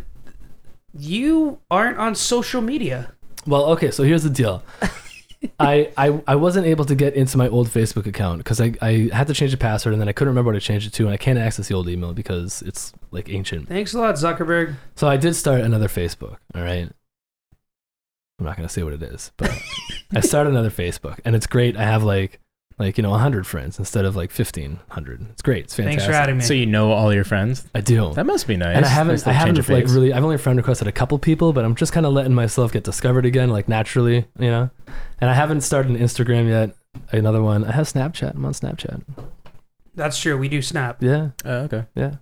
you 0.93 1.60
aren't 1.69 1.97
on 1.97 2.15
social 2.15 2.62
media. 2.62 3.13
Well, 3.45 3.65
okay, 3.71 3.91
so 3.91 4.04
here's 4.04 4.23
the 4.23 4.30
deal. 4.30 4.63
I, 5.60 5.91
I 5.95 6.21
I 6.28 6.36
wasn't 6.36 6.65
able 6.65 6.86
to 6.86 6.95
get 6.95 7.13
into 7.13 7.38
my 7.38 7.47
old 7.47 7.67
Facebook 7.67 8.08
account 8.08 8.39
because 8.39 8.60
I, 8.60 8.73
I 8.82 9.10
had 9.13 9.28
to 9.28 9.34
change 9.34 9.52
the 9.52 9.58
password 9.58 9.93
and 9.93 10.02
then 10.02 10.10
I 10.10 10.12
couldn't 10.12 10.30
remember 10.30 10.52
what 10.52 10.60
to 10.60 10.65
change 10.65 10.88
it 10.88 10.93
to 10.93 11.04
and 11.04 11.13
I 11.13 11.17
can't 11.17 11.38
access 11.38 11.67
the 11.67 11.76
old 11.76 11.88
email 11.88 12.13
because 12.13 12.63
it's 12.63 12.91
like 13.12 13.30
ancient. 13.30 13.67
Thanks 13.67 13.93
a 13.93 14.00
lot, 14.00 14.15
Zuckerberg. 14.15 14.76
So 14.95 15.08
I 15.08 15.15
did 15.17 15.36
start 15.36 15.62
another 15.62 15.88
Facebook. 15.88 16.38
All 16.56 16.63
right. 16.63 16.89
I'm 18.39 18.45
not 18.45 18.56
gonna 18.58 18.69
say 18.69 18.84
what 18.84 18.93
it 18.93 19.04
is, 19.04 19.32
but 19.38 19.52
I 20.15 20.21
started 20.21 20.50
another 20.50 20.71
Facebook 20.71 21.19
and 21.23 21.36
it's 21.36 21.47
great. 21.47 21.78
I 21.78 21.84
have 21.84 22.04
like 22.04 22.39
like 22.79 22.97
you 22.97 23.01
know 23.01 23.09
100 23.09 23.47
friends 23.47 23.79
instead 23.79 24.05
of 24.05 24.15
like 24.15 24.29
1500. 24.31 25.27
It's 25.31 25.41
great. 25.41 25.65
It's 25.65 25.75
fantastic. 25.75 25.99
Thanks 25.99 26.05
for 26.05 26.13
having 26.13 26.37
me. 26.37 26.43
So 26.43 26.53
you 26.53 26.65
know 26.67 26.91
all 26.91 27.13
your 27.13 27.23
friends. 27.23 27.65
I 27.73 27.81
do. 27.81 28.13
That 28.13 28.25
must 28.25 28.47
be 28.47 28.55
nice. 28.55 28.75
and 28.77 28.85
I 28.85 28.89
haven't, 28.89 29.17
to 29.19 29.29
i 29.29 29.33
haven't 29.33 29.55
like 29.57 29.65
face. 29.65 29.91
really. 29.91 30.13
I've 30.13 30.23
only 30.23 30.37
friend 30.37 30.57
requested 30.57 30.87
a 30.87 30.91
couple 30.91 31.17
people, 31.19 31.53
but 31.53 31.65
I'm 31.65 31.75
just 31.75 31.91
kind 31.91 32.05
of 32.05 32.13
letting 32.13 32.33
myself 32.35 32.71
get 32.71 32.83
discovered 32.83 33.25
again, 33.25 33.49
like 33.49 33.67
naturally, 33.67 34.25
you 34.37 34.49
know. 34.51 34.69
And 35.19 35.29
I 35.29 35.33
haven't 35.33 35.61
started 35.61 35.91
an 35.91 35.97
Instagram 35.97 36.47
yet. 36.47 36.75
Another 37.11 37.41
one. 37.41 37.63
I 37.65 37.71
have 37.71 37.87
Snapchat. 37.87 38.35
I'm 38.35 38.45
on 38.45 38.53
Snapchat. 38.53 39.01
That's 39.95 40.19
true. 40.19 40.37
We 40.37 40.47
do 40.47 40.61
Snap. 40.61 41.01
Yeah, 41.01 41.29
Oh, 41.45 41.61
okay. 41.61 41.85
yeah, 41.95 42.15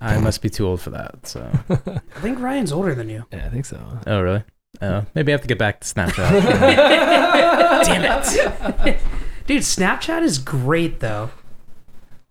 I 0.00 0.18
must 0.18 0.42
be 0.42 0.50
too 0.50 0.66
old 0.66 0.82
for 0.82 0.90
that. 0.90 1.26
So. 1.26 1.50
I 1.70 2.20
think 2.20 2.38
Ryan's 2.40 2.72
older 2.72 2.94
than 2.94 3.08
you. 3.08 3.24
yeah. 3.32 3.46
I 3.46 3.48
think 3.48 3.64
so. 3.64 3.78
Oh, 4.06 4.20
really? 4.20 4.44
Oh, 4.82 5.06
maybe 5.14 5.32
I 5.32 5.34
have 5.34 5.40
to 5.42 5.46
get 5.48 5.58
back 5.58 5.80
to 5.80 5.86
Snapchat. 5.86 6.30
Damn 7.84 8.86
it. 8.86 9.00
Dude, 9.46 9.62
Snapchat 9.62 10.22
is 10.22 10.38
great 10.38 11.00
though. 11.00 11.30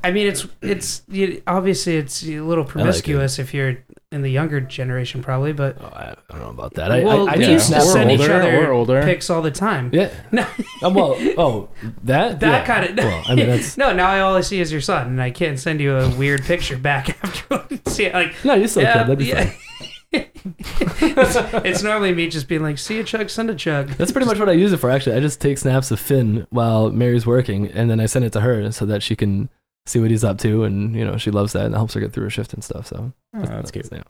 I 0.03 0.11
mean, 0.11 0.27
it's 0.27 0.47
it's 0.61 1.01
you, 1.07 1.41
obviously 1.47 1.97
it's 1.97 2.23
a 2.23 2.39
little 2.41 2.65
promiscuous 2.65 3.39
if 3.39 3.53
you're 3.53 3.77
in 4.11 4.21
the 4.21 4.29
younger 4.29 4.61
generation, 4.61 5.23
probably, 5.23 5.53
but 5.53 5.77
Oh, 5.81 5.85
I, 5.85 6.11
I 6.11 6.33
don't 6.33 6.41
know 6.41 6.49
about 6.49 6.75
that. 6.75 6.91
I, 6.91 7.03
well, 7.03 7.27
I, 7.27 7.33
I 7.33 7.37
we 7.37 7.45
do 7.45 7.51
used 7.53 7.65
to 7.69 7.81
Snap 7.81 7.81
Or 7.81 7.85
send 7.85 8.11
each 8.11 8.19
older, 8.19 8.33
other 8.33 8.67
or 8.67 8.71
older. 8.71 9.01
pics 9.03 9.29
all 9.31 9.41
the 9.41 9.49
time. 9.49 9.89
Yeah. 9.91 10.11
No, 10.31 10.45
Oh, 10.83 10.89
well, 10.91 11.15
oh, 11.37 11.69
that 12.03 12.39
that 12.41 12.47
yeah. 12.47 12.65
kind 12.65 12.89
of. 12.99 13.03
Well, 13.03 13.23
I 13.27 13.35
mean, 13.35 13.47
that's 13.47 13.77
no. 13.83 13.91
Now 13.93 14.09
I 14.09 14.19
all 14.19 14.35
I 14.35 14.41
see 14.41 14.59
is 14.59 14.71
your 14.71 14.81
son, 14.81 15.07
and 15.07 15.21
I 15.21 15.31
can't 15.31 15.57
send 15.59 15.79
you 15.81 15.95
a 15.95 16.09
weird 16.15 16.43
picture 16.43 16.77
back 16.77 17.09
after. 17.23 17.65
see, 17.89 18.11
like 18.11 18.35
no, 18.45 18.53
you 18.55 18.67
still 18.67 18.83
yeah, 18.83 18.93
can. 18.93 19.01
That'd 19.07 19.19
be 19.19 19.25
yeah. 19.25 19.45
fine. 19.45 19.89
it's, 20.13 21.35
it's 21.65 21.83
normally 21.83 22.13
me 22.13 22.27
just 22.27 22.47
being 22.47 22.61
like, 22.63 22.77
"See 22.77 22.99
a 22.99 23.03
chug, 23.03 23.29
send 23.29 23.49
a 23.49 23.55
chug." 23.55 23.89
That's 23.89 24.11
pretty 24.11 24.27
much 24.27 24.39
what 24.39 24.49
I 24.49 24.53
use 24.53 24.71
it 24.73 24.77
for. 24.77 24.89
Actually, 24.91 25.15
I 25.15 25.19
just 25.19 25.41
take 25.41 25.57
snaps 25.57 25.91
of 25.91 25.99
Finn 25.99 26.45
while 26.49 26.91
Mary's 26.91 27.25
working, 27.25 27.67
and 27.67 27.89
then 27.89 27.99
I 27.99 28.05
send 28.05 28.25
it 28.25 28.33
to 28.33 28.41
her 28.41 28.71
so 28.71 28.85
that 28.85 29.01
she 29.03 29.15
can 29.15 29.49
see 29.85 29.99
what 29.99 30.11
he's 30.11 30.23
up 30.23 30.37
to, 30.39 30.63
and 30.63 30.95
you 30.95 31.03
know 31.05 31.17
she 31.17 31.31
loves 31.31 31.53
that, 31.53 31.65
and 31.65 31.73
it 31.73 31.77
helps 31.77 31.93
her 31.93 31.99
get 31.99 32.13
through 32.13 32.23
her 32.25 32.29
shift 32.29 32.53
and 32.53 32.63
stuff. 32.63 32.87
So 32.87 33.11
Oh, 33.35 33.41
that's 33.41 33.71
cute. 33.71 33.87
yeah. 33.91 34.03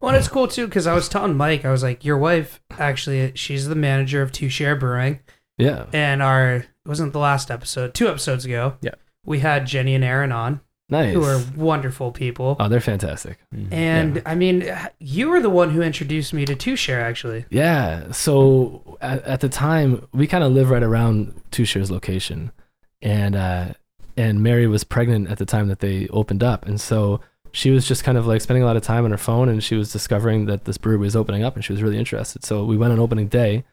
Well, 0.00 0.10
and 0.10 0.16
it's 0.18 0.28
cool 0.28 0.46
too 0.48 0.66
because 0.66 0.86
I 0.86 0.94
was 0.94 1.08
telling 1.08 1.36
Mike, 1.36 1.64
I 1.64 1.70
was 1.72 1.82
like, 1.82 2.04
"Your 2.04 2.18
wife, 2.18 2.60
actually, 2.78 3.32
she's 3.34 3.66
the 3.68 3.74
manager 3.74 4.22
of 4.22 4.32
To 4.32 4.48
Share 4.48 4.76
Brewing." 4.76 5.20
Yeah. 5.60 5.86
and 5.92 6.22
our 6.22 6.54
it 6.58 6.66
wasn't 6.86 7.12
the 7.12 7.18
last 7.18 7.50
episode 7.50 7.92
two 7.92 8.06
episodes 8.08 8.44
ago 8.44 8.76
Yeah. 8.80 8.92
we 9.26 9.40
had 9.40 9.66
jenny 9.66 9.96
and 9.96 10.04
aaron 10.04 10.30
on 10.30 10.60
Nice. 10.90 11.12
who 11.12 11.22
are 11.22 11.40
wonderful 11.54 12.12
people. 12.12 12.56
oh, 12.58 12.68
they're 12.68 12.80
fantastic. 12.80 13.38
and 13.70 14.22
I 14.24 14.34
mean, 14.34 14.64
you 14.98 15.28
were 15.28 15.40
the 15.40 15.50
one 15.50 15.70
who 15.70 15.82
introduced 15.82 16.32
me 16.32 16.46
to 16.46 16.54
Two 16.54 16.76
Share, 16.76 17.00
actually. 17.00 17.44
Yeah. 17.50 18.10
So 18.12 18.96
at, 19.02 19.22
at 19.24 19.40
the 19.40 19.48
time, 19.50 20.06
we 20.12 20.26
kind 20.26 20.42
of 20.42 20.52
live 20.52 20.70
right 20.70 20.82
around 20.82 21.40
To 21.50 21.64
Share's 21.66 21.90
location, 21.90 22.52
and 23.02 23.36
uh, 23.36 23.66
and 24.16 24.42
Mary 24.42 24.66
was 24.66 24.82
pregnant 24.82 25.28
at 25.30 25.36
the 25.38 25.44
time 25.46 25.68
that 25.68 25.80
they 25.80 26.08
opened 26.08 26.42
up, 26.42 26.66
and 26.66 26.80
so 26.80 27.20
she 27.52 27.70
was 27.70 27.86
just 27.86 28.02
kind 28.04 28.16
of 28.18 28.26
like 28.26 28.40
spending 28.40 28.62
a 28.62 28.66
lot 28.66 28.76
of 28.76 28.82
time 28.82 29.04
on 29.04 29.10
her 29.10 29.16
phone, 29.18 29.48
and 29.48 29.62
she 29.62 29.74
was 29.74 29.92
discovering 29.92 30.46
that 30.46 30.64
this 30.64 30.78
brewery 30.78 30.98
was 30.98 31.14
opening 31.16 31.42
up, 31.44 31.54
and 31.54 31.64
she 31.64 31.72
was 31.72 31.82
really 31.82 31.98
interested. 31.98 32.44
So 32.44 32.64
we 32.64 32.76
went 32.78 32.92
on 32.92 32.98
opening 32.98 33.28
day. 33.28 33.64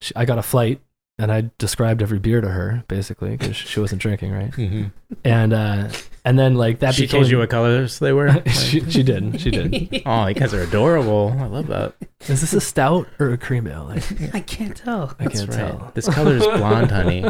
She, 0.00 0.12
I 0.16 0.24
got 0.24 0.38
a 0.38 0.42
flight, 0.42 0.80
and 1.18 1.32
I 1.32 1.50
described 1.58 2.02
every 2.02 2.18
beer 2.18 2.40
to 2.40 2.48
her 2.48 2.84
basically 2.88 3.36
because 3.36 3.56
she 3.56 3.80
wasn't 3.80 4.02
drinking, 4.02 4.32
right? 4.32 4.50
Mhm. 4.56 4.92
And 5.24 5.52
uh, 5.52 5.88
and 6.24 6.36
then 6.38 6.56
like 6.56 6.80
that 6.80 6.94
She 6.96 7.02
became. 7.02 7.20
told 7.20 7.30
you 7.30 7.38
what 7.38 7.48
colors 7.50 8.00
they 8.00 8.12
were. 8.12 8.42
she, 8.50 8.80
she 8.90 9.02
did. 9.04 9.40
She 9.40 9.50
did. 9.52 10.02
oh, 10.06 10.26
you 10.26 10.34
guys 10.34 10.52
are 10.52 10.62
adorable. 10.62 11.34
I 11.38 11.46
love 11.46 11.68
that. 11.68 11.94
Is 12.26 12.40
this 12.40 12.52
a 12.52 12.60
stout 12.60 13.06
or 13.20 13.30
a 13.32 13.38
cream 13.38 13.68
ale? 13.68 13.84
Like, 13.84 14.34
I 14.34 14.40
can't 14.40 14.76
tell. 14.76 15.14
I 15.20 15.26
can't 15.26 15.48
right. 15.48 15.56
tell. 15.56 15.92
This 15.94 16.08
color 16.08 16.34
is 16.36 16.42
blonde, 16.44 16.90
honey. 16.90 17.24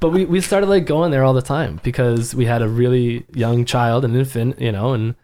but 0.00 0.08
we, 0.10 0.24
we 0.24 0.40
started 0.40 0.68
like 0.68 0.86
going 0.86 1.10
there 1.10 1.22
all 1.24 1.34
the 1.34 1.42
time 1.42 1.80
because 1.82 2.34
we 2.34 2.46
had 2.46 2.62
a 2.62 2.68
really 2.68 3.26
young 3.34 3.64
child, 3.66 4.04
an 4.06 4.16
infant, 4.16 4.58
you 4.60 4.72
know, 4.72 4.94
and 4.94 5.14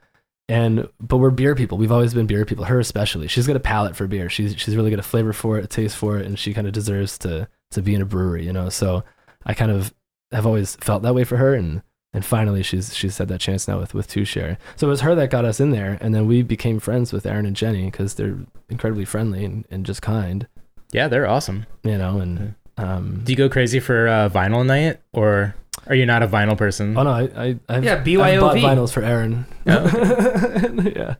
and 0.49 0.89
but 1.01 1.17
we're 1.19 1.31
beer 1.31 1.55
people. 1.55 1.79
We've 1.79 1.93
always 1.93 2.15
been 2.15 2.27
beer 2.27 2.45
people. 2.45 2.65
Her 2.65 2.79
especially. 2.79 3.29
She's 3.29 3.47
got 3.47 3.57
a 3.57 3.61
palate 3.61 3.97
for 3.97 4.07
beer. 4.07 4.29
She's 4.31 4.57
she's 4.57 4.77
really 4.77 4.91
got 4.91 4.99
a 5.01 5.03
flavor 5.05 5.33
for 5.33 5.59
it, 5.59 5.65
a 5.65 5.69
taste 5.69 5.97
for 5.97 6.19
it, 6.19 6.27
and 6.27 6.39
she 6.39 6.55
kind 6.55 6.67
of 6.67 6.73
deserves 6.73 7.19
to 7.19 7.49
to 7.73 7.83
be 7.83 7.95
in 7.95 8.03
a 8.03 8.07
brewery, 8.07 8.45
you 8.47 8.53
know. 8.53 8.69
So 8.69 9.03
I 9.45 9.55
kind 9.55 9.71
of 9.73 9.93
have 10.33 10.47
always 10.47 10.77
felt 10.77 11.03
that 11.03 11.15
way 11.15 11.25
for 11.25 11.37
her, 11.37 11.55
and 11.55 11.83
and 12.13 12.25
finally 12.25 12.63
she's 12.63 12.95
she's 12.95 13.19
had 13.19 13.29
that 13.29 13.41
chance 13.41 13.67
now 13.67 13.79
with 13.81 13.93
with 13.95 14.09
To 14.09 14.25
Share. 14.25 14.57
So 14.77 14.87
it 14.87 14.91
was 14.91 15.01
her 15.03 15.15
that 15.17 15.31
got 15.31 15.45
us 15.45 15.59
in 15.61 15.71
there, 15.71 15.99
and 16.01 16.15
then 16.15 16.27
we 16.27 16.43
became 16.43 16.79
friends 16.81 17.13
with 17.13 17.27
Aaron 17.27 17.47
and 17.47 17.57
Jenny 17.57 17.87
because 17.91 18.15
they're 18.15 18.39
incredibly 18.69 19.05
friendly 19.05 19.45
and, 19.45 19.65
and 19.71 19.85
just 19.87 20.03
kind, 20.03 20.47
Yeah, 20.93 21.09
they're 21.09 21.27
awesome. 21.29 21.67
you 21.83 21.99
know. 21.99 22.19
And 22.19 22.55
um, 22.79 23.21
Do 23.25 23.33
you 23.33 23.37
go 23.37 23.49
crazy 23.49 23.81
for 23.81 24.07
uh, 24.09 24.29
vinyl 24.29 24.65
night, 24.65 25.01
or 25.13 25.55
are 25.89 25.95
you 25.95 26.07
not 26.07 26.23
a 26.23 26.29
vinyl 26.29 26.57
person? 26.57 26.97
Oh 26.97 27.03
no, 27.03 27.11
I, 27.11 27.23
I 27.37 27.59
I've, 27.69 27.85
Yeah, 27.85 27.95
I've 27.95 28.41
bought 28.41 28.57
vinyls 28.57 28.93
for 28.93 29.03
Aaron. 29.03 29.47
yeah, 29.65 29.85
yeah. 30.97 31.15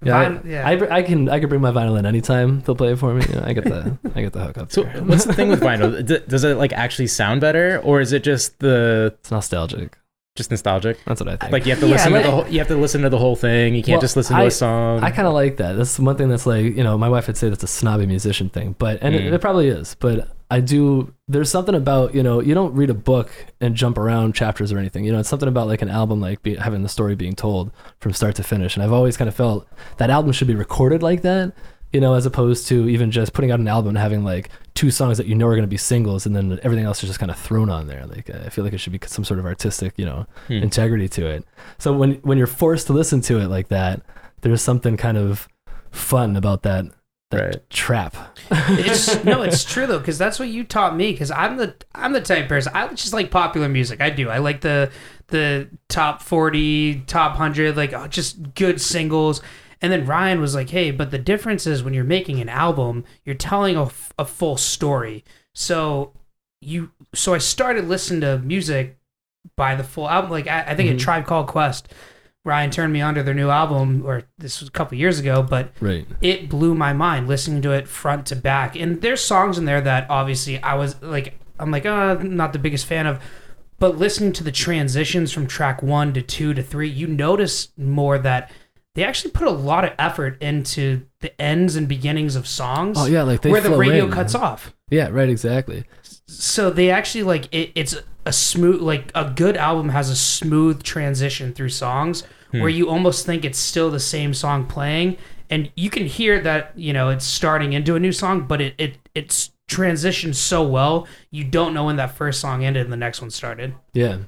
Vin- 0.00 0.12
I, 0.12 0.40
yeah. 0.48 0.68
I, 0.68 0.96
I 0.96 1.02
can 1.02 1.28
I 1.28 1.38
can 1.38 1.48
bring 1.48 1.60
my 1.60 1.70
vinyl 1.70 1.96
in 1.98 2.06
anytime. 2.06 2.60
They'll 2.62 2.74
play 2.74 2.92
it 2.92 2.96
for 2.98 3.14
me. 3.14 3.24
You 3.28 3.36
know, 3.36 3.44
I 3.46 3.52
get 3.52 3.64
the 3.64 3.96
I 4.16 4.22
get 4.22 4.32
the 4.32 4.40
hook 4.44 4.58
up. 4.58 4.72
So, 4.72 4.82
there. 4.82 5.02
what's 5.04 5.24
the 5.24 5.32
thing 5.32 5.48
with 5.48 5.60
vinyl? 5.70 6.04
D- 6.04 6.18
Does 6.26 6.42
it 6.44 6.56
like 6.56 6.72
actually 6.72 7.06
sound 7.06 7.40
better, 7.40 7.78
or 7.84 8.00
is 8.00 8.12
it 8.12 8.24
just 8.24 8.58
the 8.58 9.14
It's 9.20 9.30
nostalgic. 9.30 9.96
just 10.34 10.50
nostalgic? 10.50 10.98
That's 11.06 11.20
what 11.20 11.28
I 11.28 11.36
think. 11.36 11.52
Like 11.52 11.66
you 11.66 11.70
have 11.70 11.80
to 11.80 11.86
Yeah, 11.86 11.92
listen 11.94 12.12
like- 12.12 12.22
to 12.24 12.28
the 12.30 12.34
whole, 12.34 12.48
you 12.48 12.58
have 12.58 12.68
to 12.68 12.76
listen 12.76 13.02
to 13.02 13.10
the 13.10 13.18
whole 13.18 13.36
thing. 13.36 13.76
You 13.76 13.82
can't 13.82 13.94
Well, 13.94 14.00
just 14.00 14.16
listen 14.16 14.34
to 14.34 14.42
I- 14.42 14.46
a 14.46 14.50
song. 14.50 15.04
I 15.04 15.10
kind 15.12 15.28
of 15.28 15.34
like 15.34 15.58
that. 15.58 15.74
That's 15.74 15.98
one 16.00 16.16
thing 16.16 16.28
that's 16.28 16.46
like 16.46 16.64
you 16.64 16.82
know 16.82 16.98
my 16.98 17.08
wife 17.08 17.28
would 17.28 17.36
say 17.36 17.48
that's 17.48 17.62
a 17.62 17.68
snobby 17.68 18.06
musician 18.06 18.48
thing, 18.48 18.74
but 18.80 18.98
and 19.02 19.14
it, 19.14 19.22
Mm. 19.22 19.32
it 19.34 19.40
probably 19.40 19.68
is. 19.68 19.94
But 20.00 20.28
I 20.52 20.60
do. 20.60 21.12
There's 21.28 21.50
something 21.50 21.74
about 21.74 22.14
you 22.14 22.22
know 22.22 22.40
you 22.40 22.54
don't 22.54 22.74
read 22.74 22.90
a 22.90 22.94
book 22.94 23.30
and 23.60 23.74
jump 23.74 23.96
around 23.96 24.34
chapters 24.34 24.70
or 24.72 24.78
anything. 24.78 25.04
You 25.04 25.12
know 25.12 25.18
it's 25.20 25.28
something 25.28 25.48
about 25.48 25.66
like 25.66 25.82
an 25.82 25.88
album 25.88 26.20
like 26.20 26.42
be, 26.42 26.56
having 26.56 26.82
the 26.82 26.88
story 26.88 27.14
being 27.14 27.34
told 27.34 27.72
from 28.00 28.12
start 28.12 28.34
to 28.36 28.42
finish. 28.42 28.76
And 28.76 28.82
I've 28.82 28.92
always 28.92 29.16
kind 29.16 29.28
of 29.28 29.34
felt 29.34 29.66
that 29.96 30.10
album 30.10 30.32
should 30.32 30.48
be 30.48 30.54
recorded 30.54 31.02
like 31.02 31.22
that. 31.22 31.52
You 31.94 32.00
know, 32.00 32.14
as 32.14 32.24
opposed 32.26 32.68
to 32.68 32.88
even 32.88 33.10
just 33.10 33.32
putting 33.34 33.50
out 33.50 33.60
an 33.60 33.68
album 33.68 33.90
and 33.90 33.98
having 33.98 34.24
like 34.24 34.50
two 34.74 34.90
songs 34.90 35.18
that 35.18 35.26
you 35.26 35.34
know 35.34 35.46
are 35.46 35.56
going 35.56 35.62
to 35.62 35.66
be 35.68 35.76
singles, 35.76 36.24
and 36.26 36.34
then 36.36 36.58
everything 36.62 36.84
else 36.86 37.02
is 37.02 37.08
just 37.10 37.18
kind 37.20 37.30
of 37.30 37.38
thrown 37.38 37.68
on 37.70 37.86
there. 37.86 38.04
Like 38.06 38.28
I 38.30 38.48
feel 38.50 38.64
like 38.64 38.72
it 38.74 38.78
should 38.78 38.92
be 38.92 39.00
some 39.06 39.24
sort 39.24 39.40
of 39.40 39.46
artistic, 39.46 39.94
you 39.96 40.06
know, 40.06 40.26
Hmm. 40.48 40.54
integrity 40.68 41.08
to 41.10 41.26
it. 41.26 41.44
So 41.78 41.92
when 41.92 42.14
when 42.28 42.36
you're 42.38 42.46
forced 42.46 42.86
to 42.88 42.92
listen 42.94 43.20
to 43.22 43.38
it 43.40 43.48
like 43.48 43.68
that, 43.68 44.02
there's 44.42 44.62
something 44.62 44.96
kind 44.96 45.16
of 45.18 45.48
fun 45.90 46.36
about 46.36 46.62
that, 46.62 46.84
that 46.86 46.92
Right. 47.32 47.70
trap. 47.70 48.16
it's 48.50 49.24
no, 49.24 49.42
it's 49.42 49.64
true 49.64 49.86
though, 49.86 49.98
because 49.98 50.18
that's 50.18 50.38
what 50.38 50.48
you 50.48 50.64
taught 50.64 50.94
me. 50.96 51.12
Because 51.12 51.30
I'm 51.30 51.56
the 51.56 51.74
I'm 51.94 52.12
the 52.12 52.20
type 52.20 52.44
of 52.44 52.48
person 52.48 52.72
I 52.74 52.86
just 52.88 53.12
like 53.12 53.30
popular 53.30 53.68
music. 53.68 54.00
I 54.00 54.10
do. 54.10 54.28
I 54.28 54.38
like 54.38 54.60
the 54.60 54.90
the 55.28 55.68
top 55.88 56.20
forty, 56.22 57.00
top 57.06 57.36
hundred, 57.36 57.76
like 57.76 57.92
oh, 57.92 58.06
just 58.08 58.54
good 58.54 58.80
singles. 58.80 59.40
And 59.80 59.90
then 59.92 60.06
Ryan 60.06 60.40
was 60.40 60.54
like, 60.54 60.70
"Hey, 60.70 60.90
but 60.90 61.10
the 61.10 61.18
difference 61.18 61.66
is 61.66 61.82
when 61.82 61.94
you're 61.94 62.04
making 62.04 62.40
an 62.40 62.48
album, 62.48 63.04
you're 63.24 63.34
telling 63.34 63.76
a, 63.76 63.86
f- 63.86 64.12
a 64.18 64.24
full 64.24 64.56
story. 64.56 65.24
So 65.54 66.12
you, 66.60 66.92
so 67.14 67.34
I 67.34 67.38
started 67.38 67.88
listening 67.88 68.20
to 68.20 68.38
music 68.38 68.98
by 69.56 69.74
the 69.74 69.82
full 69.82 70.08
album. 70.08 70.30
Like 70.30 70.46
I, 70.46 70.62
I 70.68 70.74
think 70.76 70.90
Mhm. 70.90 70.94
a 70.94 70.98
Tribe 70.98 71.26
Called 71.26 71.48
Quest, 71.48 71.88
Ryan 72.44 72.70
turned 72.70 72.92
me 72.92 73.00
on 73.00 73.14
to 73.14 73.22
their 73.22 73.34
new 73.34 73.50
album, 73.50 74.02
or 74.04 74.24
this 74.38 74.60
was 74.60 74.68
a 74.68 74.72
couple 74.72 74.98
years 74.98 75.20
ago, 75.20 75.42
but 75.42 75.70
Right. 75.80 76.06
it 76.20 76.48
blew 76.48 76.74
my 76.74 76.92
mind 76.92 77.28
listening 77.28 77.62
to 77.62 77.70
it 77.70 77.86
front 77.86 78.26
to 78.26 78.36
back. 78.36 78.74
And 78.74 79.00
there's 79.00 79.20
songs 79.20 79.58
in 79.58 79.64
there 79.64 79.80
that 79.80 80.06
obviously 80.10 80.60
I 80.60 80.74
was 80.74 81.00
like, 81.02 81.38
I'm 81.60 81.70
like, 81.70 81.86
uh, 81.86 82.16
not 82.20 82.52
the 82.52 82.58
biggest 82.58 82.86
fan 82.86 83.06
of. 83.06 83.20
But 83.78 83.96
listening 83.96 84.32
to 84.34 84.44
the 84.44 84.52
transitions 84.52 85.32
from 85.32 85.46
track 85.46 85.82
one 85.82 86.12
to 86.14 86.22
two 86.22 86.52
to 86.54 86.62
three, 86.62 86.88
you 86.88 87.06
notice 87.06 87.68
more 87.76 88.18
that 88.18 88.50
they 88.94 89.04
actually 89.04 89.30
put 89.30 89.46
a 89.46 89.52
lot 89.52 89.84
of 89.84 89.92
effort 89.98 90.40
into 90.42 91.06
the 91.20 91.40
ends 91.40 91.76
and 91.76 91.88
beginnings 91.88 92.36
of 92.36 92.46
songs 92.46 92.96
Oh 92.98 93.06
yeah, 93.06 93.22
like 93.22 93.42
they 93.42 93.50
where 93.50 93.60
the 93.60 93.76
radio 93.76 94.04
in. 94.04 94.10
cuts 94.10 94.34
off. 94.34 94.74
Yeah, 94.90 95.08
right. 95.08 95.28
Exactly. 95.28 95.84
So 96.26 96.70
they 96.70 96.90
actually 96.90 97.24
like 97.24 97.52
it, 97.52 97.72
it's 97.74 97.96
a 98.26 98.32
smooth, 98.32 98.80
like 98.80 99.10
a 99.14 99.30
good 99.30 99.56
album 99.56 99.88
has 99.88 100.10
a 100.10 100.16
smooth 100.16 100.82
transition 100.82 101.52
through 101.52 101.70
songs 101.70 102.24
hmm. 102.50 102.60
where 102.60 102.68
you 102.68 102.88
almost 102.88 103.26
think 103.26 103.44
it's 103.44 103.58
still 103.58 103.90
the 103.90 104.00
same 104.00 104.34
song 104.34 104.66
playing, 104.66 105.16
and 105.48 105.70
you 105.74 105.90
can 105.90 106.06
hear 106.06 106.40
that 106.40 106.72
you 106.76 106.92
know 106.92 107.08
it's 107.08 107.24
starting 107.24 107.72
into 107.72 107.94
a 107.94 108.00
new 108.00 108.12
song, 108.12 108.46
but 108.46 108.60
it 108.60 108.74
it 108.78 108.98
it's 109.14 109.50
transitioned 109.68 110.34
so 110.34 110.62
well 110.62 111.06
you 111.30 111.44
don't 111.44 111.72
know 111.72 111.84
when 111.84 111.96
that 111.96 112.14
first 112.14 112.40
song 112.40 112.62
ended 112.62 112.82
and 112.82 112.92
the 112.92 112.96
next 112.96 113.22
one 113.22 113.30
started. 113.30 113.74
Yeah. 113.94 114.18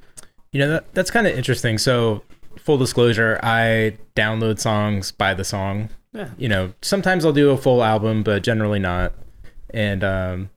You 0.52 0.60
know, 0.60 0.68
that, 0.70 0.94
that's 0.94 1.10
kind 1.10 1.26
of 1.26 1.36
interesting. 1.36 1.78
So, 1.78 2.22
full 2.58 2.78
disclosure, 2.78 3.38
I 3.42 3.96
download 4.14 4.58
songs 4.58 5.12
by 5.12 5.34
the 5.34 5.44
song. 5.44 5.90
Yeah. 6.12 6.30
You 6.38 6.48
know, 6.48 6.72
sometimes 6.82 7.24
I'll 7.24 7.32
do 7.32 7.50
a 7.50 7.56
full 7.56 7.82
album, 7.82 8.22
but 8.22 8.42
generally 8.42 8.78
not. 8.78 9.12
And, 9.70 10.04
um, 10.04 10.50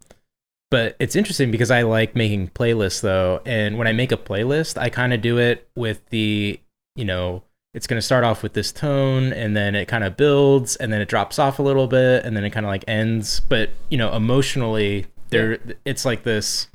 but 0.69 0.95
it's 0.99 1.15
interesting 1.15 1.49
because 1.49 1.71
I 1.71 1.81
like 1.81 2.15
making 2.15 2.49
playlists 2.49 3.01
though. 3.01 3.41
And 3.45 3.77
when 3.77 3.87
I 3.87 3.93
make 3.93 4.11
a 4.11 4.17
playlist, 4.17 4.77
I 4.77 4.89
kind 4.89 5.13
of 5.13 5.21
do 5.21 5.39
it 5.39 5.67
with 5.75 6.05
the, 6.09 6.59
you 6.95 7.05
know, 7.05 7.43
it's 7.73 7.87
going 7.87 7.97
to 7.97 8.05
start 8.05 8.23
off 8.23 8.43
with 8.43 8.53
this 8.53 8.71
tone 8.71 9.33
and 9.33 9.55
then 9.55 9.75
it 9.75 9.87
kind 9.87 10.03
of 10.03 10.17
builds 10.17 10.75
and 10.75 10.91
then 10.91 11.01
it 11.01 11.07
drops 11.07 11.39
off 11.39 11.59
a 11.59 11.63
little 11.63 11.87
bit 11.87 12.25
and 12.25 12.35
then 12.35 12.43
it 12.43 12.51
kind 12.51 12.65
of 12.65 12.69
like 12.69 12.83
ends. 12.87 13.39
But, 13.39 13.69
you 13.89 13.97
know, 13.97 14.13
emotionally, 14.13 15.05
there, 15.29 15.59
it's 15.85 16.05
like 16.05 16.23
this 16.23 16.67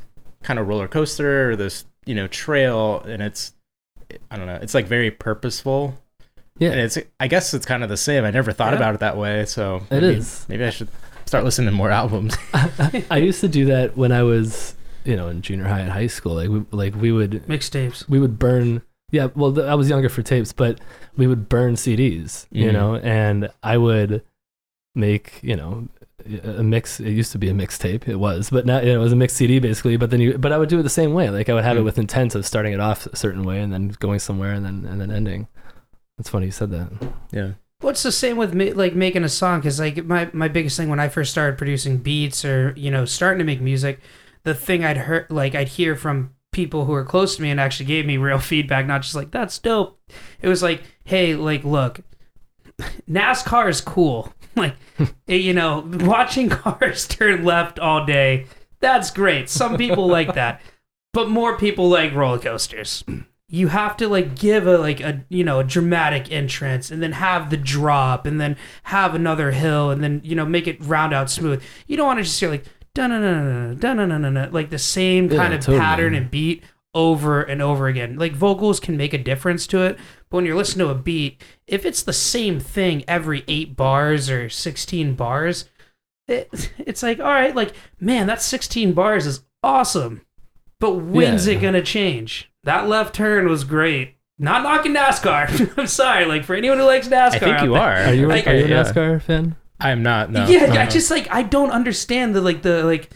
kind 0.43 0.59
of 0.59 0.69
roller 0.69 0.89
coaster 0.89 1.51
or 1.51 1.57
this, 1.57 1.85
you 2.05 2.15
know, 2.15 2.29
trail 2.29 3.01
and 3.03 3.23
it's, 3.23 3.53
I 4.31 4.37
don't 4.37 4.47
know. 4.47 4.59
It's 4.63 4.75
like 4.75 4.87
very 4.87 5.11
purposeful, 5.11 5.99
Yeah. 6.59 6.71
and 6.71 6.81
it's. 6.81 6.99
I 7.21 7.29
guess 7.29 7.55
it's 7.55 7.67
kind 7.67 7.83
of 7.83 7.89
the 7.89 7.97
same. 7.97 8.25
I 8.25 8.31
never 8.31 8.53
thought 8.53 8.73
Yeah. 8.73 8.79
about 8.79 8.95
it 8.95 9.01
that 9.01 9.17
way. 9.17 9.45
So 9.47 9.77
It 9.91 10.01
maybe, 10.03 10.07
is. 10.19 10.47
Maybe 10.49 10.65
I 10.65 10.71
should 10.71 10.89
start 11.27 11.45
listening 11.45 11.67
to 11.71 11.73
more 11.77 11.91
albums. 11.91 12.37
I 13.11 13.17
used 13.19 13.41
to 13.41 13.49
do 13.49 13.65
that 13.67 13.97
when 13.97 14.13
I 14.13 14.23
was, 14.23 14.75
you 15.05 15.17
know, 15.17 15.29
in 15.29 15.43
junior 15.43 15.65
high 15.67 15.81
and 15.81 15.91
high 15.91 16.07
school. 16.09 16.35
Like 16.35 16.49
we 16.49 16.65
like 16.71 16.95
we 16.95 17.13
would 17.13 17.43
Mixtapes. 17.47 18.09
we 18.09 18.19
would 18.21 18.39
burn. 18.39 18.83
Yeah, 19.11 19.29
well, 19.35 19.53
th- 19.53 19.67
I 19.67 19.75
was 19.75 19.91
younger 19.91 20.09
for 20.09 20.23
tapes, 20.23 20.53
but 20.55 20.81
we 21.19 21.27
would 21.27 21.49
burn 21.49 21.75
CDs, 21.77 22.47
you 22.51 22.71
Mhm. 22.71 22.73
know, 22.73 22.97
and 22.97 23.51
I 23.63 23.77
would 23.77 24.23
make, 24.95 25.39
you 25.43 25.55
know, 25.57 25.89
a 26.45 26.63
mix. 26.63 27.01
It 27.01 27.11
used 27.11 27.33
to 27.33 27.39
be 27.39 27.49
a 27.49 27.53
mixtape. 27.53 28.07
It 28.09 28.17
was, 28.17 28.51
but 28.51 28.67
now 28.67 28.79
it 28.79 28.97
was 28.97 29.13
a 29.13 29.17
mixed 29.17 29.37
CD 29.37 29.59
basically. 29.59 29.97
But 29.97 30.11
then 30.11 30.21
you, 30.21 30.39
but 30.39 30.53
I 30.53 30.59
would 30.59 30.69
do 30.69 30.79
it 30.79 30.83
the 30.83 30.89
same 30.91 31.15
way. 31.15 31.31
Like 31.31 31.49
I 31.49 31.55
would 31.55 31.65
have 31.65 31.77
it 31.77 31.81
Mm. 31.81 31.85
with 31.85 31.99
intent 31.99 32.35
of 32.35 32.47
starting 32.47 32.73
it 32.73 32.81
off 32.81 33.07
a 33.07 33.17
certain 33.17 33.43
way 33.45 33.61
and 33.61 33.73
then 33.73 33.89
going 34.01 34.19
somewhere 34.19 34.53
and 34.53 34.65
then 34.65 34.85
and 34.85 35.01
then 35.01 35.11
ending. 35.11 35.49
That's 36.19 36.29
funny 36.31 36.47
you 36.47 36.53
said 36.53 36.71
that. 36.71 36.89
yeah. 37.33 37.53
Well, 37.81 37.91
it's 37.91 38.03
the 38.05 38.13
same 38.13 38.37
with 38.37 38.55
me, 38.55 38.73
like 38.73 38.95
making 38.95 39.25
a 39.25 39.29
song 39.29 39.59
because 39.61 39.81
like 39.81 40.05
my 40.05 40.31
my 40.33 40.47
biggest 40.49 40.77
thing 40.77 40.89
when 40.89 41.01
I 41.01 41.09
first 41.09 41.33
started 41.33 41.59
producing 41.59 41.99
beats 41.99 42.45
or 42.45 42.73
you 42.77 42.91
know 42.91 43.05
starting 43.05 43.39
to 43.39 43.45
make 43.45 43.61
music, 43.61 43.99
the 44.45 44.55
thing 44.55 44.85
I'd 44.85 44.99
heard 44.99 45.27
like 45.31 45.55
I'd 45.57 45.69
hear 45.69 45.97
from 45.97 46.35
people 46.53 46.85
who 46.85 46.93
were 46.93 47.05
close 47.05 47.35
to 47.37 47.43
me 47.43 47.51
and 47.51 47.59
actually 47.59 47.87
gave 47.87 48.07
me 48.07 48.19
real 48.19 48.39
feedback, 48.53 48.87
not 48.87 49.03
just 49.03 49.15
like 49.17 49.33
that's 49.33 49.59
dope. 49.59 49.99
It 50.41 50.47
was 50.49 50.63
like, 50.63 50.83
hey, 51.05 51.35
like 51.35 51.65
look, 51.65 52.01
NASCAR 53.11 53.69
is 53.69 53.81
cool. 53.81 54.33
Like, 54.57 54.77
eh, 55.29 55.35
you 55.37 55.55
know, 55.55 55.89
watching 56.01 56.49
cars 56.51 57.07
turn 57.09 57.45
left 57.45 57.79
all 57.79 58.05
day, 58.05 58.47
that's 58.81 59.11
great. 59.11 59.49
Some 59.49 59.77
people 59.79 60.07
like 60.07 60.35
that, 60.35 60.61
but 61.13 61.31
more 61.31 61.57
people 61.57 61.89
like 61.89 62.13
roller 62.15 62.39
coasters 62.39 63.03
you 63.49 63.69
have 63.69 63.99
to 63.99 64.09
like 64.09 64.35
give 64.35 64.67
a 64.67 64.79
like 64.79 64.99
a 65.01 65.25
you 65.29 65.45
know 65.45 65.61
a 65.61 65.65
dramatic 65.65 66.33
entrance 66.33 66.91
and 66.91 67.03
then 67.03 67.13
have 67.13 67.51
the 67.51 67.57
drop 67.57 68.25
and 68.25 68.41
then 68.41 68.57
have 68.85 69.15
another 69.15 69.51
hill 69.51 69.91
and 69.91 70.03
then 70.03 70.23
you 70.25 70.35
know 70.35 70.47
make 70.47 70.67
it 70.67 70.83
round 70.83 71.13
out 71.13 71.31
smooth 71.31 71.63
you 71.87 71.95
don't 71.95 72.07
want 72.07 72.19
to 72.19 72.23
just 72.23 72.41
hear 72.41 72.49
like 72.49 72.65
dun 72.95 73.11
dun 73.11 73.21
dun 73.79 73.99
dun 73.99 74.09
dun 74.23 74.35
dun 74.35 74.53
like 74.53 74.71
the 74.71 74.79
same 74.79 75.31
Yeah, 75.31 75.37
kind 75.37 75.53
of 75.53 75.61
totally. 75.61 75.79
pattern 75.79 76.15
and 76.15 76.31
beat 76.31 76.65
over 76.95 77.43
and 77.43 77.63
over 77.63 77.87
again. 77.89 78.17
Like 78.17 78.33
vocals 78.33 78.79
can 78.81 78.97
make 78.99 79.15
a 79.15 79.19
difference 79.19 79.67
to 79.69 79.81
it, 79.83 79.99
but 80.33 80.39
when 80.39 80.47
you're 80.47 80.57
listening 80.57 80.87
to 80.87 80.91
a 80.93 80.97
beat, 80.97 81.41
if 81.67 81.85
it's 81.85 82.03
the 82.03 82.13
same 82.13 82.59
thing 82.59 83.05
every 83.07 83.45
eight 83.47 83.77
bars 83.77 84.31
or 84.31 84.49
16 84.49 85.15
bars, 85.15 85.69
it, 86.27 86.73
it's 86.79 87.03
like, 87.03 87.21
all 87.21 87.27
right, 87.27 87.55
like, 87.55 87.75
man, 88.01 88.27
that 88.29 88.41
16 88.43 88.95
bars 88.95 89.27
is 89.27 89.43
awesome. 89.63 90.23
But 90.81 90.93
when's 90.95 91.47
Yeah. 91.47 91.55
it 91.55 91.61
going 91.61 91.75
to 91.75 91.83
change? 91.83 92.51
That 92.65 92.89
left 92.89 93.15
turn 93.15 93.49
was 93.49 93.65
great. 93.65 94.17
Not 94.39 94.63
knocking 94.65 94.95
NASCAR. 94.95 95.75
I'm 95.79 95.87
sorry. 95.87 96.25
Like, 96.25 96.45
for 96.45 96.55
anyone 96.57 96.79
who 96.79 96.85
likes 96.85 97.07
NASCAR, 97.09 97.35
I 97.35 97.39
think 97.39 97.57
out 97.59 97.65
you 97.65 97.73
there- 97.75 97.81
are. 97.83 97.97
Are 98.09 98.15
you, 98.15 98.27
Like, 98.27 98.47
are 98.47 98.55
you 98.57 98.65
a 98.65 98.69
yeah. 98.69 98.83
NASCAR 98.83 99.21
fan? 99.23 99.55
I'm 99.79 100.03
not. 100.03 100.31
No. 100.33 100.47
yeah, 100.47 100.61
I 100.65 100.65
Uh-huh. 100.69 100.91
just 100.91 101.11
like 101.11 101.29
I 101.31 101.43
don't 101.43 101.71
understand 101.71 102.35
the 102.35 102.41
like 102.41 102.63
the 102.63 102.85
like. 102.85 103.11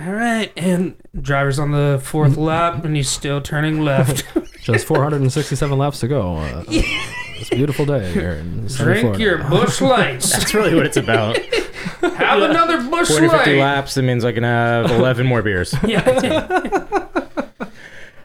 All 0.00 0.12
right, 0.12 0.52
and 0.56 0.94
drivers 1.20 1.58
on 1.58 1.70
the 1.72 2.00
fourth 2.04 2.36
lap, 2.36 2.84
and 2.84 2.94
he's 2.94 3.08
still 3.08 3.40
turning 3.40 3.80
left. 3.82 4.24
Just 4.74 4.86
467 4.86 5.78
laps 5.78 6.00
to 6.00 6.08
go. 6.08 6.36
Uh, 6.36 6.64
it's 6.68 7.50
a 7.50 7.56
beautiful 7.56 7.86
day 7.86 8.12
here 8.12 8.32
in 8.32 8.68
sunny 8.68 8.84
Drink 8.92 9.00
Florida. 9.16 9.22
your 9.22 9.38
Busch 9.48 9.80
lights. 9.80 10.32
That's 10.36 10.54
really 10.54 10.74
what 10.74 10.86
it's 10.86 10.96
about. 10.96 11.36
Have 12.02 12.42
another 12.42 12.78
Busch 12.88 13.08
40, 13.08 13.28
50 13.28 13.36
light. 13.52 13.58
laps. 13.60 13.96
It 13.96 14.02
means 14.02 14.24
I 14.24 14.32
can 14.32 14.42
have 14.44 14.90
11 14.90 15.26
more 15.26 15.42
beers. 15.42 15.74
Yeah, 15.86 16.02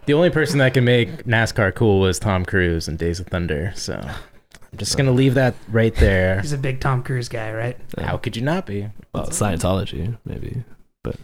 The 0.05 0.13
only 0.13 0.29
person 0.29 0.59
that 0.59 0.73
can 0.73 0.83
make 0.83 1.23
NASCAR 1.25 1.73
cool 1.73 2.01
was 2.01 2.19
Tom 2.19 2.43
Cruise 2.45 2.87
in 2.89 2.97
Days 2.97 3.19
of 3.21 3.27
Thunder. 3.27 3.71
So 3.75 3.93
I'm 4.03 4.77
just 4.77 4.97
gonna 4.97 5.11
leave 5.11 5.35
that 5.35 5.55
right 5.69 5.95
there. 5.95 6.41
he's 6.41 6.51
a 6.51 6.57
big 6.57 6.81
Tom 6.81 7.03
Cruise 7.03 7.29
guy, 7.29 7.53
right? 7.53 7.77
How 7.99 8.17
could 8.17 8.35
you 8.35 8.41
not 8.41 8.65
be? 8.65 8.89
Well, 9.13 9.27
Scientology, 9.27 10.17
maybe. 10.25 10.63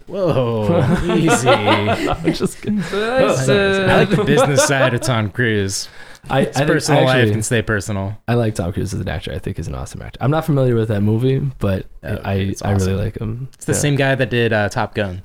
Whoa, 0.07 0.83
easy. 1.15 1.47
I'm 1.49 2.33
just 2.33 2.61
kidding. 2.61 2.79
That's, 2.79 3.47
I 3.47 3.97
like 3.99 4.09
the 4.09 4.21
uh, 4.21 4.25
business 4.25 4.65
side 4.65 4.93
of 4.93 4.99
Tom 5.01 5.29
Cruise. 5.31 5.87
I, 6.29 6.39
I, 6.39 6.43
His 6.45 6.55
think, 6.57 6.67
personal 6.67 7.05
life 7.05 7.31
can 7.31 7.41
stay 7.43 7.61
personal. 7.61 8.17
I 8.27 8.33
like 8.33 8.55
Tom 8.55 8.73
Cruise 8.73 8.93
as 8.93 8.99
an 8.99 9.07
actor. 9.07 9.31
I 9.31 9.39
think 9.39 9.55
he's 9.55 9.67
an 9.69 9.75
awesome 9.75 10.01
actor. 10.01 10.17
I'm 10.21 10.31
not 10.31 10.43
familiar 10.45 10.75
with 10.75 10.89
that 10.89 10.99
movie, 11.01 11.39
but 11.59 11.85
Oh, 12.03 12.17
I, 12.25 12.33
it's 12.33 12.61
I 12.61 12.71
really 12.73 12.93
like 12.93 13.17
him. 13.17 13.47
It's 13.53 13.65
the 13.65 13.71
Yeah. 13.71 13.77
same 13.79 13.95
guy 13.95 14.15
that 14.15 14.29
did 14.29 14.51
uh, 14.51 14.67
Top 14.67 14.93
Gun, 14.95 15.21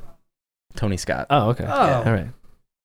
Tony 0.76 0.96
Scott. 0.98 1.26
Oh, 1.30 1.48
okay. 1.50 1.64
Oh. 1.66 2.02
All 2.06 2.12
right. 2.12 2.28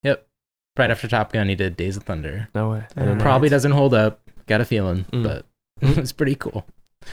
Yep. 0.01 0.27
Right 0.75 0.89
after 0.89 1.07
Top 1.07 1.31
Gun, 1.33 1.49
he 1.49 1.55
did 1.55 1.77
Days 1.77 1.97
of 1.97 2.03
Thunder. 2.03 2.47
No 2.55 2.71
way. 2.71 2.87
I 2.97 3.05
know. 3.05 3.15
Probably 3.17 3.49
doesn't 3.49 3.73
hold 3.73 3.93
up. 3.93 4.21
Got 4.47 4.61
a 4.61 4.65
feeling, 4.65 5.05
Mm. 5.11 5.23
but 5.23 5.45
it's 5.99 6.13
pretty 6.13 6.33
cool. 6.33 6.65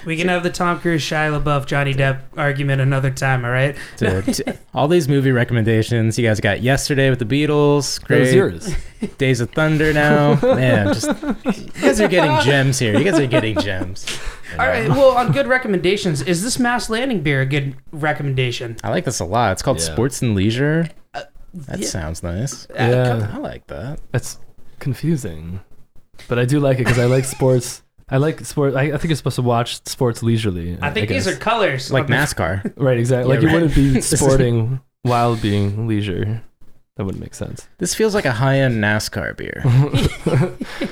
We 0.05 0.17
can 0.17 0.29
have 0.29 0.43
the 0.43 0.51
Tom 0.51 0.79
Cruise, 0.81 1.03
Shia 1.03 1.41
LaBeouf, 1.43 1.67
Johnny 1.67 1.95
Depp 1.95 2.21
argument 2.37 2.81
another 2.81 3.11
time. 3.11 3.45
All 3.45 3.51
right. 3.51 3.77
Dude, 3.97 4.59
all 4.75 4.89
these 4.89 5.09
movie 5.09 5.31
recommendations. 5.33 6.19
You 6.19 6.27
guys 6.27 6.39
got 6.41 6.61
Yesterday 6.61 7.09
with 7.09 7.19
the 7.19 7.25
Beatles. 7.25 8.01
That 8.01 8.07
Great. 8.09 8.21
was 8.21 8.35
yours. 8.35 8.75
Days 9.19 9.41
of 9.41 9.51
Thunder 9.51 9.93
now. 9.93 10.39
Man, 10.43 10.93
just 10.93 11.07
you 11.23 11.81
guys 11.81 12.01
are 12.01 12.09
getting 12.09 12.39
gems 12.45 12.79
here. 12.79 12.97
You 12.99 13.05
guys 13.05 13.19
are 13.19 13.27
getting 13.27 13.59
gems. 13.61 14.07
You 14.53 14.59
All 14.61 14.67
know? 14.67 14.73
right. 14.73 14.89
Well, 14.89 15.17
on 15.17 15.33
good 15.33 15.47
recommendations, 15.47 16.21
is 16.23 16.43
this 16.43 16.59
Mast 16.59 16.91
Landing 16.91 17.23
beer 17.23 17.41
a 17.41 17.47
good 17.47 17.77
recommendation? 17.93 18.77
I 18.85 18.91
like 18.91 19.05
this 19.05 19.21
a 19.21 19.25
lot. 19.25 19.53
It's 19.53 19.63
called 19.63 19.79
Yeah. 19.79 19.85
Sports 19.93 20.21
and 20.23 20.35
Leisure. 20.35 20.89
That 21.15 21.79
yeah. 21.79 21.87
sounds 21.87 22.23
nice. 22.23 22.67
Uh, 22.71 22.75
Yeah. 22.79 23.31
I 23.33 23.39
like 23.39 23.67
that. 23.69 24.01
It's 24.13 24.39
confusing, 24.79 25.61
but 26.29 26.39
I 26.39 26.45
do 26.45 26.61
like 26.61 26.77
it 26.77 26.85
because 26.85 26.99
I 26.99 27.07
like 27.07 27.25
sports. 27.25 27.83
I 28.09 28.19
like 28.19 28.45
sport. 28.45 28.75
I, 28.75 28.83
I 28.83 28.91
think 28.99 29.07
you're 29.07 29.17
supposed 29.17 29.37
to 29.37 29.43
watch 29.43 29.85
sports 29.87 30.23
leisurely. 30.23 30.79
I 30.81 30.91
think 30.93 31.09
these 31.09 31.25
guess. 31.27 31.35
are 31.35 31.39
colors. 31.39 31.91
Like 31.91 32.07
NASCAR. 32.07 32.73
right. 32.77 32.99
Exactly. 32.99 33.29
Yeah, 33.29 33.35
like 33.35 33.43
you 33.43 33.49
right. 33.49 33.55
wouldn't 33.55 33.75
be 33.75 34.01
sporting 34.17 34.81
while 35.03 35.37
being 35.37 35.89
leisure. 35.89 36.43
That 36.97 37.05
wouldn't 37.05 37.23
make 37.23 37.35
sense. 37.35 37.69
This 37.79 37.95
feels 37.95 38.15
like 38.15 38.25
a 38.25 38.33
high-end 38.33 38.83
NASCAR 38.83 39.37
beer. 39.37 39.63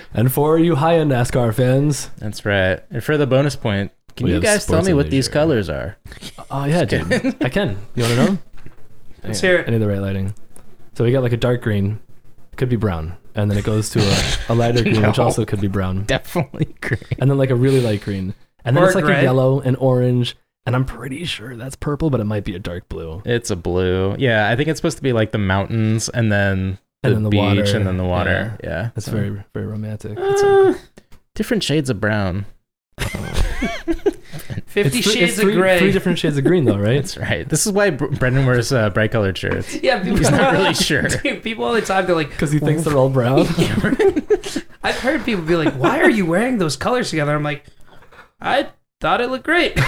and 0.15 0.31
for 0.31 0.59
you 0.59 0.75
high-end 0.75 1.11
NASCAR 1.11 1.55
fans, 1.55 2.11
That's 2.19 2.45
right. 2.45 2.83
And 2.91 3.03
for 3.03 3.17
the 3.17 3.27
bonus 3.27 3.57
point, 3.57 3.91
can 4.15 4.25
We 4.25 4.31
you 4.31 4.35
have 4.35 4.43
guys 4.43 4.67
tell 4.67 4.75
sports 4.75 4.87
me 4.87 4.91
and 4.91 4.97
what 4.99 5.11
these 5.11 5.29
leisure. 5.29 5.33
colors 5.33 5.71
are? 5.71 5.97
oh 6.51 6.65
yeah, 6.67 6.85
dude, 6.85 7.11
I 7.43 7.49
can. 7.49 7.79
You 7.95 8.03
want 8.03 8.15
to 8.15 8.25
know? 8.25 8.39
Let's 9.25 9.41
hear 9.41 9.57
it. 9.61 9.67
I 9.67 9.71
need 9.71 9.79
the 9.79 9.89
right 9.89 9.99
lighting. 10.01 10.35
So 10.93 11.05
we 11.05 11.11
got 11.13 11.23
like 11.23 11.33
a 11.33 11.39
dark 11.39 11.63
green, 11.63 12.01
could 12.57 12.69
be 12.69 12.77
brown, 12.77 13.17
and 13.35 13.51
then 13.51 13.59
it 13.59 13.65
goes 13.65 13.91
to 13.91 14.01
a, 14.01 14.53
a 14.53 14.55
lighter 14.55 14.83
green, 14.83 15.03
which 15.03 15.19
also 15.19 15.45
could 15.45 15.61
be 15.61 15.69
brown, 15.69 16.05
Definitely 16.05 16.75
green. 16.81 17.03
and 17.19 17.31
then 17.31 17.39
like 17.39 17.51
a 17.51 17.55
really 17.57 17.81
light 17.81 18.03
green, 18.03 18.35
and 18.65 18.77
then 18.77 18.83
Or 18.83 18.87
it's 18.87 18.95
like 18.95 19.05
gray. 19.05 19.21
a 19.21 19.23
yellow 19.23 19.61
and 19.61 19.77
orange, 19.79 20.37
and 20.67 20.75
I'm 20.75 20.85
pretty 20.85 21.25
sure 21.25 21.57
that's 21.57 21.77
purple, 21.77 22.11
but 22.11 22.21
it 22.21 22.25
might 22.25 22.45
be 22.45 22.55
a 22.55 22.59
dark 22.59 22.89
blue. 22.89 23.23
It's 23.25 23.51
a 23.51 23.57
blue. 23.57 24.17
Yeah, 24.19 24.49
I 24.49 24.57
think 24.57 24.69
it's 24.69 24.79
supposed 24.79 24.97
to 24.97 25.03
be 25.03 25.13
like 25.13 25.33
the 25.33 25.39
mountains 25.39 26.09
and 26.09 26.33
then 26.33 26.79
the, 27.03 27.09
And 27.09 27.17
then 27.17 27.23
the 27.25 27.31
beach 27.31 27.39
water. 27.39 27.77
and 27.77 27.87
then 27.87 27.97
the 27.99 28.05
water. 28.05 28.59
Yeah. 28.65 28.91
That's 28.95 29.07
so- 29.07 29.13
very 29.13 29.45
very 29.53 29.67
romantic. 29.67 30.17
Uh, 30.19 30.75
different 31.35 31.63
shades 31.63 31.91
of 31.91 32.01
brown. 32.01 32.47
Fifty 34.75 34.99
It's 34.99 35.07
three- 35.07 35.15
Shades 35.21 35.33
it's 35.35 35.41
three, 35.41 35.53
of 35.53 35.59
Grey. 35.61 35.79
Three 35.79 35.93
different 35.93 36.19
shades 36.19 36.37
of 36.37 36.43
green, 36.45 36.65
though, 36.65 36.77
right? 36.77 36.97
That's 36.97 37.17
right. 37.17 37.49
This 37.49 37.65
is 37.65 37.71
why 37.71 37.91
Br- 37.91 38.07
Brendan 38.07 38.45
wears 38.45 38.73
uh, 38.73 38.91
bright 38.91 39.13
colored 39.13 39.39
shirts. 39.39 39.73
yeah, 39.83 40.03
people, 40.03 40.19
He's 40.19 40.31
not 40.33 40.53
really 40.53 40.75
sure. 40.89 41.03
Dude, 41.03 41.45
people 41.45 41.63
all 41.65 41.73
the 41.75 41.81
time 41.81 42.07
they're 42.07 42.17
like, 42.17 42.31
Because 42.31 42.51
he 42.51 42.59
thinks 42.59 42.83
they're 42.83 42.97
all 42.97 43.09
brown. 43.09 43.41
I've 44.83 44.99
heard 44.99 45.25
people 45.25 45.45
be 45.45 45.55
like, 45.57 45.75
"Why 45.75 46.01
are 46.01 46.11
you 46.11 46.27
wearing 46.27 46.59
those 46.59 46.77
colors 46.77 47.09
together?" 47.11 47.35
I'm 47.37 47.45
like, 47.45 47.65
I 48.41 48.71
thought 49.01 49.21
it 49.21 49.31
looked 49.31 49.45
great. 49.45 49.79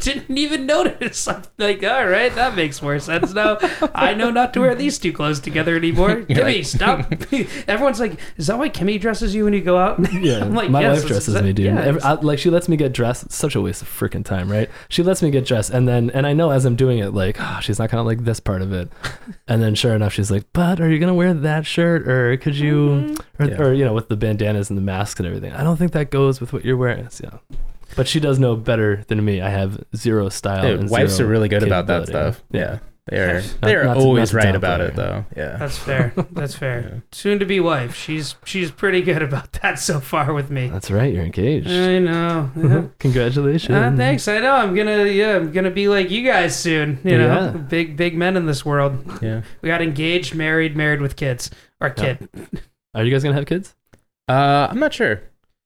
Didn't 0.04 0.38
even 0.38 0.66
notice. 0.66 1.26
I'm 1.28 1.42
like, 1.58 1.82
all 1.84 2.06
right, 2.06 2.34
that 2.34 2.56
makes 2.56 2.80
more 2.82 2.98
sense 2.98 3.32
now. 3.34 3.58
I 3.94 4.14
know 4.14 4.30
not 4.30 4.52
to 4.54 4.60
wear 4.60 4.74
these 4.74 4.98
two 4.98 5.12
clothes 5.12 5.40
together 5.40 5.76
anymore. 5.76 6.22
Kimmy, 6.22 6.42
like- 6.56 6.64
stop. 6.64 7.12
Everyone's 7.68 8.00
like, 8.00 8.18
is 8.36 8.46
that 8.48 8.58
why 8.58 8.68
Kimmy 8.68 9.00
dresses 9.00 9.34
you 9.34 9.44
when 9.44 9.52
you 9.52 9.60
go 9.60 9.78
out? 9.78 9.98
Yeah, 10.12 10.40
I'm 10.44 10.54
like, 10.54 10.70
my 10.70 10.80
yes, 10.80 10.88
wife 11.02 11.04
it's- 11.10 11.24
dresses 11.26 11.42
me, 11.42 11.52
dude. 11.52 11.66
yeah, 11.66 11.80
Every- 11.80 12.02
I- 12.02 12.14
like 12.14 12.38
she 12.38 12.50
lets 12.50 12.68
me 12.68 12.76
get 12.76 12.92
dressed. 12.92 13.24
It's 13.24 13.36
such 13.36 13.54
a 13.54 13.60
waste 13.60 13.82
of 13.82 13.88
freaking 13.88 14.24
time, 14.24 14.50
right? 14.50 14.68
She 14.88 15.02
lets 15.02 15.22
me 15.22 15.30
get 15.30 15.44
dressed, 15.46 15.70
and 15.70 15.86
then 15.86 16.10
and 16.10 16.26
I 16.26 16.32
know 16.32 16.50
as 16.50 16.64
I'm 16.64 16.76
doing 16.76 16.98
it, 16.98 17.12
like 17.14 17.36
oh, 17.40 17.58
she's 17.62 17.78
not 17.78 17.90
gonna 17.90 18.02
like 18.04 18.24
this 18.24 18.40
part 18.40 18.62
of 18.62 18.72
it, 18.72 18.90
and 19.48 19.62
then 19.62 19.74
sure 19.74 19.94
enough, 19.94 20.12
she's 20.12 20.30
like, 20.30 20.44
"But 20.52 20.80
are 20.80 20.88
you 20.90 20.98
gonna 20.98 21.14
wear 21.14 21.32
that 21.34 21.66
shirt, 21.66 22.08
or 22.08 22.36
could 22.36 22.56
you, 22.56 22.74
mm-hmm. 22.74 23.42
or, 23.42 23.46
Yeah. 23.48 23.62
or 23.62 23.72
you 23.74 23.84
know, 23.84 23.92
with 23.94 24.08
the 24.08 24.16
bandanas 24.16 24.70
and 24.70 24.76
the 24.76 24.82
masks 24.82 25.20
and 25.20 25.26
everything? 25.26 25.52
I 25.52 25.62
don't 25.62 25.76
think 25.76 25.92
that 25.92 26.10
goes 26.10 26.40
with 26.40 26.52
what 26.52 26.64
you're 26.64 26.76
wearing." 26.76 27.08
So, 27.10 27.28
yeah, 27.50 27.56
but 27.96 28.08
she 28.08 28.20
does 28.20 28.38
know 28.38 28.56
better 28.56 29.04
than 29.08 29.24
me. 29.24 29.40
I 29.40 29.50
have 29.50 29.82
zero 29.96 30.28
style. 30.28 30.62
Dude, 30.62 30.80
and 30.80 30.90
wives 30.90 31.20
are 31.20 31.26
really 31.26 31.48
good 31.48 31.62
about 31.62 31.86
that 31.88 32.06
stuff. 32.08 32.42
Yeah. 32.50 32.78
They 33.06 33.18
are. 33.18 33.40
They 33.40 33.74
are 33.74 33.88
always 33.88 34.30
to 34.30 34.36
right 34.36 34.54
about 34.54 34.78
downplay 34.80 34.88
it, 34.90 34.94
though. 34.96 35.24
Yeah. 35.36 35.56
That's 35.56 35.76
fair. 35.76 36.12
That's 36.30 36.54
fair. 36.54 36.80
Yeah. 36.92 37.00
Soon 37.10 37.38
to 37.40 37.44
be 37.46 37.58
wife. 37.58 37.96
She's 37.96 38.36
she's 38.44 38.70
pretty 38.70 39.02
good 39.02 39.20
about 39.20 39.52
that 39.62 39.80
so 39.80 39.98
far 39.98 40.32
with 40.32 40.48
me. 40.50 40.68
That's 40.68 40.90
right. 40.92 41.12
You're 41.12 41.24
engaged. 41.24 41.68
I 41.68 41.98
know. 41.98 42.50
Yeah. 42.56 42.82
Congratulations. 43.00 43.74
Uh, 43.74 43.92
thanks. 43.96 44.28
I 44.28 44.38
know. 44.38 44.54
I'm 44.54 44.76
gonna 44.76 45.06
yeah. 45.06 45.36
I'm 45.36 45.50
gonna 45.50 45.70
be 45.72 45.88
like 45.88 46.10
you 46.10 46.22
guys 46.24 46.56
soon. 46.56 47.00
You 47.02 47.18
know, 47.18 47.26
Yeah. 47.26 47.50
big 47.50 47.96
big 47.96 48.16
men 48.16 48.36
in 48.36 48.46
this 48.46 48.64
world. 48.64 49.02
Yeah. 49.20 49.42
We 49.60 49.68
got 49.68 49.82
engaged, 49.82 50.34
married, 50.36 50.76
married 50.76 51.00
with 51.00 51.16
kids. 51.16 51.50
Or 51.80 51.90
kid. 51.90 52.28
Are 52.94 53.02
you 53.02 53.10
guys 53.10 53.24
gonna 53.24 53.34
have 53.34 53.46
kids? 53.46 53.74
Uh, 54.28 54.68
I'm 54.70 54.78
not 54.78 54.94
sure. 54.94 55.22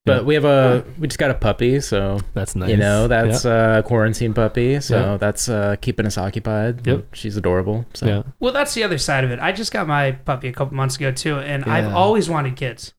But 0.06 0.16
Yeah. 0.16 0.22
we 0.22 0.34
have 0.34 0.44
a 0.44 0.84
we 0.98 1.08
just 1.08 1.18
got 1.18 1.30
a 1.30 1.34
puppy, 1.34 1.80
so 1.80 2.20
That's 2.34 2.54
nice. 2.54 2.68
you 2.70 2.76
know 2.76 3.08
that's 3.08 3.44
yeah. 3.44 3.78
a 3.78 3.82
quarantine 3.82 4.34
puppy, 4.34 4.80
so 4.80 4.96
Yeah. 5.00 5.16
that's 5.16 5.48
uh, 5.48 5.76
keeping 5.80 6.04
us 6.06 6.18
occupied. 6.18 6.86
Yep. 6.86 7.14
she's 7.14 7.36
adorable. 7.38 7.86
So 7.94 8.06
yeah. 8.06 8.22
Well, 8.38 8.52
that's 8.52 8.74
the 8.74 8.82
other 8.84 8.98
side 8.98 9.24
of 9.24 9.30
it. 9.30 9.38
I 9.40 9.52
just 9.52 9.72
got 9.72 9.86
my 9.86 10.12
puppy 10.12 10.48
a 10.48 10.52
couple 10.52 10.76
months 10.76 10.96
ago 10.96 11.10
too, 11.10 11.38
and 11.38 11.64
I've 11.64 11.92
always 11.94 12.28
wanted 12.28 12.56
kids. 12.56 12.92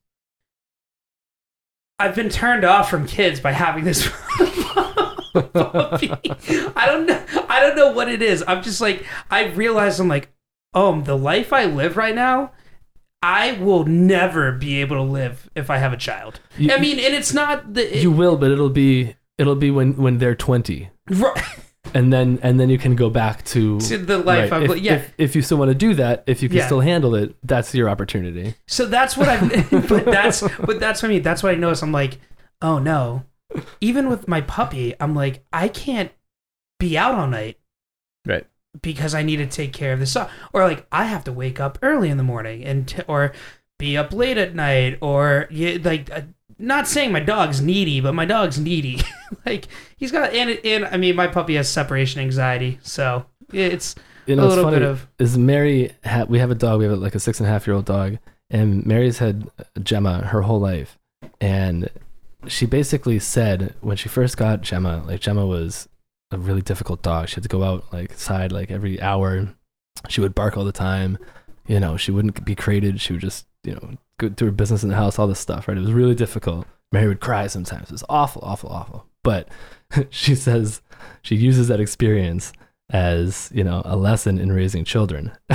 I've 1.98 2.14
been 2.14 2.28
turned 2.28 2.64
off 2.64 2.90
from 2.90 3.06
kids 3.06 3.40
by 3.40 3.52
having 3.52 3.84
this 3.84 4.06
puppy. 5.32 6.10
I 6.12 6.82
don't 6.86 7.06
know. 7.06 7.24
I 7.48 7.60
don't 7.60 7.76
know 7.76 7.92
what 7.92 8.08
it 8.08 8.20
is. 8.20 8.42
I'm 8.46 8.62
just 8.62 8.80
like 8.80 9.06
I 9.30 9.46
realized 9.46 10.00
I'm 10.00 10.08
like, 10.08 10.28
oh, 10.74 11.00
the 11.00 11.16
life 11.16 11.52
I 11.52 11.64
live 11.66 11.96
right 11.96 12.14
now. 12.14 12.50
I 13.22 13.52
will 13.52 13.84
never 13.84 14.52
be 14.52 14.80
able 14.80 14.96
to 14.96 15.02
live 15.02 15.48
if 15.54 15.70
I 15.70 15.78
have 15.78 15.92
a 15.92 15.96
child. 15.96 16.40
You- 16.58 16.72
I 16.72 16.78
mean, 16.78 16.98
and 16.98 17.14
it's 17.14 17.32
not 17.34 17.74
the 17.74 17.96
it- 17.96 18.02
You 18.02 18.10
will, 18.10 18.36
but 18.36 18.50
it'll 18.50 18.70
be 18.70 19.16
it'll 19.38 19.56
be 19.56 19.70
when 19.70 19.96
when 19.96 20.18
they're 20.18 20.34
20. 20.34 20.90
right, 21.10 21.42
and 21.94 22.12
then 22.12 22.38
and 22.42 22.58
then 22.60 22.68
you 22.68 22.78
can 22.78 22.94
go 22.96 23.08
back 23.10 23.44
to, 23.46 23.78
to 23.80 23.96
the 23.98 24.18
life 24.18 24.50
right, 24.50 24.62
if, 24.70 24.78
yeah. 24.78 24.94
if, 24.94 25.12
if 25.18 25.36
you 25.36 25.42
still 25.42 25.56
want 25.58 25.70
to 25.70 25.74
do 25.74 25.94
that 25.94 26.24
if 26.26 26.42
you 26.42 26.48
can 26.48 26.58
Yeah. 26.58 26.66
still 26.66 26.80
handle 26.80 27.14
it 27.14 27.36
that's 27.44 27.72
your 27.74 27.88
opportunity 27.88 28.54
So 28.66 28.86
that's 28.86 29.16
what 29.16 29.28
I. 29.28 29.38
but 29.88 30.04
that's 30.04 30.42
but 30.60 30.80
that's 30.80 31.02
what 31.02 31.10
I 31.10 31.12
mean. 31.14 31.22
That's 31.22 31.42
what 31.42 31.52
I 31.52 31.54
noticed. 31.56 31.82
I'm 31.82 31.92
like, 31.92 32.18
oh 32.60 32.78
no. 32.78 33.24
Even 33.80 34.08
with 34.08 34.26
my 34.26 34.40
puppy, 34.40 34.94
I'm 35.00 35.14
like, 35.14 35.44
I 35.52 35.68
can't 35.68 36.10
be 36.80 36.98
out 36.98 37.14
all 37.14 37.28
night. 37.28 37.58
Because 38.82 39.14
I 39.14 39.22
need 39.22 39.36
to 39.36 39.46
take 39.46 39.72
care 39.72 39.92
of 39.92 40.00
this. 40.00 40.16
Or 40.16 40.64
like, 40.64 40.86
I 40.90 41.04
have 41.04 41.24
to 41.24 41.32
wake 41.32 41.60
up 41.60 41.78
early 41.82 42.08
in 42.10 42.16
the 42.16 42.22
morning 42.22 42.64
and 42.64 42.88
t- 42.88 43.02
or 43.06 43.32
be 43.78 43.96
up 43.96 44.12
late 44.12 44.38
at 44.38 44.54
night. 44.54 44.98
Or 45.00 45.46
yeah, 45.50 45.78
like, 45.82 46.10
uh, 46.10 46.22
not 46.58 46.88
saying 46.88 47.12
my 47.12 47.20
dog's 47.20 47.60
needy, 47.60 48.00
but 48.00 48.14
my 48.14 48.24
dog's 48.24 48.58
needy. 48.58 49.00
like 49.46 49.68
he's 49.96 50.12
got 50.12 50.32
and 50.32 50.58
and 50.64 50.86
I 50.86 50.96
mean, 50.96 51.16
my 51.16 51.26
puppy 51.26 51.54
has 51.56 51.68
separation 51.68 52.20
anxiety, 52.20 52.78
so 52.82 53.26
it's 53.52 53.94
you 54.26 54.36
know, 54.36 54.42
a 54.42 54.46
it's 54.46 54.56
little 54.56 54.64
funny. 54.64 54.78
bit 54.78 54.88
of 54.88 55.06
is 55.18 55.36
Mary? 55.36 55.92
Ha- 56.04 56.26
we 56.28 56.38
have 56.38 56.50
a 56.50 56.54
dog. 56.54 56.78
We 56.78 56.86
have 56.86 56.98
like 56.98 57.14
a 57.14 57.20
six 57.20 57.40
and 57.40 57.48
a 57.48 57.52
half 57.52 57.66
year 57.66 57.76
old 57.76 57.84
dog, 57.84 58.18
and 58.50 58.86
Mary's 58.86 59.18
had 59.18 59.50
Gemma 59.82 60.26
her 60.26 60.42
whole 60.42 60.60
life, 60.60 60.98
and 61.40 61.90
she 62.46 62.66
basically 62.66 63.18
said 63.18 63.74
when 63.80 63.96
she 63.96 64.08
first 64.08 64.36
got 64.36 64.62
Gemma, 64.62 65.02
like 65.06 65.20
Gemma 65.20 65.46
was 65.46 65.88
a 66.30 66.38
really 66.38 66.62
difficult 66.62 67.02
dog. 67.02 67.28
She 67.28 67.36
had 67.36 67.42
to 67.44 67.48
go 67.48 67.62
out 67.62 67.92
like 67.92 68.14
side 68.14 68.52
like 68.52 68.70
every 68.70 69.00
hour. 69.00 69.54
She 70.08 70.20
would 70.20 70.34
bark 70.34 70.56
all 70.56 70.64
the 70.64 70.72
time. 70.72 71.18
You 71.66 71.80
know, 71.80 71.96
she 71.96 72.10
wouldn't 72.10 72.44
be 72.44 72.54
crated. 72.54 73.00
She 73.00 73.12
would 73.12 73.22
just 73.22 73.46
you 73.64 73.74
know 73.74 73.96
go 74.18 74.28
do 74.28 74.46
her 74.46 74.50
business 74.52 74.82
in 74.82 74.88
the 74.88 74.96
house, 74.96 75.18
all 75.18 75.26
this 75.26 75.40
stuff. 75.40 75.68
Right? 75.68 75.76
It 75.76 75.80
was 75.80 75.92
really 75.92 76.14
difficult. 76.14 76.66
Mary 76.92 77.08
would 77.08 77.20
cry 77.20 77.46
sometimes. 77.48 77.88
It 77.88 77.92
was 77.92 78.04
awful, 78.08 78.42
awful, 78.44 78.70
awful. 78.70 79.06
But 79.22 79.48
she 80.10 80.34
says 80.34 80.80
she 81.22 81.36
uses 81.36 81.68
that 81.68 81.80
experience 81.80 82.52
as 82.90 83.50
you 83.52 83.64
know 83.64 83.82
a 83.84 83.96
lesson 83.96 84.38
in 84.38 84.52
raising 84.52 84.84
children 84.84 85.32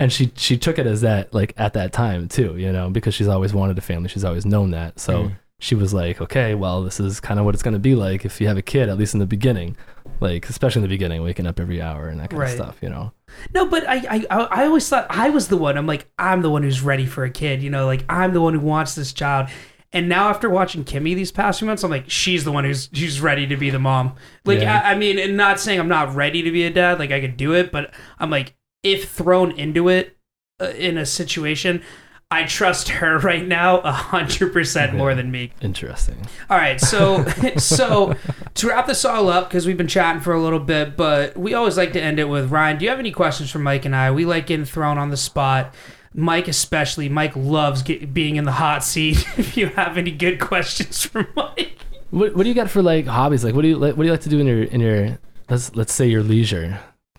and 0.00 0.12
she 0.12 0.32
she 0.34 0.58
took 0.58 0.76
it 0.76 0.88
as 0.88 1.02
that 1.02 1.32
like 1.32 1.54
at 1.56 1.74
that 1.74 1.92
time 1.92 2.26
too 2.26 2.56
you 2.56 2.72
know 2.72 2.90
because 2.90 3.14
she's 3.14 3.28
always 3.28 3.54
wanted 3.54 3.78
a 3.78 3.80
family 3.80 4.08
she's 4.08 4.24
always 4.24 4.44
known 4.44 4.72
that 4.72 4.98
so 4.98 5.22
Mm. 5.26 5.36
She 5.60 5.74
was 5.74 5.92
like 5.92 6.20
okay 6.20 6.54
well 6.54 6.82
this 6.82 7.00
is 7.00 7.18
kind 7.20 7.38
of 7.40 7.44
what 7.46 7.54
it's 7.54 7.62
going 7.62 7.74
to 7.74 7.80
be 7.80 7.94
like 7.94 8.24
if 8.24 8.40
you 8.40 8.46
have 8.46 8.56
a 8.56 8.62
kid 8.62 8.88
at 8.88 8.96
least 8.96 9.12
in 9.14 9.20
the 9.20 9.26
beginning 9.26 9.76
like 10.20 10.48
especially 10.48 10.80
in 10.80 10.82
the 10.82 10.88
beginning 10.94 11.22
waking 11.22 11.46
up 11.46 11.58
every 11.60 11.82
hour 11.82 12.08
and 12.08 12.20
that 12.20 12.30
kind 12.30 12.40
Right. 12.40 12.50
of 12.50 12.56
stuff 12.56 12.78
you 12.80 12.88
know 12.88 13.12
No, 13.54 13.66
but 13.66 13.86
I, 13.88 13.96
I 14.30 14.46
I 14.50 14.64
always 14.66 14.88
thought 14.88 15.06
I 15.10 15.30
was 15.30 15.48
the 15.48 15.56
one. 15.56 15.76
I'm 15.76 15.86
like 15.86 16.10
I'm 16.18 16.42
the 16.42 16.50
one 16.50 16.62
who's 16.62 16.80
ready 16.82 17.04
for 17.06 17.24
a 17.24 17.30
kid. 17.30 17.62
You 17.62 17.70
know, 17.70 17.84
like 17.86 18.04
I'm 18.08 18.32
the 18.32 18.40
one 18.40 18.54
who 18.54 18.60
wants 18.60 18.94
this 18.94 19.12
child. 19.12 19.48
And 19.92 20.08
now 20.08 20.28
after 20.30 20.48
watching 20.50 20.82
Kimmy 20.84 21.14
these 21.14 21.30
past 21.30 21.58
few 21.58 21.66
months, 21.66 21.82
I'm 21.84 21.90
like 21.90 22.08
she's 22.10 22.44
the 22.44 22.52
one 22.52 22.64
who's 22.64 22.88
who's 22.98 23.20
ready 23.20 23.46
to 23.46 23.56
be 23.56 23.68
the 23.70 23.78
mom. 23.78 24.14
Like 24.46 24.60
Yeah. 24.60 24.80
I, 24.82 24.92
I 24.92 24.94
mean, 24.96 25.18
and 25.18 25.36
not 25.36 25.60
saying 25.60 25.78
I'm 25.78 25.88
not 25.88 26.14
ready 26.14 26.42
to 26.42 26.50
be 26.50 26.64
a 26.64 26.70
dad. 26.70 26.98
Like 26.98 27.10
I 27.12 27.20
could 27.20 27.36
do 27.36 27.52
it, 27.52 27.70
but 27.70 27.92
I'm 28.18 28.30
like 28.30 28.54
if 28.82 29.10
thrown 29.10 29.52
into 29.52 29.88
it 29.88 30.16
uh, 30.60 30.68
in 30.70 30.96
a 30.98 31.04
situation, 31.04 31.82
I 32.30 32.44
trust 32.44 32.88
her 32.90 33.18
right 33.30 33.46
now 33.46 33.78
a 33.78 33.92
hundred 33.92 34.52
percent 34.52 34.94
more 34.94 35.14
than 35.14 35.30
me. 35.30 35.52
interesting 35.62 36.16
All 36.50 36.58
right, 36.58 36.80
so 36.80 37.24
so 37.56 38.14
to 38.54 38.68
wrap 38.68 38.86
this 38.86 39.04
all 39.04 39.28
up 39.28 39.48
because 39.48 39.66
we've 39.66 39.78
been 39.78 39.88
chatting 39.88 40.20
for 40.20 40.32
a 40.34 40.40
little 40.42 40.60
bit, 40.60 40.96
but 40.96 41.36
we 41.36 41.54
always 41.54 41.76
like 41.76 41.92
to 41.94 42.02
end 42.02 42.18
it 42.18 42.28
with 42.28 42.50
Ryan. 42.50 42.78
Do 42.78 42.84
you 42.84 42.90
have 42.90 42.98
any 42.98 43.12
questions 43.12 43.50
for 43.50 43.58
Mike 43.58 43.84
and 43.84 43.96
I? 43.96 44.10
We 44.10 44.24
like 44.26 44.46
getting 44.46 44.66
thrown 44.66 44.98
on 44.98 45.10
the 45.10 45.16
spot. 45.16 45.74
Mike 46.14 46.48
especially. 46.48 47.08
Mike 47.08 47.36
loves 47.36 47.82
get, 47.82 48.12
being 48.12 48.36
in 48.36 48.44
the 48.44 48.52
hot 48.52 48.82
seat. 48.82 49.18
if 49.38 49.56
you 49.56 49.68
have 49.68 49.96
any 49.96 50.10
good 50.10 50.40
questions 50.40 51.04
for 51.04 51.28
Mike, 51.36 51.78
what, 52.10 52.34
what 52.34 52.42
do 52.42 52.48
you 52.48 52.54
got 52.54 52.68
for 52.70 52.82
like 52.82 53.06
hobbies 53.06 53.44
like 53.44 53.54
what 53.54 53.62
do 53.62 53.68
you 53.68 53.76
like 53.76 53.96
what 53.96 54.02
do 54.02 54.06
you 54.06 54.12
like 54.12 54.22
to 54.22 54.28
do 54.30 54.38
in 54.40 54.46
your 54.46 54.62
in 54.64 54.80
your 54.80 55.18
let's 55.50 55.74
let's 55.76 55.92
say 55.92 56.06
your 56.06 56.22
leisure 56.22 56.78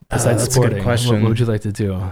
besides 0.09 0.25
Uh, 0.25 0.29
that's 0.31 0.43
a 0.43 0.45
good 0.47 0.51
sporting 0.53 0.77
what- 0.79 0.83
question. 0.83 1.21
what 1.21 1.29
would 1.29 1.39
you 1.39 1.45
like 1.45 1.61
to 1.61 1.71
do 1.71 1.93
Uh, 1.93 2.11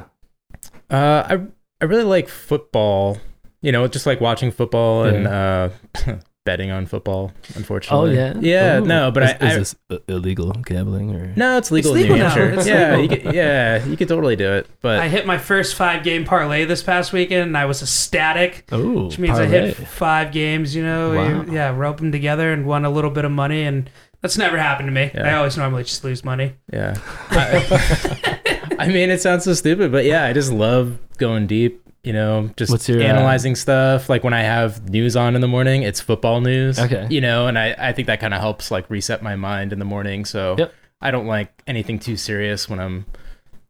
I 0.92 1.40
I 1.82 1.86
really 1.86 2.04
like 2.04 2.28
football. 2.30 3.18
You 3.62 3.72
know, 3.72 3.88
just 3.88 4.06
like 4.06 4.22
watching 4.22 4.52
football 4.52 5.04
and 5.06 5.28
uh, 5.28 5.70
betting 6.46 6.72
on 6.72 6.86
football. 6.86 7.34
Unfortunately. 7.56 8.12
Oh 8.12 8.14
yeah 8.14 8.34
Yeah. 8.40 8.78
Ooh. 8.80 8.86
No, 8.86 9.12
but 9.12 9.24
is, 9.24 9.30
I, 9.30 9.34
is 9.36 9.76
I 9.90 9.96
this 9.96 10.02
illegal 10.08 10.52
gambling 10.54 11.14
or 11.16 11.34
no, 11.36 11.58
it's 11.58 11.72
legal 11.72 11.96
It's 11.96 12.04
in 12.04 12.08
New 12.10 12.14
legal 12.14 12.30
now. 12.30 12.36
Hampshire. 12.36 12.60
It's 12.60 12.68
yeah, 12.68 12.96
legal. 12.96 13.18
you 13.18 13.24
could, 13.24 13.36
yeah, 13.36 13.86
you 13.86 13.98
could 13.98 14.08
totally 14.08 14.36
do 14.36 14.54
it. 14.54 14.68
But 14.82 15.00
I 15.00 15.08
hit 15.10 15.26
my 15.26 15.38
first 15.38 15.76
five 15.76 16.04
game 16.04 16.24
parlay 16.24 16.66
this 16.66 16.82
past 16.84 17.12
weekend, 17.14 17.42
and 17.48 17.58
I 17.58 17.66
was 17.66 17.82
ecstatic. 17.82 18.66
oh 18.72 19.06
Which 19.08 19.20
means 19.20 19.38
I 19.40 19.46
hit 19.48 19.76
five 19.76 20.32
games. 20.32 20.76
You 20.76 20.84
know, 20.84 21.16
Wow. 21.16 21.42
You- 21.44 21.54
yeah, 21.54 21.76
rope 21.76 21.98
them 21.98 22.12
together 22.12 22.54
and 22.54 22.66
won 22.66 22.86
a 22.86 22.90
little 22.90 23.12
bit 23.12 23.26
of 23.26 23.32
money, 23.32 23.64
and 23.64 23.90
that's 24.22 24.38
never 24.38 24.58
happened 24.58 24.88
to 24.88 24.94
me. 24.94 25.12
Yeah. 25.14 25.28
I 25.28 25.34
always 25.38 25.58
normally 25.58 25.84
just 25.84 26.04
lose 26.04 26.24
money. 26.24 26.54
Yeah. 26.72 26.96
I, 28.78 28.86
I 28.86 28.88
mean, 28.88 29.10
it 29.10 29.22
sounds 29.22 29.44
so 29.46 29.54
stupid, 29.54 29.92
but 29.92 30.06
yeah, 30.06 30.26
I 30.26 30.34
just 30.34 30.52
love 30.52 30.98
going 31.18 31.48
deep. 31.48 31.82
You 32.04 32.14
know, 32.14 32.50
just 32.56 32.88
your, 32.88 33.02
uh, 33.02 33.04
analyzing 33.04 33.56
stuff. 33.56 34.08
Like 34.08 34.24
when 34.24 34.34
I 34.34 34.42
have 34.42 34.90
news 34.90 35.18
on 35.18 35.36
in 35.36 35.42
the 35.42 35.48
morning, 35.48 35.84
it's 35.84 36.00
football 36.00 36.40
news. 36.40 36.80
Okay. 36.80 37.06
You 37.10 37.20
know, 37.20 37.48
and 37.48 37.60
I, 37.60 37.76
I 37.78 37.92
think 37.92 38.06
that 38.08 38.22
kind 38.22 38.34
of 38.34 38.40
helps 38.40 38.72
like 38.72 38.90
reset 38.90 39.22
my 39.22 39.36
mind 39.36 39.74
in 39.74 39.80
the 39.80 39.84
morning. 39.86 40.24
So 40.24 40.56
Yep. 40.58 40.74
I 41.02 41.12
don't 41.12 41.28
like 41.28 41.62
anything 41.68 42.00
too 42.00 42.16
serious 42.16 42.70
when 42.70 42.80
I'm 42.80 43.06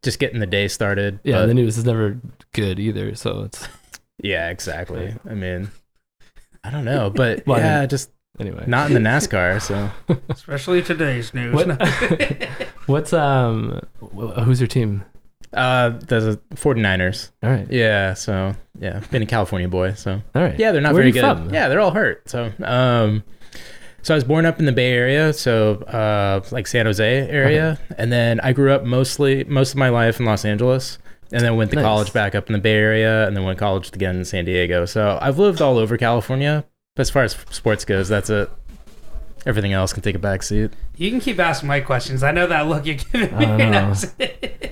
just 0.04 0.20
getting 0.20 0.40
the 0.40 0.46
day 0.46 0.68
started. 0.68 1.20
yeah 1.24 1.38
but- 1.42 1.46
the 1.48 1.54
news 1.56 1.78
is 1.80 1.86
never 1.86 2.20
good 2.54 2.80
either 2.80 3.16
so 3.16 3.42
it's 3.44 3.68
yeah, 4.22 4.50
exactly. 4.50 5.16
I 5.28 5.34
mean, 5.34 5.70
I 6.64 6.70
don't 6.70 6.86
know, 6.86 7.10
but 7.10 7.44
Well, 7.48 7.58
I 7.58 7.62
yeah, 7.64 7.80
mean- 7.82 7.90
just 7.90 8.12
anyway 8.40 8.64
not 8.68 8.88
in 8.92 8.94
the 8.94 9.10
NASCAR. 9.10 9.62
So 9.62 9.90
Especially 10.30 10.82
today's 10.82 11.34
news. 11.34 11.54
What- 11.54 11.82
What's 12.88 13.14
um 13.14 13.82
who's 14.44 14.60
your 14.62 14.68
team? 14.68 15.04
uh, 15.54 15.90
there's 16.08 16.26
a 16.26 16.38
49ers. 16.56 17.32
All 17.42 17.50
right. 17.50 17.70
Yeah. 17.72 18.14
So 18.14 18.54
yeah, 18.80 19.00
been 19.12 19.22
a 19.22 19.26
California 19.26 19.68
boy. 19.68 19.94
So 19.94 20.22
All 20.36 20.42
right. 20.42 20.58
Yeah, 20.60 20.72
they're 20.72 20.82
not 20.82 20.94
Where 20.94 21.04
very 21.04 21.12
good. 21.12 21.22
from? 21.22 21.54
Yeah, 21.54 21.68
they're 21.70 21.80
all 21.80 21.92
hurt. 21.92 22.30
So, 22.30 22.52
um, 22.64 23.24
so 24.04 24.14
I 24.14 24.16
was 24.16 24.24
born 24.24 24.46
up 24.46 24.60
in 24.60 24.66
the 24.66 24.72
Bay 24.72 24.92
Area, 24.92 25.34
so 25.34 25.76
uh, 25.84 26.42
like 26.52 26.68
San 26.68 26.86
Jose 26.86 27.28
area, 27.30 27.78
and 27.98 28.10
then 28.12 28.40
I 28.42 28.54
grew 28.54 28.72
up 28.72 28.84
mostly 28.84 29.44
most 29.46 29.72
of 29.72 29.78
my 29.78 29.90
life 29.90 30.20
in 30.20 30.26
Los 30.26 30.46
Angeles, 30.46 30.98
and 31.34 31.42
then 31.42 31.58
went 31.58 31.72
to 31.72 31.76
Nice. 31.78 31.84
college 31.84 32.14
back 32.14 32.34
up 32.36 32.48
in 32.48 32.54
the 32.54 32.60
Bay 32.60 32.76
Area, 32.76 33.28
and 33.28 33.36
then 33.36 33.44
went 33.44 33.58
to 33.58 33.60
college 33.66 33.92
again 33.94 34.16
in 34.18 34.24
San 34.26 34.46
Diego. 34.46 34.86
So 34.86 35.18
I've 35.22 35.40
lived 35.40 35.62
all 35.62 35.78
over 35.78 35.98
California. 35.98 36.64
But 36.98 37.02
as 37.02 37.12
far 37.12 37.24
as 37.24 37.34
sports 37.52 37.86
goes, 37.86 38.10
that's 38.10 38.32
it. 38.32 38.50
Everything 39.46 39.72
else 39.72 39.94
can 39.94 40.02
take 40.02 40.16
a 40.16 40.20
back 40.20 40.42
seat. 40.42 40.72
You 40.96 41.12
can 41.12 41.20
keep 41.20 41.38
asking 41.38 41.68
my 41.68 41.80
questions. 41.80 42.24
I 42.24 42.32
know 42.32 42.48
that 42.48 42.68
look 42.68 42.88
you're 42.88 42.96
giving 42.96 43.38
me. 43.38 43.46
I 43.46 43.70
know. 43.70 43.94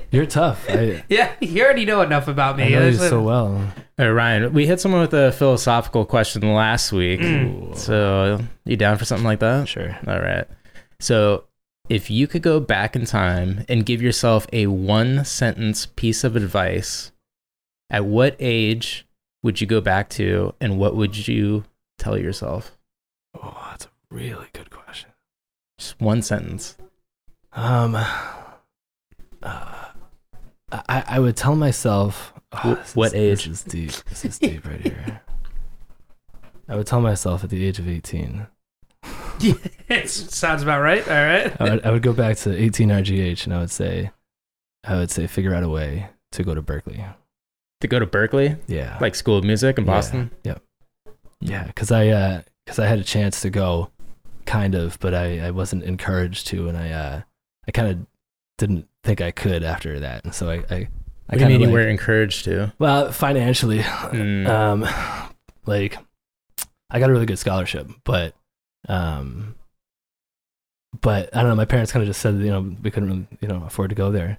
You're 0.09 0.25
tough. 0.25 0.65
I, 0.69 1.03
yeah, 1.07 1.33
you 1.39 1.63
already 1.63 1.85
know 1.85 2.01
enough 2.01 2.27
about 2.27 2.57
me. 2.57 2.63
I 2.63 2.69
know 2.69 2.87
you 2.87 2.93
so 2.93 3.21
well. 3.21 3.53
All 3.99 4.05
right, 4.05 4.09
Ryan, 4.09 4.53
we 4.53 4.65
hit 4.65 4.81
someone 4.81 5.01
with 5.01 5.13
a 5.13 5.33
philosophical 5.33 6.03
question 6.03 6.51
last 6.51 6.91
week. 6.91 7.19
Mm. 7.19 7.77
So 7.77 8.39
you 8.65 8.75
down 8.75 8.97
for 8.97 9.05
something 9.05 9.23
like 9.23 9.39
that? 9.41 9.67
Sure. 9.67 9.95
All 10.07 10.19
right. 10.19 10.47
So, 10.99 11.43
if 11.89 12.09
you 12.09 12.25
could 12.25 12.41
go 12.41 12.59
back 12.59 12.95
in 12.95 13.05
time 13.05 13.65
and 13.69 13.85
give 13.85 14.01
yourself 14.01 14.47
a 14.51 14.65
one 14.65 15.23
sentence 15.25 15.85
piece 15.85 16.23
of 16.23 16.35
advice, 16.35 17.11
at 17.91 18.03
what 18.03 18.35
age 18.39 19.05
would 19.43 19.61
you 19.61 19.67
go 19.67 19.79
back 19.79 20.09
to 20.09 20.55
and 20.59 20.79
what 20.79 20.95
would 20.95 21.27
you 21.27 21.65
tell 21.97 22.17
yourself? 22.17 22.77
Oh, 23.41 23.67
that's 23.71 23.85
a 23.85 23.89
really 24.09 24.47
good 24.53 24.69
question. 24.69 25.09
Just 25.77 25.99
one 25.99 26.21
sentence. 26.21 26.77
Um, 27.53 27.95
uh, 27.95 28.05
I 29.43 31.03
I 31.07 31.19
would 31.19 31.35
tell 31.37 31.55
myself. 31.55 32.33
oh, 32.51 32.83
what 32.93 33.13
is- 33.13 33.15
age? 33.15 33.45
This 33.45 33.59
is 33.59 33.63
deep. 33.63 33.91
This 34.09 34.25
is 34.25 34.39
deep 34.39 34.65
right 34.65 34.81
here. 34.81 35.21
I 36.67 36.75
would 36.75 36.87
tell 36.87 37.01
myself 37.01 37.43
at 37.43 37.49
the 37.51 37.63
age 37.65 37.77
of 37.77 37.87
18. 37.87 38.47
it 39.87 40.09
sounds 40.09 40.63
about 40.63 40.81
right. 40.81 41.07
All 41.07 41.13
right. 41.13 41.61
I 41.61 41.63
would, 41.63 41.85
I 41.85 41.91
would 41.91 42.01
go 42.01 42.11
back 42.13 42.37
to 42.37 42.55
18 42.57 42.89
RGH 42.89 43.43
and 43.45 43.53
I 43.53 43.59
would 43.59 43.69
say, 43.69 44.09
I 44.83 44.95
would 44.95 45.11
say, 45.11 45.27
figure 45.27 45.53
out 45.53 45.61
a 45.61 45.69
way 45.69 46.07
to 46.31 46.43
go 46.43 46.55
to 46.55 46.61
Berklee. 46.63 47.13
To 47.81 47.87
go 47.87 47.99
to 47.99 48.07
Berklee, 48.07 48.57
Yeah. 48.65 48.97
like 48.99 49.13
School 49.13 49.37
of 49.37 49.43
Music 49.43 49.77
in 49.77 49.85
Yeah. 49.85 49.91
Boston? 49.91 50.31
Yep. 50.43 50.63
Yeah, 51.49 51.63
because 51.65 51.91
I 51.91 52.07
uh, 52.09 52.41
cause 52.67 52.79
I 52.79 52.85
had 52.87 52.99
a 52.99 53.03
chance 53.03 53.41
to 53.41 53.49
go, 53.49 53.89
kind 54.45 54.75
of, 54.75 54.99
but 54.99 55.13
I, 55.13 55.47
I 55.47 55.51
wasn't 55.51 55.83
encouraged 55.83 56.47
to, 56.47 56.67
and 56.69 56.77
I 56.77 56.91
uh, 56.91 57.21
I 57.67 57.71
kind 57.71 57.87
of 57.89 58.05
didn't 58.57 58.87
think 59.03 59.21
I 59.21 59.31
could 59.31 59.63
after 59.63 59.99
that, 59.99 60.23
and 60.25 60.33
so 60.33 60.49
I 60.49 60.53
I, 60.53 60.57
I 60.57 60.59
What 60.59 60.67
do 60.69 60.77
you 60.77 60.87
kinda 61.39 61.47
mean 61.49 61.61
you 61.61 61.67
like- 61.67 61.73
were 61.73 61.87
encouraged 61.89 62.45
to? 62.45 62.73
well 62.79 63.11
financially, 63.11 63.79
Mm. 63.79 64.47
um, 64.47 65.33
like 65.65 65.97
I 66.89 66.99
got 66.99 67.09
a 67.09 67.13
really 67.13 67.25
good 67.25 67.39
scholarship, 67.39 67.87
but 68.03 68.33
um, 68.87 69.55
but 71.01 71.35
I 71.35 71.41
don't 71.41 71.49
know. 71.49 71.55
My 71.55 71.65
parents 71.65 71.91
kind 71.91 72.01
of 72.03 72.07
just 72.07 72.21
said 72.21 72.35
you 72.35 72.49
know 72.51 72.75
we 72.81 72.91
couldn't 72.91 73.09
really 73.09 73.27
you 73.41 73.47
know 73.47 73.63
afford 73.65 73.89
to 73.89 73.95
go 73.95 74.11
there, 74.11 74.37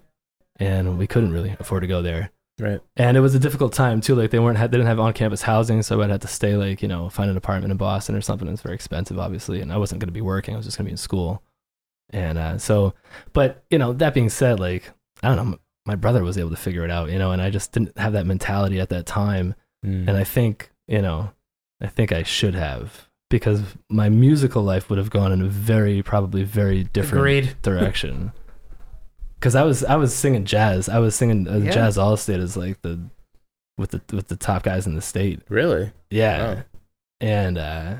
and 0.58 0.98
we 0.98 1.06
couldn't 1.06 1.32
really 1.32 1.54
afford 1.58 1.82
to 1.82 1.86
go 1.86 2.02
there. 2.02 2.30
Right. 2.58 2.80
And 2.96 3.16
it 3.16 3.20
was 3.20 3.34
a 3.34 3.38
difficult 3.38 3.74
time 3.74 4.00
too. 4.00 4.14
Like 4.14 4.30
they 4.30 4.38
weren't, 4.38 4.58
they 4.58 4.66
didn't 4.66 4.86
have 4.86 4.98
on-campus 4.98 5.42
housing, 5.42 5.82
so 5.82 6.00
I'd 6.00 6.10
have 6.10 6.20
to 6.20 6.28
stay 6.28 6.56
like 6.56 6.80
you 6.80 6.88
know 6.88 7.10
find 7.10 7.30
an 7.30 7.36
apartment 7.36 7.70
in 7.70 7.76
Boston 7.76 8.14
or 8.14 8.22
something. 8.22 8.48
It's 8.48 8.62
very 8.62 8.74
expensive, 8.74 9.18
obviously, 9.18 9.60
and 9.60 9.72
I 9.72 9.76
wasn't 9.76 10.00
going 10.00 10.08
to 10.08 10.12
be 10.12 10.22
working. 10.22 10.54
I 10.54 10.56
was 10.56 10.66
just 10.66 10.78
going 10.78 10.86
to 10.86 10.88
be 10.88 10.92
in 10.92 10.96
school. 10.96 11.42
And 12.10 12.38
uh, 12.38 12.58
so, 12.58 12.94
but 13.32 13.64
you 13.70 13.78
know, 13.78 13.92
that 13.94 14.14
being 14.14 14.30
said, 14.30 14.58
like 14.58 14.90
I 15.22 15.34
don't 15.34 15.50
know, 15.50 15.58
my 15.84 15.96
brother 15.96 16.24
was 16.24 16.38
able 16.38 16.50
to 16.50 16.56
figure 16.56 16.84
it 16.84 16.90
out, 16.90 17.10
you 17.10 17.18
know, 17.18 17.32
and 17.32 17.42
I 17.42 17.50
just 17.50 17.72
didn't 17.72 17.98
have 17.98 18.14
that 18.14 18.26
mentality 18.26 18.80
at 18.80 18.88
that 18.88 19.04
time. 19.06 19.54
Mm. 19.84 20.08
And 20.08 20.16
I 20.16 20.24
think 20.24 20.70
you 20.88 21.02
know, 21.02 21.32
I 21.82 21.88
think 21.88 22.10
I 22.10 22.22
should 22.22 22.54
have 22.54 23.08
because 23.28 23.62
my 23.90 24.08
musical 24.08 24.62
life 24.62 24.88
would 24.88 24.98
have 24.98 25.10
gone 25.10 25.32
in 25.32 25.42
a 25.42 25.48
very 25.48 26.02
probably 26.02 26.42
very 26.42 26.84
different 26.84 27.20
Agreed. 27.20 27.56
direction. 27.60 28.32
Because 29.38 29.54
I 29.54 29.62
was 29.64 29.84
I 29.84 29.96
was 29.96 30.14
singing 30.14 30.44
jazz. 30.44 30.88
I 30.88 30.98
was 30.98 31.14
singing 31.14 31.46
uh, 31.48 31.56
Yeah. 31.58 31.70
jazz 31.70 31.98
all 31.98 32.16
state 32.16 32.40
as 32.40 32.56
like 32.56 32.80
the 32.82 32.98
with 33.78 33.90
the 33.90 34.00
with 34.14 34.28
the 34.28 34.36
top 34.36 34.62
guys 34.62 34.86
in 34.86 34.94
the 34.94 35.02
state. 35.02 35.40
really? 35.48 35.92
Yeah, 36.10 36.54
Wow. 36.54 36.62
and 37.20 37.58
uh, 37.58 37.94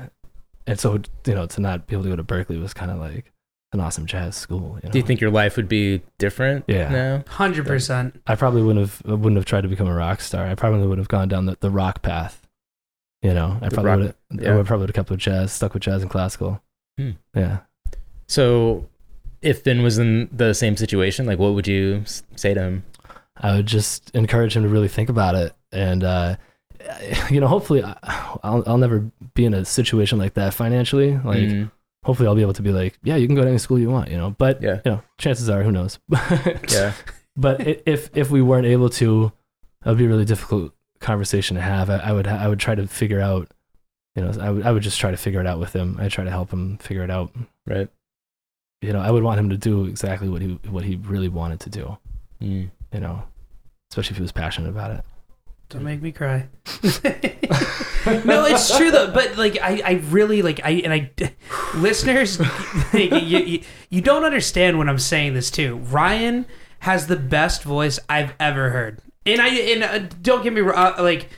and 0.65 0.79
so 0.79 0.99
you 1.25 1.35
know 1.35 1.45
to 1.45 1.61
not 1.61 1.87
be 1.87 1.95
able 1.95 2.03
to 2.03 2.09
go 2.09 2.15
to 2.15 2.23
Berklee 2.23 2.59
was 2.61 2.73
kind 2.73 2.89
of 2.91 2.97
like 2.97 3.31
an 3.73 3.79
awesome 3.81 4.05
jazz 4.05 4.35
school. 4.35 4.79
You 4.81 4.87
know? 4.87 4.91
Do 4.93 4.97
you 4.99 5.05
think 5.05 5.21
your 5.21 5.29
life 5.29 5.57
would 5.57 5.67
be 5.69 6.01
different 6.17 6.65
Yeah. 6.67 6.89
now? 6.89 7.23
Hundred 7.27 7.67
percent. 7.67 8.19
I 8.25 8.35
probably 8.35 8.61
wouldn't 8.63 8.89
have 8.89 9.01
wouldn't 9.19 9.35
have 9.35 9.45
tried 9.45 9.61
to 9.61 9.67
become 9.67 9.87
a 9.87 9.93
rock 9.93 10.21
star. 10.21 10.47
I 10.47 10.55
probably 10.55 10.87
would 10.87 10.97
have 10.97 11.09
gone 11.09 11.27
down 11.27 11.45
the, 11.45 11.57
the 11.59 11.69
rock 11.69 12.01
path. 12.01 12.47
You 13.21 13.33
know, 13.33 13.57
I 13.61 13.69
The 13.69 13.73
probably 13.75 13.89
rock- 13.91 13.97
would 13.99 14.05
have 14.07 14.41
yeah. 14.41 14.53
I 14.53 14.55
would 14.55 14.65
probably 14.65 14.83
would 14.83 14.89
have 14.89 14.95
kept 14.95 15.09
with 15.11 15.19
jazz, 15.19 15.51
stuck 15.51 15.73
with 15.73 15.83
jazz 15.83 16.01
and 16.01 16.09
classical. 16.09 16.61
Hmm. 16.97 17.11
Yeah. 17.35 17.59
So, 18.27 18.87
if 19.41 19.61
Finn 19.63 19.83
was 19.83 19.97
in 19.97 20.29
the 20.31 20.53
same 20.53 20.75
situation, 20.77 21.25
like 21.25 21.39
what 21.39 21.53
would 21.53 21.67
you 21.67 22.03
say 22.35 22.53
to 22.53 22.61
him? 22.61 22.83
I 23.39 23.55
would 23.55 23.65
just 23.67 24.09
encourage 24.15 24.55
him 24.55 24.63
to 24.63 24.69
really 24.69 24.87
think 24.87 25.09
about 25.09 25.35
it, 25.35 25.53
and 25.71 26.03
uh, 26.03 26.35
you 27.29 27.39
know, 27.39 27.47
hopefully, 27.47 27.83
I'll 27.83 28.63
I'll 28.65 28.77
never 28.77 29.09
be 29.33 29.45
in 29.45 29.53
a 29.53 29.63
situation 29.65 30.17
like 30.17 30.33
that 30.35 30.53
financially. 30.53 31.17
Like, 31.17 31.37
Mm, 31.39 31.71
hopefully, 32.03 32.27
I'll 32.27 32.35
be 32.35 32.41
able 32.41 32.53
to 32.53 32.61
be 32.63 32.71
like, 32.71 32.97
yeah, 33.03 33.15
you 33.15 33.27
can 33.27 33.35
go 33.35 33.43
to 33.43 33.49
any 33.49 33.57
school 33.59 33.77
you 33.79 33.89
want, 33.89 34.09
you 34.09 34.17
know. 34.17 34.31
But 34.31 34.61
yeah, 34.63 34.81
you 34.85 34.91
know, 34.91 35.03
chances 35.17 35.49
are, 35.49 35.61
who 35.63 35.71
knows? 35.71 35.99
yeah, 36.71 36.93
but 37.35 37.61
if 37.85 38.09
if 38.17 38.31
we 38.31 38.41
weren't 38.41 38.65
able 38.65 38.89
to, 38.91 39.31
that 39.83 39.89
would 39.91 39.97
be 39.99 40.05
a 40.05 40.09
really 40.09 40.25
difficult 40.25 40.73
conversation 40.99 41.55
to 41.55 41.61
have. 41.61 41.89
I, 41.91 41.97
I 41.97 42.11
would 42.13 42.27
I 42.27 42.47
would 42.47 42.59
try 42.59 42.73
to 42.73 42.87
figure 42.87 43.21
out, 43.21 43.51
you 44.15 44.23
know, 44.23 44.31
I 44.41 44.49
would 44.49 44.65
I 44.65 44.71
would 44.71 44.83
just 44.83 44.99
try 44.99 45.11
to 45.11 45.17
figure 45.17 45.41
it 45.41 45.45
out 45.47 45.59
with 45.59 45.73
him. 45.73 45.97
I 45.99 46.09
try 46.09 46.23
to 46.23 46.31
help 46.31 46.51
him 46.51 46.77
figure 46.79 47.03
it 47.03 47.11
out. 47.11 47.31
right. 47.67 47.87
You 48.81 48.93
know, 48.93 48.99
I 48.99 49.09
would 49.09 49.23
want 49.23 49.39
him 49.39 49.49
to 49.49 49.57
do 49.57 49.85
exactly 49.85 50.29
what 50.29 50.41
he 50.41 50.59
what 50.69 50.83
he 50.83 50.95
really 50.97 51.29
wanted 51.29 51.59
to 51.61 51.69
do. 51.69 51.97
Mm. 52.41 52.69
You 52.93 52.99
know, 52.99 53.23
especially 53.91 54.13
if 54.13 54.17
he 54.17 54.21
was 54.21 54.31
passionate 54.31 54.69
about 54.69 54.91
it. 54.91 55.03
Don't 55.69 55.83
make 55.83 56.01
me 56.01 56.13
cry. 56.13 56.47
no, 58.23 58.45
it's 58.45 58.77
true 58.77 58.89
though. 58.89 59.11
But 59.11 59.37
like, 59.37 59.57
I, 59.61 59.81
I 59.83 59.91
really 60.09 60.41
like, 60.41 60.61
I 60.63 60.71
and 60.85 60.93
I, 60.93 61.11
listeners, 61.75 62.39
like, 62.93 63.11
you, 63.11 63.39
you, 63.39 63.61
you 63.89 64.01
don't 64.01 64.23
understand 64.23 64.77
when 64.77 64.87
I'm 64.87 64.99
saying 64.99 65.33
this 65.33 65.51
too. 65.51 65.77
Ryan 65.77 66.45
has 66.79 67.07
the 67.07 67.17
best 67.17 67.63
voice 67.63 67.99
I've 68.07 68.33
ever 68.39 68.69
heard, 68.69 69.01
and 69.25 69.41
I 69.41 69.47
and 69.49 69.83
uh, 69.83 69.99
don't 70.21 70.41
get 70.41 70.53
me 70.53 70.61
wrong, 70.61 70.93
uh, 70.97 71.03
like 71.03 71.29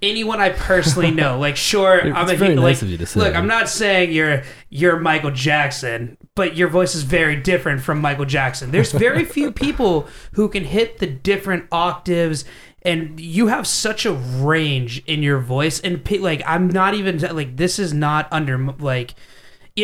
anyone 0.00 0.40
I 0.40 0.50
personally 0.50 1.10
know. 1.22 1.38
Like, 1.40 1.56
sure, 1.56 1.98
It's 1.98 2.16
I'm 2.16 2.28
a 2.28 2.36
very 2.36 2.54
like, 2.54 2.64
nice 2.64 2.82
of 2.82 2.88
you 2.88 2.98
to 2.98 3.06
say. 3.06 3.18
Look, 3.18 3.34
I'm 3.34 3.48
not 3.48 3.68
saying 3.68 4.12
you're 4.12 4.44
you're 4.70 5.00
Michael 5.00 5.32
Jackson, 5.32 6.18
but 6.34 6.56
your 6.56 6.68
voice 6.68 6.94
is 6.94 7.02
very 7.02 7.36
different 7.36 7.82
from 7.82 8.00
Michael 8.00 8.24
Jackson. 8.24 8.70
There's 8.70 8.92
very 8.92 9.24
few 9.24 9.52
people 9.52 10.08
who 10.32 10.48
can 10.48 10.64
hit 10.64 10.98
the 10.98 11.06
different 11.06 11.66
octaves 11.70 12.44
and 12.82 13.20
you 13.20 13.46
have 13.48 13.66
such 13.66 14.06
a 14.06 14.12
range 14.12 15.04
in 15.06 15.22
your 15.22 15.38
voice 15.38 15.80
and 15.80 16.08
like 16.20 16.42
I'm 16.46 16.68
not 16.68 16.94
even 16.94 17.18
like 17.18 17.56
this 17.56 17.78
is 17.78 17.92
not 17.92 18.28
under 18.32 18.58
like 18.78 19.14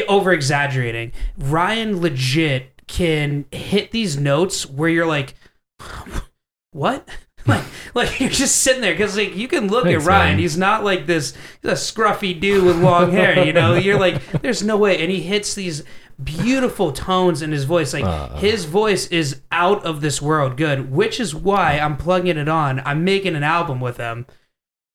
over 0.08 0.32
exaggerating. 0.32 1.12
Ryan 1.36 2.00
legit 2.00 2.86
can 2.86 3.44
hit 3.52 3.90
these 3.90 4.16
notes 4.16 4.66
where 4.66 4.88
you're 4.88 5.06
like 5.06 5.34
what? 6.72 7.08
Like, 7.46 7.64
like 7.94 8.20
you're 8.20 8.28
just 8.28 8.56
sitting 8.56 8.82
there 8.82 8.92
because 8.92 9.16
like 9.16 9.34
you 9.34 9.48
can 9.48 9.68
look 9.68 9.84
Thanks, 9.84 10.04
at 10.04 10.06
Ryan. 10.06 10.32
man. 10.32 10.38
He's 10.38 10.58
not 10.58 10.84
like 10.84 11.06
this 11.06 11.32
a 11.62 11.68
scruffy 11.68 12.38
dude 12.38 12.62
with 12.62 12.76
long 12.82 13.10
hair. 13.10 13.42
You 13.42 13.54
know, 13.54 13.72
you're 13.74 13.98
like, 13.98 14.42
there's 14.42 14.62
no 14.62 14.76
way. 14.76 15.00
And 15.00 15.10
he 15.10 15.22
hits 15.22 15.54
these 15.54 15.82
beautiful 16.22 16.92
tones 16.92 17.42
in 17.42 17.52
his 17.52 17.64
voice. 17.64 17.92
Like 17.94 18.04
Uh. 18.04 18.36
his 18.38 18.64
voice 18.64 19.06
is 19.08 19.40
out 19.52 19.84
of 19.84 20.00
this 20.00 20.20
world 20.20 20.56
good, 20.56 20.90
which 20.90 21.20
is 21.20 21.34
why 21.34 21.78
I'm 21.78 21.96
plugging 21.96 22.36
it 22.36 22.48
on. 22.48 22.82
I'm 22.84 23.04
making 23.04 23.36
an 23.36 23.44
album 23.44 23.80
with 23.80 23.98
him, 23.98 24.26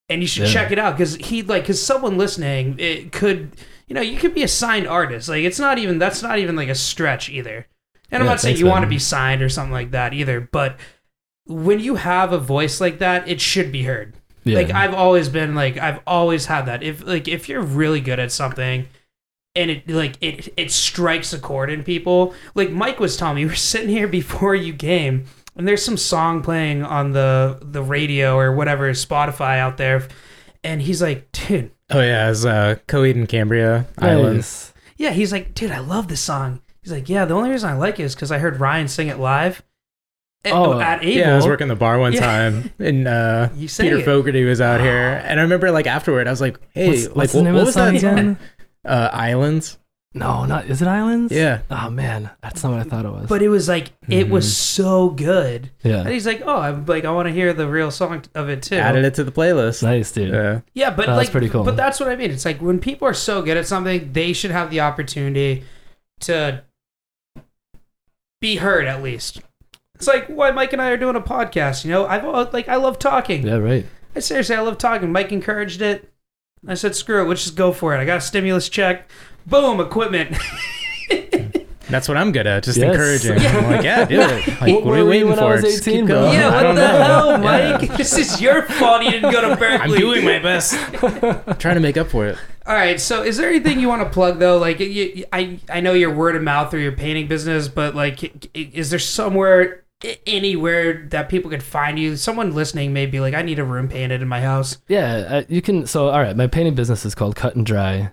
and 0.08 0.20
you 0.20 0.26
should 0.28 0.46
Yeah. 0.48 0.52
check 0.52 0.70
it 0.70 0.78
out 0.78 0.96
because 0.96 1.16
he 1.16 1.42
like 1.42 1.62
because 1.62 1.82
someone 1.82 2.18
listening 2.18 2.76
it 2.78 3.10
could 3.12 3.52
you 3.86 3.94
know 3.94 4.00
you 4.02 4.18
could 4.18 4.34
be 4.34 4.42
a 4.42 4.48
signed 4.48 4.86
artist. 4.86 5.28
Like 5.28 5.44
it's 5.44 5.58
not 5.58 5.78
even 5.78 5.98
that's 5.98 6.22
not 6.22 6.38
even 6.38 6.56
like 6.56 6.68
a 6.68 6.74
stretch 6.74 7.28
either. 7.30 7.66
And 8.10 8.22
I'm 8.22 8.28
not 8.28 8.40
saying 8.40 8.58
you 8.58 8.66
want 8.66 8.84
to 8.84 8.88
be 8.88 8.98
signed 8.98 9.42
or 9.42 9.48
something 9.48 9.72
like 9.72 9.90
that 9.92 10.12
either, 10.12 10.40
but 10.52 10.76
when 11.46 11.80
you 11.80 11.96
have 11.96 12.32
a 12.32 12.38
voice 12.38 12.80
like 12.80 12.98
that, 13.00 13.26
it 13.28 13.40
should 13.40 13.72
be 13.72 13.82
heard. 13.84 14.14
Yeah. 14.44 14.58
Like 14.58 14.70
I've 14.70 14.94
always 14.94 15.28
been 15.30 15.54
like 15.54 15.78
I've 15.78 16.00
always 16.06 16.46
had 16.46 16.66
that. 16.66 16.82
If 16.82 17.04
like 17.06 17.26
if 17.28 17.48
you're 17.48 17.62
really 17.62 18.00
good 18.00 18.20
at 18.20 18.30
something 18.30 18.86
and 19.56 19.70
it 19.70 19.88
like 19.88 20.16
it 20.20 20.52
it 20.56 20.70
strikes 20.70 21.32
a 21.32 21.38
chord 21.38 21.70
in 21.70 21.82
people. 21.84 22.34
Like 22.54 22.70
Mike 22.70 23.00
was 23.00 23.16
telling 23.16 23.36
me, 23.36 23.44
we 23.44 23.50
were 23.50 23.54
sitting 23.56 23.88
here 23.90 24.08
before 24.08 24.54
you 24.54 24.74
came 24.74 25.24
and 25.56 25.68
there's 25.68 25.84
some 25.84 25.96
song 25.96 26.42
playing 26.42 26.82
on 26.82 27.12
the 27.12 27.58
the 27.62 27.82
radio 27.82 28.36
or 28.36 28.52
whatever 28.54 28.90
Spotify 28.92 29.58
out 29.58 29.76
there 29.76 30.08
and 30.64 30.80
he's 30.82 31.00
like, 31.02 31.30
"Dude, 31.32 31.70
Oh 31.90 32.00
yeah, 32.00 32.30
it's 32.30 32.44
uh, 32.44 32.76
Coheed 32.88 33.12
and 33.14 33.28
Cambria 33.28 33.86
Island. 33.98 34.36
Nice. 34.36 34.72
yeah, 34.96 35.10
he's 35.10 35.30
like, 35.30 35.54
"Dude, 35.54 35.70
I 35.70 35.78
love 35.80 36.08
this 36.08 36.20
song." 36.22 36.60
He's 36.82 36.90
like, 36.92 37.08
"Yeah, 37.08 37.24
the 37.26 37.34
only 37.34 37.50
reason 37.50 37.68
I 37.70 37.74
like 37.74 38.00
it 38.00 38.04
is 38.04 38.14
cuz 38.14 38.32
I 38.32 38.38
heard 38.38 38.58
Ryan 38.60 38.88
sing 38.88 39.08
it 39.08 39.18
live." 39.18 39.62
At, 40.46 40.52
Oh, 40.52 40.78
at 40.78 41.02
Able. 41.02 41.10
Yeah, 41.18 41.32
I 41.32 41.36
was 41.36 41.46
working 41.46 41.68
the 41.68 41.74
bar 41.76 41.98
one 41.98 42.12
Yeah. 42.12 42.20
time, 42.20 42.70
and 42.78 43.08
uh, 43.08 43.48
You 43.56 43.66
Peter 43.68 43.98
it. 43.98 44.04
Fogarty 44.04 44.44
was 44.44 44.60
out 44.60 44.80
here, 44.80 45.22
and 45.24 45.38
I 45.40 45.42
remember 45.42 45.70
like 45.70 45.86
afterward, 45.86 46.26
I 46.26 46.30
was 46.30 46.40
like, 46.42 46.58
"Hey, 46.72 46.88
What's, 46.88 47.06
like 47.06 47.16
what's 47.16 47.34
what, 47.34 47.38
the 47.40 47.44
name 47.44 47.54
what 47.54 47.60
of 47.60 47.66
was 47.66 47.74
song 47.74 47.92
that 47.94 47.98
again? 47.98 48.38
Uh, 48.84 49.08
Islands. 49.12 49.78
No, 50.16 50.44
not 50.44 50.66
is 50.66 50.80
it 50.80 50.86
Islands? 50.86 51.32
Yeah, 51.32 51.62
Oh 51.72 51.90
man, 51.90 52.30
that's 52.40 52.62
not 52.62 52.70
what 52.70 52.78
I 52.80 52.84
thought 52.84 53.04
it 53.04 53.10
was. 53.10 53.26
But 53.28 53.42
it 53.42 53.48
was 53.48 53.68
like 53.68 53.90
it 54.08 54.28
was 54.28 54.46
Mhm. 54.46 54.50
so 54.50 55.08
good. 55.10 55.70
And 55.82 55.92
yeah, 55.92 56.08
he's 56.08 56.24
like, 56.24 56.40
"Oh, 56.46 56.58
I'm 56.58 56.86
like 56.86 57.04
I 57.04 57.10
want 57.10 57.26
to 57.26 57.32
hear 57.34 57.52
the 57.52 57.66
real 57.66 57.90
song 57.90 58.22
of 58.34 58.48
it 58.48 58.62
too." 58.62 58.76
added 58.76 59.04
it 59.04 59.14
to 59.14 59.24
the 59.24 59.32
playlist. 59.32 59.82
nice 59.82 60.12
dude. 60.12 60.32
Yeah, 60.32 60.60
Yeah, 60.72 60.90
but 60.90 61.08
Oh, 61.08 61.16
that's 61.16 61.26
like, 61.26 61.32
pretty 61.32 61.48
cool. 61.48 61.64
But 61.64 61.76
that's 61.76 61.98
what 61.98 62.08
I 62.08 62.14
mean. 62.14 62.30
It's 62.30 62.44
like 62.44 62.60
when 62.62 62.78
people 62.78 63.08
are 63.08 63.14
so 63.14 63.42
good 63.42 63.56
at 63.56 63.66
something, 63.66 64.12
they 64.12 64.32
should 64.32 64.52
have 64.52 64.70
the 64.70 64.78
opportunity 64.80 65.64
to 66.20 66.62
be 68.40 68.56
heard 68.56 68.86
at 68.86 69.02
least. 69.02 69.40
It's 69.96 70.06
like 70.06 70.26
why 70.28 70.50
Mike 70.52 70.72
and 70.72 70.82
I 70.82 70.90
are 70.90 70.96
doing 70.96 71.16
a 71.16 71.20
podcast. 71.20 71.84
You 71.84 71.90
know, 71.90 72.06
I've 72.06 72.24
al- 72.24 72.50
like 72.52 72.68
I 72.68 72.76
love 72.76 72.98
talking. 73.00 73.46
Yeah, 73.46 73.56
right. 73.56 73.86
I 74.14 74.20
seriously, 74.20 74.54
I 74.54 74.60
love 74.60 74.78
talking. 74.78 75.10
Mike 75.10 75.32
encouraged 75.32 75.82
it. 75.82 76.08
I 76.66 76.74
said, 76.74 76.94
"Screw 76.96 77.22
it, 77.22 77.28
let's 77.28 77.44
just 77.44 77.56
go 77.56 77.72
for 77.72 77.94
it." 77.94 77.98
I 77.98 78.04
got 78.04 78.18
a 78.18 78.20
stimulus 78.20 78.68
check. 78.68 79.08
Boom, 79.46 79.80
equipment. 79.80 80.36
that's 81.90 82.08
what 82.08 82.16
I'm 82.16 82.32
good 82.32 82.46
at, 82.46 82.64
just 82.64 82.78
Yes. 82.78 82.90
encouraging. 82.90 83.38
I'm 83.46 83.70
like, 83.70 83.84
yeah, 83.84 84.04
do 84.06 84.20
it. 84.20 84.46
Like, 84.60 84.74
What 84.74 84.84
what, 84.84 84.84
are 84.84 84.84
were 84.84 84.96
you 84.96 85.02
you 85.04 85.08
waiting 85.10 85.28
when 85.28 85.38
I 85.38 85.42
for? 85.42 85.48
was 85.52 85.62
Just 85.62 85.86
18, 85.88 86.00
keep 86.00 86.06
bro? 86.06 86.20
going. 86.22 86.32
yeah, 86.34 86.48
I 86.48 86.54
what 86.54 86.62
don't 86.62 86.74
the 86.76 86.80
know. 86.80 87.04
hell, 87.04 87.30
Yeah. 87.44 87.76
Mike? 87.78 87.96
This 87.98 88.16
is 88.16 88.40
your 88.40 88.62
fault. 88.62 89.02
You 89.04 89.10
didn't 89.10 89.30
go 89.32 89.40
to 89.42 89.56
Berklee. 89.56 89.80
I'm 89.80 89.90
doing 89.90 90.24
my 90.24 90.38
best. 90.38 90.74
I'm 91.46 91.56
trying 91.58 91.74
to 91.74 91.80
make 91.80 91.96
up 91.98 92.08
for 92.08 92.26
it. 92.26 92.38
All 92.66 92.74
right. 92.74 92.98
So, 92.98 93.22
is 93.22 93.36
there 93.36 93.50
anything 93.50 93.78
you 93.80 93.88
want 93.88 94.00
to 94.02 94.08
plug 94.08 94.38
though? 94.38 94.56
Like, 94.56 94.80
you, 94.80 94.86
you- 94.86 95.24
I 95.32 95.58
I 95.68 95.80
know 95.80 95.92
your 95.92 96.14
word 96.14 96.34
of 96.36 96.42
mouth 96.42 96.72
or 96.72 96.78
your 96.78 96.92
painting 96.92 97.26
business, 97.28 97.68
but 97.68 97.94
like, 97.94 98.24
i- 98.24 98.70
is 98.72 98.88
there 98.88 98.98
somewhere, 98.98 99.60
i- 99.62 99.83
anywhere 100.26 101.06
that 101.10 101.28
people 101.28 101.50
could 101.50 101.62
find 101.62 101.98
you? 101.98 102.16
Someone 102.16 102.54
listening 102.54 102.92
may 102.92 103.06
be 103.06 103.20
like, 103.20 103.34
I 103.34 103.42
need 103.42 103.58
a 103.58 103.64
room 103.64 103.88
painted 103.88 104.22
in 104.22 104.28
my 104.28 104.40
house. 104.40 104.78
Yeah, 104.88 105.42
you 105.48 105.62
can. 105.62 105.86
So, 105.86 106.08
all 106.08 106.20
right, 106.20 106.36
my 106.36 106.46
painting 106.46 106.74
business 106.74 107.04
is 107.04 107.14
called 107.14 107.36
Cut 107.36 107.56
and 107.56 107.66
Dry, 107.66 108.12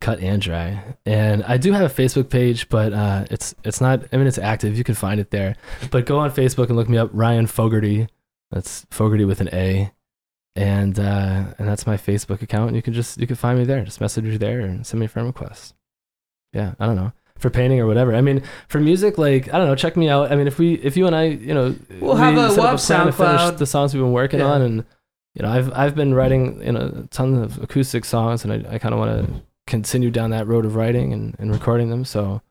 Cut 0.00 0.20
and 0.20 0.40
Dry, 0.40 0.82
and 1.06 1.42
I 1.44 1.56
do 1.56 1.72
have 1.72 1.90
a 1.90 2.02
Facebook 2.02 2.30
page, 2.30 2.68
but 2.68 2.92
uh, 2.92 3.24
it's 3.30 3.54
it's 3.64 3.80
not. 3.80 4.02
I 4.12 4.16
mean, 4.16 4.26
it's 4.26 4.38
active. 4.38 4.76
You 4.76 4.84
can 4.84 4.94
find 4.94 5.20
it 5.20 5.30
there. 5.30 5.56
But 5.90 6.06
go 6.06 6.18
on 6.18 6.30
Facebook 6.30 6.68
and 6.68 6.76
look 6.76 6.88
me 6.88 6.98
up, 6.98 7.10
Ryan 7.12 7.46
Fogarty. 7.46 8.08
That's 8.50 8.86
Fogarty 8.90 9.24
with 9.24 9.40
an 9.40 9.48
A, 9.52 9.92
and 10.56 10.98
uh, 10.98 11.54
and 11.58 11.68
that's 11.68 11.86
my 11.86 11.96
Facebook 11.96 12.42
account. 12.42 12.74
You 12.74 12.82
can 12.82 12.94
just 12.94 13.18
you 13.18 13.26
can 13.26 13.36
find 13.36 13.58
me 13.58 13.64
there. 13.64 13.84
Just 13.84 14.00
message 14.00 14.24
me 14.24 14.36
there 14.36 14.60
and 14.60 14.86
send 14.86 15.00
me 15.00 15.06
a 15.06 15.08
friend 15.08 15.26
request. 15.26 15.74
Yeah, 16.52 16.74
I 16.78 16.86
don't 16.86 16.96
know 16.96 17.12
for 17.42 17.50
painting 17.50 17.78
or 17.80 17.86
whatever. 17.86 18.14
I 18.14 18.20
mean, 18.22 18.42
for 18.68 18.80
music, 18.80 19.18
like 19.18 19.52
I 19.52 19.58
don't 19.58 19.66
know. 19.66 19.74
Check 19.74 19.96
me 19.96 20.08
out. 20.08 20.32
I 20.32 20.36
mean, 20.36 20.46
if 20.46 20.58
we 20.58 20.74
if 20.74 20.96
you 20.96 21.06
and 21.06 21.14
I, 21.14 21.24
you 21.24 21.52
know, 21.52 21.74
We'll 22.00 22.14
we 22.14 22.20
have 22.20 22.34
a- 22.34 22.54
we'll 22.56 22.66
have 22.66 22.80
plan 22.80 23.06
to 23.06 23.12
finish 23.12 23.40
SoundCloud. 23.40 23.58
the 23.58 23.66
songs 23.66 23.92
we've 23.92 24.02
been 24.02 24.12
working 24.12 24.40
Yeah. 24.40 24.46
on 24.52 24.62
and 24.62 24.84
you 25.34 25.42
know, 25.42 25.50
I've 25.50 25.72
I've 25.72 25.94
been 25.94 26.14
writing 26.14 26.62
you 26.64 26.72
know 26.72 27.02
a 27.04 27.06
ton 27.08 27.34
of 27.42 27.62
acoustic 27.62 28.04
songs, 28.04 28.44
and 28.44 28.52
I, 28.52 28.74
I 28.74 28.78
kind 28.78 28.94
of 28.94 29.00
want 29.00 29.26
to 29.26 29.42
continue 29.66 30.10
down 30.10 30.30
that 30.30 30.46
road 30.46 30.64
of 30.66 30.74
writing 30.76 31.12
and, 31.12 31.34
and 31.38 31.50
recording 31.50 31.88
them. 31.90 32.04
So, 32.04 32.42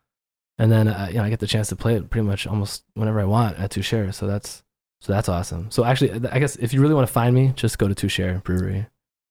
and 0.58 0.72
then 0.72 0.88
uh, 0.88 1.08
you 1.12 1.18
know 1.18 1.24
I 1.24 1.30
get 1.30 1.40
the 1.40 1.48
chance 1.48 1.70
to 1.70 1.76
play 1.76 1.96
it 1.96 2.10
pretty 2.10 2.26
much 2.28 2.48
almost 2.48 2.84
whenever 2.96 3.20
I 3.20 3.26
want 3.26 3.58
at 3.60 3.70
To 3.72 3.82
Share. 3.84 4.12
So 4.12 4.26
that's 4.28 4.64
so 5.00 5.14
that's 5.14 5.30
awesome. 5.30 5.70
So 5.72 5.84
actually, 5.86 6.12
I 6.30 6.40
guess 6.40 6.56
if 6.56 6.74
you 6.74 6.82
really 6.82 6.94
want 6.96 7.06
to 7.08 7.14
find 7.14 7.36
me, 7.36 7.54
just 7.56 7.78
go 7.78 7.88
to 7.88 7.94
Touche 7.96 8.20
Brewery 8.44 8.88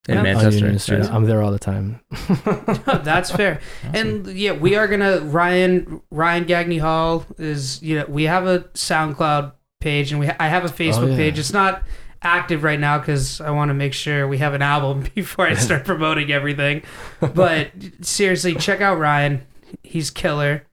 In 0.08 0.14
Yeah. 0.16 0.22
Manchester. 0.22 0.60
Union 0.60 0.78
Street. 0.78 1.04
I'm 1.04 1.24
there 1.24 1.42
all 1.42 1.52
the 1.52 1.58
time. 1.58 2.00
That's 3.04 3.30
fair. 3.30 3.60
And 3.92 4.26
yeah, 4.26 4.52
we 4.52 4.74
are 4.74 4.88
gonna 4.88 5.20
Ryan 5.20 6.00
Ryan 6.10 6.44
Gagney 6.46 6.80
Hall 6.80 7.26
is 7.38 7.82
you 7.82 7.98
know 7.98 8.06
we 8.08 8.24
have 8.24 8.46
a 8.46 8.60
SoundCloud 8.74 9.52
page 9.80 10.10
and 10.12 10.20
we 10.20 10.28
I 10.28 10.48
have 10.48 10.64
a 10.64 10.68
oh, 10.68 10.70
Facebook 10.70 11.04
Oh, 11.04 11.06
yeah. 11.08 11.16
page. 11.16 11.38
It's 11.38 11.52
not 11.52 11.82
active 12.22 12.62
right 12.62 12.80
now 12.80 12.98
because 12.98 13.40
I 13.40 13.50
want 13.50 13.68
to 13.70 13.74
make 13.74 13.92
sure 13.94 14.26
we 14.28 14.38
have 14.38 14.54
an 14.54 14.62
album 14.62 15.06
before 15.14 15.46
I 15.46 15.54
start 15.54 15.84
promoting 15.84 16.32
everything. 16.32 16.82
But 17.20 17.70
seriously, 18.02 18.54
check 18.54 18.80
out 18.80 18.98
Ryan. 18.98 19.46
He's 19.82 20.10
killer. 20.10 20.64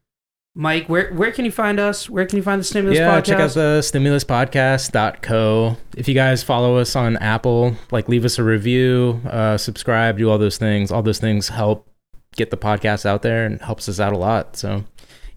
Mike, 0.59 0.89
where 0.89 1.13
where 1.13 1.31
can 1.31 1.45
you 1.45 1.51
find 1.51 1.79
us? 1.79 2.09
Where 2.09 2.25
can 2.25 2.37
you 2.37 2.41
find 2.41 2.59
the 2.59 2.63
Stimulus 2.63 2.97
yeah, 2.97 3.15
podcast? 3.21 3.25
check 3.25 3.39
out 3.39 3.51
the 3.51 3.79
stimuluspodcast.co. 3.83 5.77
If 5.95 6.07
you 6.07 6.15
guys 6.15 6.41
follow 6.41 6.77
us 6.77 6.95
on 6.95 7.15
Apple, 7.17 7.75
like 7.91 8.09
leave 8.09 8.25
us 8.25 8.39
a 8.39 8.43
review, 8.43 9.21
uh, 9.29 9.59
subscribe, 9.59 10.17
do 10.17 10.31
all 10.31 10.39
those 10.39 10.57
things. 10.57 10.91
All 10.91 11.03
those 11.03 11.19
things 11.19 11.49
help 11.49 11.87
get 12.35 12.49
the 12.49 12.57
podcast 12.57 13.05
out 13.05 13.21
there 13.21 13.45
and 13.45 13.61
helps 13.61 13.87
us 13.87 13.99
out 13.99 14.13
a 14.13 14.17
lot. 14.17 14.55
So 14.55 14.83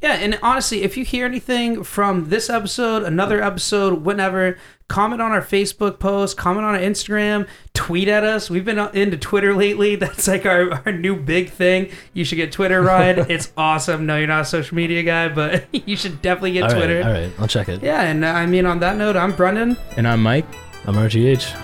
Yeah, 0.01 0.15
and 0.15 0.39
honestly, 0.43 0.85
if 0.85 0.97
you 0.97 1.05
hear 1.05 1.27
anything 1.27 1.85
from 1.85 2.31
this 2.31 2.49
episode, 2.49 3.03
another 3.03 3.43
episode, 3.43 4.07
whenever, 4.07 4.57
comment 4.91 5.23
on 5.23 5.31
our 5.33 5.41
Facebook 5.41 5.99
post, 5.99 6.37
comment 6.37 6.67
on 6.67 6.75
our 6.75 6.81
Instagram, 6.81 7.49
tweet 7.73 8.09
at 8.09 8.25
us. 8.25 8.51
We've 8.51 8.65
been 8.65 8.79
into 8.95 9.17
Twitter 9.17 9.55
lately. 9.55 9.97
That's 9.97 10.29
like 10.29 10.45
our, 10.45 10.83
our 10.85 10.93
new 10.93 11.17
big 11.17 11.51
thing. 11.51 11.91
You 12.13 12.25
should 12.25 12.37
get 12.37 12.53
Twitter 12.53 12.83
ride. 12.83 13.19
it's 13.31 13.53
awesome. 13.57 14.05
No, 14.05 14.19
you're 14.19 14.27
not 14.27 14.43
a 14.43 14.45
social 14.45 14.75
media 14.75 15.03
guy, 15.03 15.29
but 15.29 15.65
you 15.89 15.97
should 15.97 16.21
definitely 16.21 16.53
get 16.53 16.65
All 16.65 16.69
right, 16.71 16.77
Twitter. 16.77 17.03
all 17.03 17.13
right, 17.13 17.33
I'll 17.39 17.49
check 17.49 17.69
it. 17.69 17.83
Yeah, 17.83 18.03
and 18.03 18.25
uh, 18.25 18.29
I 18.29 18.45
mean, 18.47 18.67
on 18.67 18.81
that 18.81 18.97
note, 18.97 19.17
I'm 19.17 19.33
Brendan, 19.33 19.77
And 19.97 20.07
I'm 20.07 20.23
Mike. 20.23 20.47
I'm 20.87 20.95
RGH. 20.95 21.55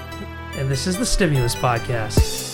and 0.56 0.70
this 0.70 0.86
is 0.86 0.96
the 0.96 1.06
Stimulus 1.06 1.54
Podcast. 1.54 2.45